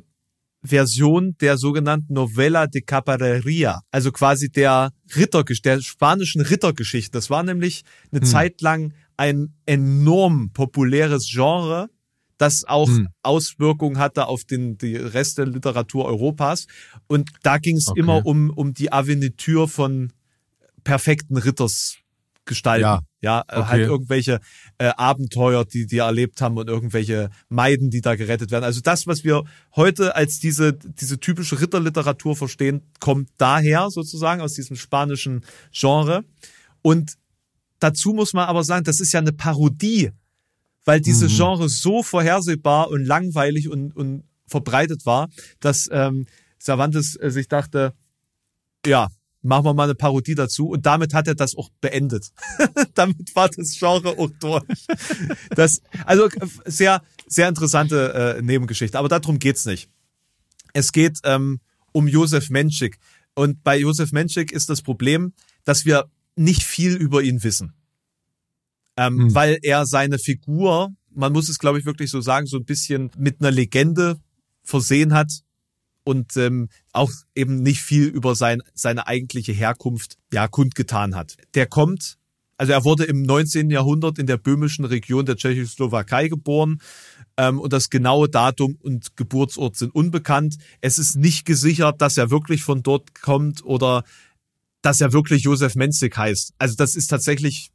[0.62, 7.12] Version der sogenannten Novella de Caballeria, also quasi der Ritter, der spanischen Rittergeschichte.
[7.12, 8.26] Das war nämlich eine Hm.
[8.26, 11.88] Zeit lang ein enorm populäres Genre,
[12.40, 13.08] das auch Hm.
[13.22, 16.66] Auswirkungen hatte auf den, die Rest der Literatur Europas.
[17.06, 18.00] Und da ging es Okay.
[18.00, 20.12] immer um, um die Aventür von
[20.84, 22.82] perfekten Rittersgestalten.
[22.82, 23.00] Ja.
[23.22, 23.68] Ja, äh, Okay.
[23.68, 24.40] halt irgendwelche
[24.78, 28.64] äh, Abenteuer, die die erlebt haben und irgendwelche Maiden, die da gerettet werden.
[28.64, 29.44] Also das, was wir
[29.76, 36.24] heute als diese diese typische Ritterliteratur verstehen, kommt daher sozusagen aus diesem spanischen Genre.
[36.80, 37.16] Und
[37.78, 40.12] dazu muss man aber sagen, das ist ja eine Parodie,
[40.84, 41.36] weil dieses Mhm.
[41.36, 45.28] Genre so vorhersehbar und langweilig und, und verbreitet war,
[45.60, 46.26] dass ähm,
[46.60, 47.94] Cervantes äh, sich dachte,
[48.84, 49.08] ja,
[49.42, 50.68] machen wir mal eine Parodie dazu.
[50.68, 52.30] Und damit hat er das auch beendet.
[52.94, 54.86] damit war das Genre auch durch.
[55.54, 56.28] Das, also
[56.64, 58.98] sehr, sehr interessante äh, Nebengeschichte.
[58.98, 59.88] Aber darum geht's nicht.
[60.72, 61.60] Es geht ähm,
[61.92, 62.98] um Josef Menschik.
[63.34, 65.32] Und bei Josef Menschik ist das Problem,
[65.64, 67.74] dass wir nicht viel über ihn wissen.
[69.00, 69.34] Ähm, Hm.
[69.34, 73.10] Weil er seine Figur, man muss es glaube ich wirklich so sagen, so ein bisschen
[73.16, 74.20] mit einer Legende
[74.62, 75.40] versehen hat
[76.04, 81.36] und ähm, auch eben nicht viel über sein, seine eigentliche Herkunft ja kundgetan hat.
[81.54, 82.18] Der kommt,
[82.58, 83.70] also er wurde im 19.
[83.70, 86.82] Jahrhundert in der böhmischen Region der Tschechoslowakei geboren
[87.38, 90.56] ähm, und das genaue Datum und Geburtsort sind unbekannt.
[90.82, 94.04] Es ist nicht gesichert, dass er wirklich von dort kommt oder
[94.82, 96.52] dass er wirklich Josef Menzig heißt.
[96.58, 97.70] Also das ist tatsächlich,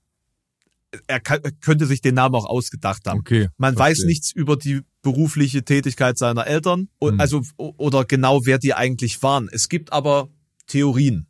[1.08, 3.20] er, kann, er könnte sich den Namen auch ausgedacht haben.
[3.20, 3.50] Okay.
[3.58, 3.92] Man verstehe.
[3.92, 7.20] weiß nichts über die berufliche Tätigkeit seiner Eltern, o- Hm.
[7.20, 9.50] also oder genau wer die eigentlich waren.
[9.52, 10.30] Es gibt aber
[10.68, 11.28] Theorien.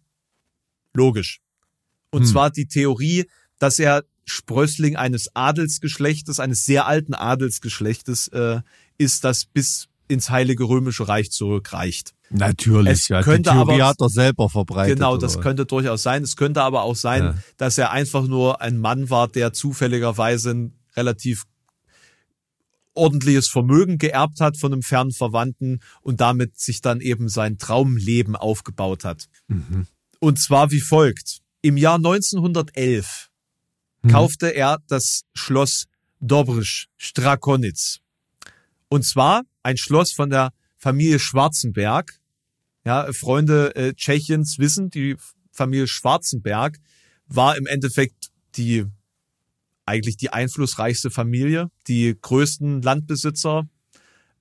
[0.94, 1.40] Logisch.
[2.12, 2.28] Und Hm.
[2.28, 3.26] zwar die Theorie,
[3.60, 8.62] dass er Sprössling eines Adelsgeschlechtes, eines sehr alten Adelsgeschlechtes äh,
[8.98, 12.14] ist, das bis ins Heilige Römische Reich zurückreicht.
[12.30, 13.22] Natürlich, Es ja.
[13.22, 14.98] könnte die Theorie aber- hat er selber verbreitet.
[14.98, 15.44] Genau, das oder?
[15.44, 16.24] könnte durchaus sein.
[16.24, 17.36] Es könnte aber auch sein, Ja.
[17.58, 21.44] dass er einfach nur ein Mann war, der zufälligerweise ein relativ
[22.94, 28.36] ordentliches Vermögen geerbt hat von einem fernen Verwandten und damit sich dann eben sein Traumleben
[28.36, 29.26] aufgebaut hat.
[29.48, 29.88] Mhm.
[30.20, 31.40] Und zwar wie folgt.
[31.62, 33.30] Im Jahr 1911
[34.02, 34.10] Mhm.
[34.12, 35.86] kaufte er das Schloss
[36.22, 38.00] Dobrsch Strakonitz.
[38.88, 42.20] Und zwar ein Schloss von der Familie Schwarzenberg.
[42.86, 45.18] Ja, Freunde äh, Tschechiens wissen, die
[45.52, 46.78] Familie Schwarzenberg
[47.28, 48.86] war im Endeffekt die
[49.86, 53.68] eigentlich die einflussreichste Familie, die größten Landbesitzer.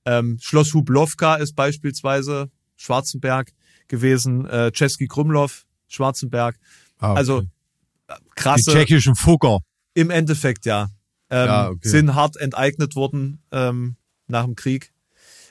[0.05, 3.53] Ähm, Schloss Hublowka ist beispielsweise Schwarzenberg
[3.89, 6.57] gewesen, äh, Czeski Krumlov, Schwarzenberg.
[6.99, 7.19] Ah, okay.
[7.19, 9.61] Also äh, die krasse, tschechischen Fugger.
[9.95, 10.91] im Endeffekt ja,
[11.31, 11.89] ähm, Ja, okay.
[11.89, 13.97] sind hart enteignet worden ähm,
[14.27, 14.94] nach dem Krieg.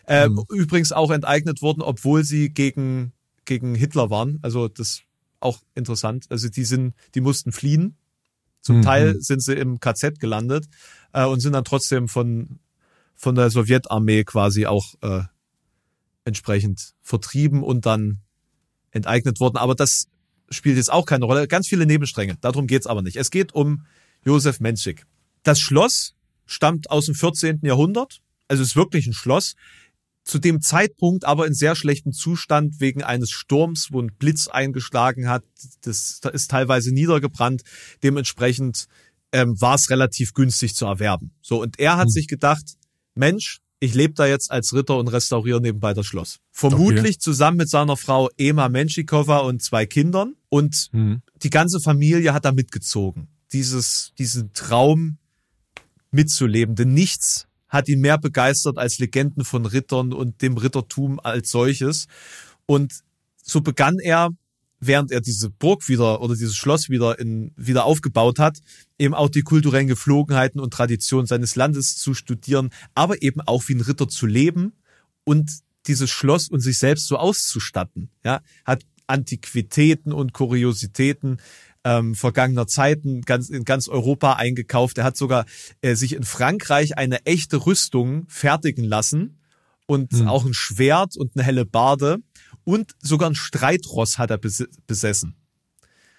[0.06, 0.44] Äh, Mhm.
[0.50, 3.14] Übrigens auch enteignet worden, obwohl sie gegen
[3.46, 4.40] gegen Hitler waren.
[4.42, 5.02] Also das
[5.42, 6.26] auch interessant.
[6.30, 7.98] Also die sind, die mussten fliehen.
[8.62, 8.82] Zum Mhm.
[8.84, 10.66] Teil sind sie im KZ gelandet
[11.12, 12.60] äh, und sind dann trotzdem von
[13.16, 15.24] von der Sowjetarmee quasi auch äh,
[16.26, 18.20] entsprechend vertrieben und dann
[18.92, 19.58] enteignet worden.
[19.58, 20.08] Aber das
[20.50, 21.48] spielt jetzt auch keine Rolle.
[21.48, 22.38] Ganz viele Nebenstränge.
[22.42, 23.18] Darum geht's aber nicht.
[23.18, 23.86] Es geht um
[24.26, 25.06] Josef Menschik.
[25.44, 26.16] Das Schloss
[26.46, 27.60] stammt aus dem 14.
[27.64, 28.22] Jahrhundert.
[28.48, 29.56] Also es ist wirklich ein Schloss.
[30.24, 35.28] Zu dem Zeitpunkt aber in sehr schlechtem Zustand wegen eines Sturms, wo ein Blitz eingeschlagen
[35.28, 35.44] hat.
[35.82, 37.64] Das ist teilweise niedergebrannt.
[38.04, 38.88] Dementsprechend
[39.34, 41.32] ähm, war es relativ günstig zu erwerben.
[41.42, 42.12] So, und er hat Hm.
[42.12, 42.64] sich gedacht,
[43.16, 46.40] Mensch, ich lebe da jetzt als Ritter und restauriere nebenbei das Schloss.
[46.52, 50.36] Vermutlich zusammen mit seiner Frau Ema Menschikova und zwei Kindern.
[50.48, 51.22] Und Mhm.
[51.42, 53.28] die ganze Familie hat da mitgezogen.
[53.52, 55.18] Dieses, diesen Traum
[56.12, 56.76] mitzuleben.
[56.76, 62.06] Denn nichts hat ihn mehr begeistert als Legenden von Rittern und dem Rittertum als solches.
[62.68, 62.94] Und
[63.44, 64.30] so begann er,
[64.80, 68.60] während er diese Burg wieder oder dieses Schloss wieder in, wieder aufgebaut hat,
[69.00, 73.74] eben auch die kulturellen Geflogenheiten und Traditionen seines Landes zu studieren, aber eben auch wie
[73.74, 74.74] ein Ritter zu leben
[75.24, 75.50] und
[75.88, 78.10] dieses Schloss und sich selbst so auszustatten.
[78.24, 81.42] Ja, hat Antiquitäten und Kuriositäten
[81.84, 84.98] ähm, vergangener Zeiten ganz, in ganz Europa eingekauft.
[84.98, 85.46] Er hat sogar
[85.82, 89.40] äh, sich in Frankreich eine echte Rüstung fertigen lassen
[89.86, 90.28] und Hm.
[90.28, 92.20] auch ein Schwert und eine helle Barde
[92.64, 95.36] und sogar ein Streitross hat er bes besessen.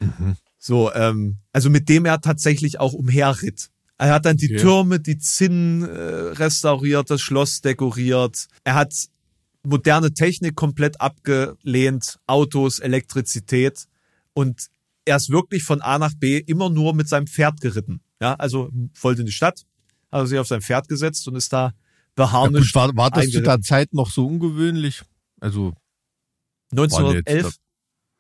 [0.01, 0.37] Mhm.
[0.59, 3.71] So, ähm, also mit dem er tatsächlich auch umherritt.
[3.99, 4.63] Er hat dann die Okay.
[4.63, 8.49] Türme, die Zinnen äh, restauriert, das Schloss dekoriert.
[8.65, 8.95] Er hat
[9.63, 13.87] moderne Technik komplett abgelehnt, Autos, Elektrizität
[14.35, 14.69] und
[15.05, 18.01] er ist wirklich von A nach B immer nur mit seinem Pferd geritten.
[18.21, 18.71] Ja, also
[19.01, 19.61] wollte in die Stadt,
[20.11, 21.75] hat er sich auf sein Pferd gesetzt und ist da Ja,
[22.15, 22.63] beharrlich.
[22.73, 25.03] gut, war, war das zu der Zeit noch so ungewöhnlich?
[25.41, 25.75] Also,
[26.71, 27.57] waren jetzt, 1911.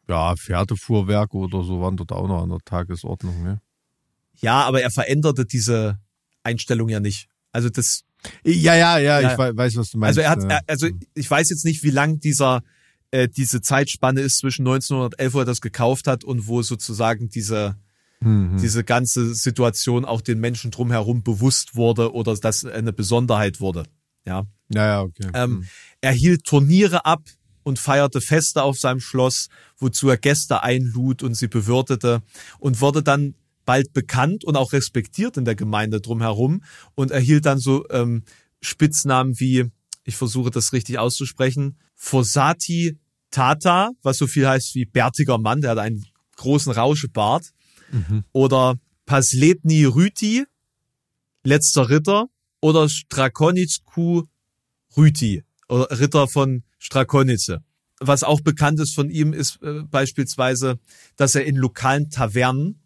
[0.08, 3.60] ja, Pferdefuhrwerke oder so waren dort auch noch an der Tagesordnung, ne?
[4.40, 5.98] Ja, aber er veränderte diese
[6.42, 7.28] Einstellung ja nicht.
[7.52, 8.02] Also das,
[8.44, 9.32] Ja, ja, ja, Ja.
[9.32, 10.18] ich wei- weiß, was du meinst.
[10.18, 10.48] also er hat, ja.
[10.48, 12.62] er, also ich weiß jetzt nicht, wie lang dieser
[13.14, 17.76] äh, diese Zeitspanne ist zwischen 1911, wo er das gekauft hat und wo sozusagen diese
[18.20, 18.56] Mhm.
[18.56, 23.84] diese ganze Situation auch den Menschen drumherum bewusst wurde oder das eine Besonderheit wurde.
[24.24, 25.28] Ja, Ja, ja, okay.
[25.34, 25.66] ähm,
[26.00, 27.22] er hielt Turniere ab
[27.64, 32.22] und feierte Feste auf seinem Schloss, wozu er Gäste einlud und sie bewirtete
[32.58, 33.34] und wurde dann
[33.66, 36.62] bald bekannt und auch respektiert in der Gemeinde drumherum
[36.94, 38.22] und erhielt dann so ähm,
[38.62, 39.66] Spitznamen wie,
[40.04, 42.96] ich versuche das richtig auszusprechen, Fossati
[43.34, 46.04] Tata, was so viel heißt wie bärtiger Mann, der hat einen
[46.36, 47.52] großen Rauschebart,
[48.32, 50.44] oder Pasletni Ryti,
[51.42, 52.26] letzter Ritter,
[52.60, 54.22] oder Strakonitsku
[54.96, 57.58] Ryti, oder Ritter von Strakonice.
[57.98, 60.78] Was auch bekannt ist von ihm, ist äh, beispielsweise,
[61.16, 62.80] dass er in lokalen Tavernen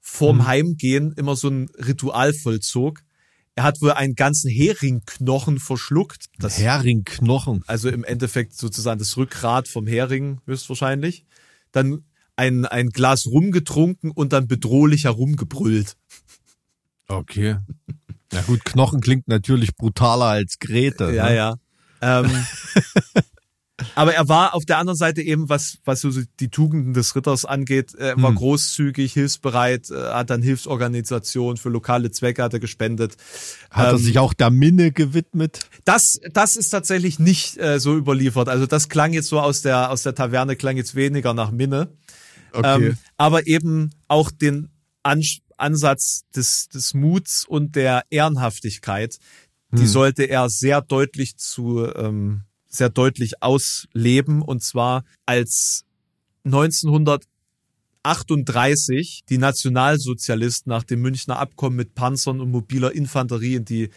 [0.00, 3.00] vorm Heimgehen immer so ein Ritual vollzog.
[3.56, 6.26] Er hat wohl einen ganzen Heringknochen verschluckt.
[6.38, 7.64] Das, Heringknochen.
[7.66, 11.24] also im Endeffekt sozusagen das Rückgrat vom Hering höchstwahrscheinlich.
[11.72, 12.04] Dann
[12.36, 15.96] ein, ein Glas rumgetrunken und dann bedrohlich herumgebrüllt.
[17.08, 17.56] Okay.
[18.30, 21.12] Na gut, Knochen klingt natürlich brutaler als Grete.
[21.14, 21.36] Ja, ne?
[21.36, 21.54] ja.
[22.02, 22.30] Ähm,
[23.94, 27.44] aber er war auf der anderen Seite eben, was, was so die Tugenden des Ritters
[27.44, 28.36] angeht, er war Hm.
[28.36, 33.16] großzügig, hilfsbereit, äh, hat dann Hilfsorganisationen für lokale Zwecke hat er gespendet.
[33.70, 35.68] Hat er Ähm, sich auch der Minne gewidmet?
[35.84, 38.48] Das, das ist tatsächlich nicht äh, so überliefert.
[38.48, 41.88] Also das klang jetzt so aus der, aus der Taverne, klang jetzt weniger nach Minne.
[42.52, 42.88] Okay.
[42.88, 44.70] Ähm, aber eben auch den
[45.02, 49.18] Ans Ansatz des, des Muts und der Ehrenhaftigkeit,
[49.72, 49.86] die Hm.
[49.86, 52.42] sollte er sehr deutlich zu, ähm,
[52.76, 54.42] sehr deutlich ausleben.
[54.42, 55.86] Und zwar als
[56.44, 63.88] 1938 die Nationalsozialisten nach dem Münchner Abkommen mit Panzern und mobiler Infanterie in die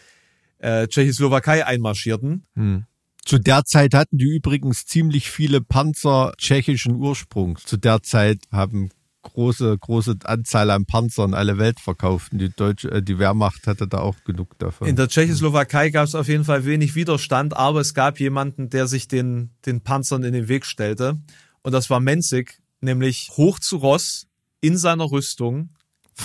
[0.58, 2.46] äh, Tschechoslowakei einmarschierten.
[2.54, 2.86] Hm.
[3.24, 7.64] Zu der Zeit hatten die übrigens ziemlich viele Panzer tschechischen Ursprungs.
[7.64, 8.90] Zu der Zeit haben
[9.22, 12.32] große, große Anzahl an Panzern alle Welt verkauft.
[12.32, 14.88] Und die deutsche, äh, die Wehrmacht hatte da auch genug davon.
[14.88, 18.86] In der Tschechoslowakei gab es auf jeden Fall wenig Widerstand, aber es gab jemanden, der
[18.86, 21.20] sich den, den Panzern in den Weg stellte.
[21.62, 24.26] Und das war Menzig, nämlich hoch zu Ross
[24.60, 25.70] in seiner Rüstung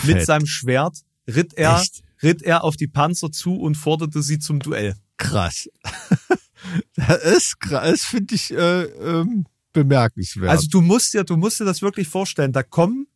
[0.04, 0.26] mit Fett.
[0.26, 0.98] seinem Schwert
[1.28, 2.02] ritt er, Echt?
[2.24, 4.96] ritt er auf die Panzer zu und forderte sie zum Duell.
[5.18, 5.70] krass.
[6.96, 10.50] das ist krass, finde ich äh, ähm, bemerkenswert.
[10.50, 12.52] Also du musst dir, du musst dir das wirklich vorstellen.
[12.52, 13.08] Da kommen,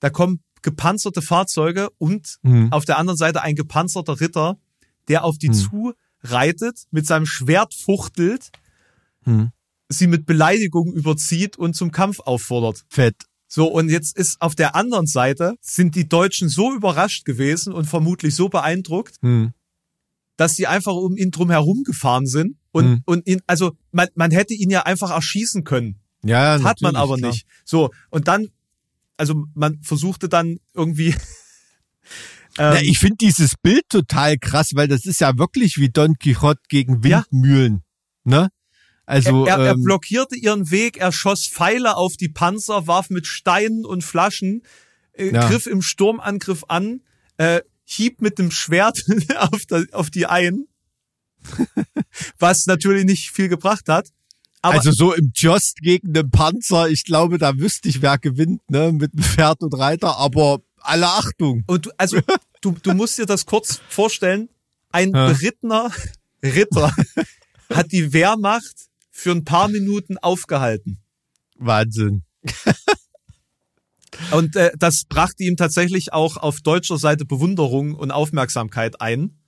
[0.00, 2.70] da kommen gepanzerte Fahrzeuge und Hm.
[2.72, 4.58] auf der anderen Seite ein gepanzerter Ritter,
[5.08, 5.94] der auf die Hm.
[6.24, 8.50] zureitet, mit seinem Schwert fuchtelt,
[9.24, 9.50] Hm.
[9.88, 12.84] sie mit Beleidigungen überzieht und zum Kampf auffordert.
[12.88, 13.16] Fett.
[13.48, 17.84] So, und jetzt ist auf der anderen Seite, sind die Deutschen so überrascht gewesen und
[17.86, 19.52] vermutlich so beeindruckt, Hm.
[20.36, 23.02] dass sie einfach um ihn drum herum gefahren sind und, Hm.
[23.06, 26.00] und ihn, also man, man hätte ihn ja einfach erschießen können.
[26.24, 27.30] Ja, ja, Hat man aber klar.
[27.30, 27.46] nicht.
[27.64, 28.48] So, und dann,
[29.16, 31.08] also man versuchte dann irgendwie.
[32.58, 36.18] ähm, Ja, ich finde dieses Bild total krass, weil das ist ja wirklich wie Don
[36.18, 37.24] Quixote gegen Ja.
[37.30, 37.82] Windmühlen.
[38.24, 38.48] Ne?
[39.04, 43.10] Also er, er, er ähm, blockierte ihren Weg, er schoss Pfeile auf die Panzer, warf
[43.10, 44.62] mit Steinen und Flaschen,
[45.12, 45.48] äh, Ja.
[45.48, 47.00] griff im Sturmangriff an,
[47.36, 49.04] äh, hieb mit dem Schwert
[49.38, 50.66] auf, da, auf die ein,
[52.38, 54.08] was natürlich nicht viel gebracht hat.
[54.60, 58.60] Aber also so im Jost gegen den Panzer, ich glaube, da wüsste ich, wer gewinnt,
[58.70, 58.92] ne?
[58.92, 61.64] Mit dem Pferd und Reiter, aber alle Achtung.
[61.66, 62.18] und du, also
[62.60, 64.48] du, du musst dir das kurz vorstellen,
[64.92, 65.26] ein Ja.
[65.28, 65.90] berittener
[66.42, 66.92] Ritter
[67.72, 68.74] hat die Wehrmacht
[69.10, 70.98] für ein paar Minuten aufgehalten.
[71.56, 72.22] Wahnsinn.
[74.30, 79.38] Und äh, das brachte ihm tatsächlich auch auf deutscher Seite Bewunderung und Aufmerksamkeit ein.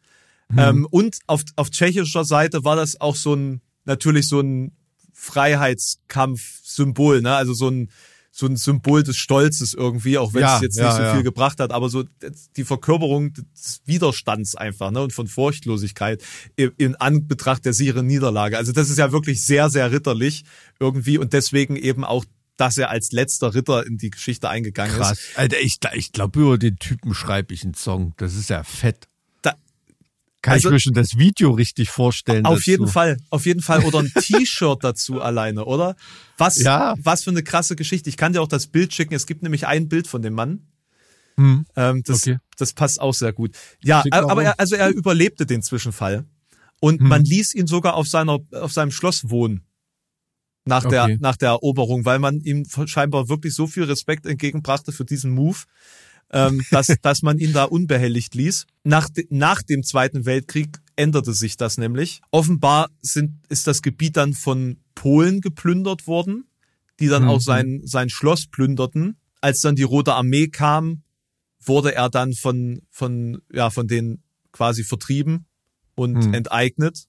[0.56, 4.76] Ähm, und auf, auf tschechischer Seite war das auch so ein, natürlich so ein
[5.12, 7.34] Freiheitskampf-Symbol, ne?
[7.34, 7.90] Also so ein,
[8.30, 11.14] so ein Symbol des Stolzes irgendwie, auch wenn Ja, es jetzt ja, nicht so ja.
[11.14, 12.02] viel gebracht hat, aber so
[12.56, 15.02] die Verkörperung des Widerstands einfach, ne?
[15.02, 16.20] Und von Furchtlosigkeit
[16.56, 18.58] in, in Anbetracht der sicheren Niederlage.
[18.58, 20.44] Also das ist ja wirklich sehr, sehr ritterlich
[20.80, 22.24] irgendwie und deswegen eben auch
[22.56, 25.18] dass er als letzter Ritter in die Geschichte eingegangen Krass.
[25.18, 25.36] ist.
[25.36, 28.14] Alter, ich, ich glaube, über den Typen schreibe ich einen Song.
[28.16, 29.08] Das ist ja fett.
[30.44, 32.44] Kann Also- ich mir schon das Video richtig vorstellen.
[32.44, 32.70] Auf dazu.
[32.70, 33.82] jeden Fall, auf jeden Fall.
[33.84, 35.96] Oder ein T-Shirt dazu alleine, oder?
[36.36, 36.94] Was, Ja.
[36.98, 38.10] was für eine krasse Geschichte.
[38.10, 39.14] Ich kann dir auch das Bild schicken.
[39.14, 40.66] Es gibt nämlich ein Bild von dem Mann.
[41.38, 41.64] Hm.
[41.76, 42.36] Ähm, das, Okay.
[42.58, 43.56] das passt auch sehr gut.
[43.82, 46.26] Ja, Schick aber er, also er überlebte den Zwischenfall
[46.80, 47.08] und Hm.
[47.08, 49.62] man ließ ihn sogar auf seiner auf seinem Schloss wohnen
[50.66, 51.16] nach der Okay.
[51.20, 55.58] nach der Eroberung, weil man ihm scheinbar wirklich so viel Respekt entgegenbrachte für diesen Move,
[56.34, 58.66] ähm, dass dass man ihn da unbehelligt ließ.
[58.84, 62.20] Nach de, nach dem Zweiten Weltkrieg änderte sich das nämlich.
[62.30, 66.44] Offenbar sind ist das Gebiet dann von Polen geplündert worden,
[67.00, 67.28] die dann Mhm.
[67.30, 69.16] auch sein sein Schloss plünderten.
[69.40, 71.02] Als dann die Rote Armee kam,
[71.60, 75.46] wurde er dann von, von, ja, von denen quasi vertrieben
[75.94, 76.34] und Hm.
[76.34, 77.04] enteignet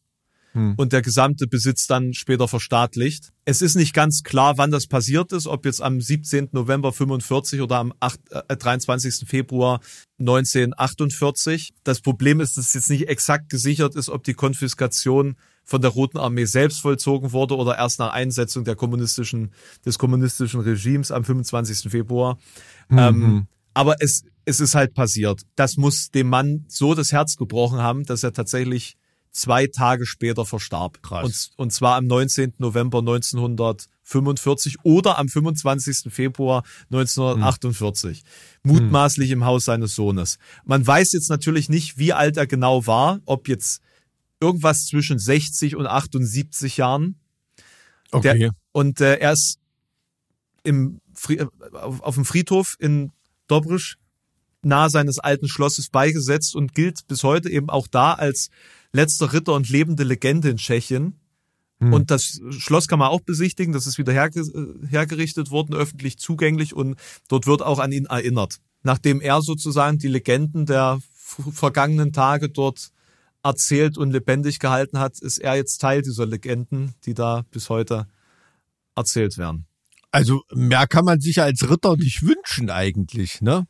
[0.55, 0.75] Hm.
[0.77, 3.33] und der gesamte Besitz dann später verstaatlicht.
[3.43, 6.47] Es ist nicht ganz klar, wann das passiert ist, ob jetzt am 17.
[6.53, 9.27] November 45 oder am 8, äh, 23.
[9.27, 9.81] Februar
[10.17, 11.73] 1948.
[11.83, 16.17] Das Problem ist, dass jetzt nicht exakt gesichert ist, ob die Konfiskation von der Roten
[16.17, 19.51] Armee selbst vollzogen wurde oder erst nach Einsetzung der kommunistischen,
[19.85, 21.91] des kommunistischen Regimes am 25.
[21.91, 22.37] Februar.
[22.87, 22.97] Mhm.
[22.97, 25.41] Ähm, aber es, es ist halt passiert.
[25.55, 28.95] Das muss dem Mann so das Herz gebrochen haben, dass er tatsächlich
[29.35, 31.03] zwei Tage später verstarb.
[31.03, 31.51] Krass.
[31.57, 32.53] Und, und zwar am 19.
[32.57, 36.13] November 1945 oder am 25.
[36.13, 38.23] Februar 1948.
[38.63, 40.37] Mutmaßlich im Haus seines Sohnes.
[40.63, 43.81] Man weiß jetzt natürlich nicht, wie alt er genau war, ob jetzt
[44.39, 47.19] irgendwas zwischen 60 und 78 Jahren.
[48.11, 48.39] Okay.
[48.39, 49.59] Der, und äh, er ist
[50.63, 53.11] im äh, auf, auf dem Friedhof in
[53.47, 53.97] Dobrisch
[54.61, 58.49] nahe seines alten Schlosses beigesetzt und gilt bis heute eben auch da als
[58.95, 61.19] letzter Ritter und lebende Legende in Tschechien.
[61.79, 61.93] Hm.
[61.93, 63.73] Und das Schloss kann man auch besichtigen.
[63.73, 66.97] Das ist wieder herge äh, hergerichtet worden, öffentlich zugänglich und
[67.27, 68.59] dort wird auch an ihn erinnert.
[68.81, 70.99] Nachdem er sozusagen die Legenden der
[71.51, 72.91] vergangenen Tage dort
[73.43, 78.07] erzählt und lebendig gehalten hat, ist er jetzt Teil dieser Legenden, die da bis heute
[78.95, 79.65] erzählt werden.
[80.11, 83.67] Also mehr kann man sich als Ritter nicht wünschen eigentlich, ne?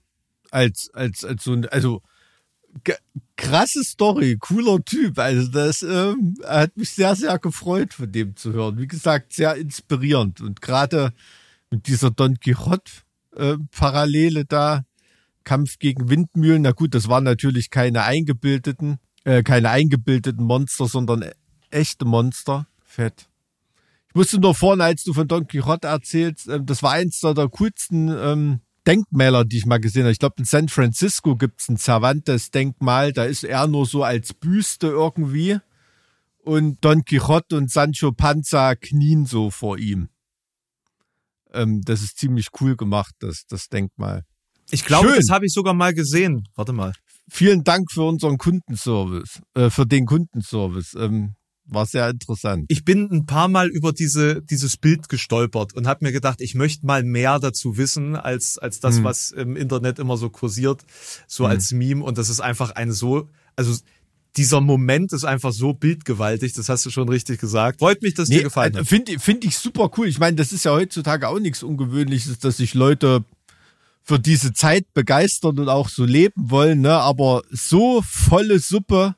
[0.51, 2.01] Als als als so ein also
[3.35, 5.19] krasse Story, cooler Typ.
[5.19, 8.77] Also das ähm, hat mich sehr sehr gefreut von dem zu hören.
[8.77, 11.13] Wie gesagt, sehr inspirierend und gerade
[11.71, 12.91] mit dieser Don Quixote
[13.35, 14.85] äh, Parallele da
[15.43, 16.63] Kampf gegen Windmühlen.
[16.63, 21.31] Na gut, das waren natürlich keine eingebildeten, äh, keine eingebildeten Monster, sondern e-
[21.69, 22.67] echte Monster.
[22.83, 23.27] Fett.
[24.09, 27.33] Ich musste nur vorhin, als du von Don Quixote erzählst, ähm, das war eins der,
[27.33, 30.11] der coolsten ähm, Denkmäler, die ich mal gesehen habe.
[30.11, 34.87] Ich glaube, in San Francisco gibt's ein Cervantes-Denkmal, da ist er nur so als Büste
[34.87, 35.57] irgendwie.
[36.43, 40.09] Und Don Quixote und Sancho Panza knien so vor ihm.
[41.53, 44.25] Ähm, das ist ziemlich cool gemacht, das, das Denkmal.
[44.69, 45.17] Ich glaube, Schön.
[45.17, 46.47] das habe ich sogar mal gesehen.
[46.55, 46.93] Warte mal.
[47.29, 50.95] Vielen Dank für unseren Kundenservice, äh, für den Kundenservice.
[50.95, 51.35] Ähm,
[51.67, 52.65] war sehr interessant.
[52.67, 56.55] Ich bin ein paar Mal über diese, dieses Bild gestolpert und habe mir gedacht, ich
[56.55, 59.03] möchte mal mehr dazu wissen, als, als das, Hm.
[59.03, 60.83] was im Internet immer so kursiert,
[61.27, 61.51] so Hm.
[61.51, 62.03] als Meme.
[62.03, 63.75] Und das ist einfach eine so, also
[64.37, 67.79] dieser Moment ist einfach so bildgewaltig, das hast du schon richtig gesagt.
[67.79, 68.85] Freut mich, dass dir gefallen hat.
[68.87, 70.07] Finde find ich super cool.
[70.07, 73.23] Ich meine, das ist ja heutzutage auch nichts Ungewöhnliches, dass sich Leute
[74.03, 76.93] für diese Zeit begeistern und auch so leben wollen, ne?
[76.93, 79.15] Aber so volle Suppe.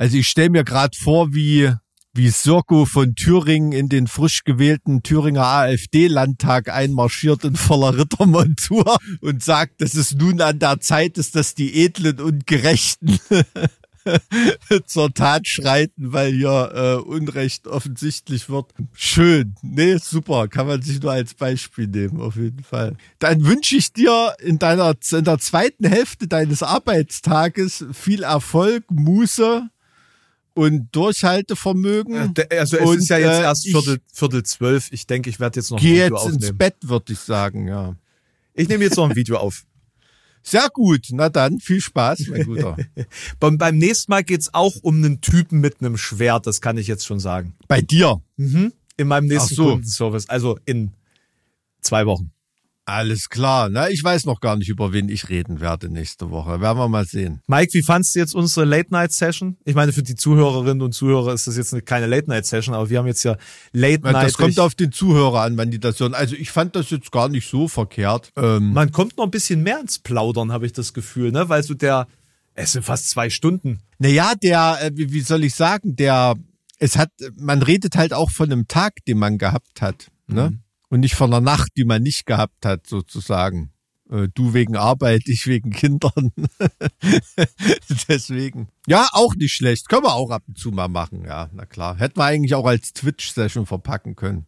[0.00, 1.74] Also ich stelle mir gerade vor, wie
[2.14, 9.44] wie Sirko von Thüringen in den frisch gewählten Thüringer AfD-Landtag einmarschiert in voller Rittermontur und
[9.44, 13.20] sagt, dass es nun an der Zeit ist, dass die Edlen und Gerechten
[14.86, 18.72] zur Tat schreiten, weil hier äh, Unrecht offensichtlich wird.
[18.94, 19.54] Schön.
[19.60, 20.48] Nee, super.
[20.48, 22.96] Kann man sich nur als Beispiel nehmen, auf jeden Fall.
[23.18, 29.68] Dann wünsche ich dir in deiner in der zweiten Hälfte deines Arbeitstages viel Erfolg, Muße
[30.54, 32.34] und Durchhaltevermögen.
[32.36, 34.88] Äh, Also es Und, ist ja jetzt äh, erst Viertel, Viertel zwölf.
[34.92, 36.58] Ich denke, ich werde jetzt noch ein Geh Video jetzt ins aufnehmen.
[36.58, 37.94] Bett, würde ich sagen, ja.
[38.54, 39.64] Ich nehme jetzt noch ein Video auf.
[40.42, 41.08] Sehr gut.
[41.10, 42.76] Na dann, viel Spaß, mein Guter.
[43.40, 46.86] Beim, beim nächsten Mal geht's auch um einen Typen mit einem Schwert, das kann ich
[46.86, 47.54] jetzt schon sagen.
[47.68, 48.22] Bei dir.
[48.36, 48.72] Mhm.
[48.96, 49.64] In meinem nächsten Ach so.
[49.72, 50.92] Kundenservice, also in
[51.82, 52.32] zwei Wochen.
[52.86, 53.68] Alles klar.
[53.68, 56.60] Na, ich weiß noch gar nicht, über wen ich reden werde nächste Woche.
[56.60, 57.40] Werden wir mal sehen.
[57.46, 59.58] Mike, wie fandst du jetzt unsere Late-Night-Session?
[59.64, 62.98] Ich meine, für die Zuhörerinnen und Zuhörer ist das jetzt eine- keine Late-Night-Session, aber wir
[62.98, 63.36] haben jetzt ja
[63.72, 64.14] Late-Night.
[64.24, 66.14] Das kommt auf den Zuhörer an, wann die das hören.
[66.14, 68.32] Also ich fand das jetzt gar nicht so verkehrt.
[68.36, 71.48] Ähm, Man kommt noch ein bisschen mehr ins Plaudern, habe ich das Gefühl, ne?
[71.48, 72.08] Weil so der,
[72.54, 73.78] es sind fast zwei Stunden.
[73.98, 76.34] naja, der, äh, wie, soll ich sagen, der,
[76.78, 80.58] es hat, man redet halt auch von einem Tag, den man gehabt hat, ne?
[80.90, 83.72] und nicht von einer Nacht, die man nicht gehabt hat, sozusagen.
[84.10, 86.32] Äh, du wegen Arbeit, ich wegen Kindern.
[88.08, 88.68] Deswegen.
[88.86, 89.88] Ja, auch nicht schlecht.
[89.88, 91.96] Können wir auch ab und zu mal machen, ja, na klar.
[91.96, 94.46] Hätten wir eigentlich auch als Twitch-Session verpacken können.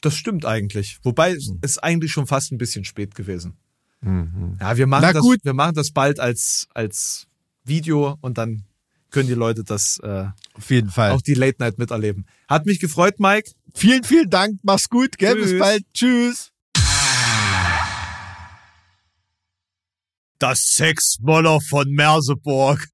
[0.00, 0.98] Das stimmt eigentlich.
[1.02, 1.58] Wobei mhm.
[1.62, 3.56] es eigentlich schon fast ein bisschen spät gewesen.
[4.00, 4.58] Mhm.
[4.60, 5.38] Ja, wir machen, na das, gut.
[5.42, 7.28] wir machen das bald als, als
[7.64, 8.64] Video und dann
[9.10, 12.26] können die Leute das äh, auf jeden Fall auch die Late Night miterleben.
[12.48, 13.52] Hat mich gefreut, Mike.
[13.76, 14.58] Vielen, vielen Dank.
[14.62, 15.18] Mach's gut.
[15.18, 15.36] Gell?
[15.36, 15.82] Bis bald.
[15.92, 16.50] Tschüss.
[20.38, 22.88] Das Sexmoller von Merseburg.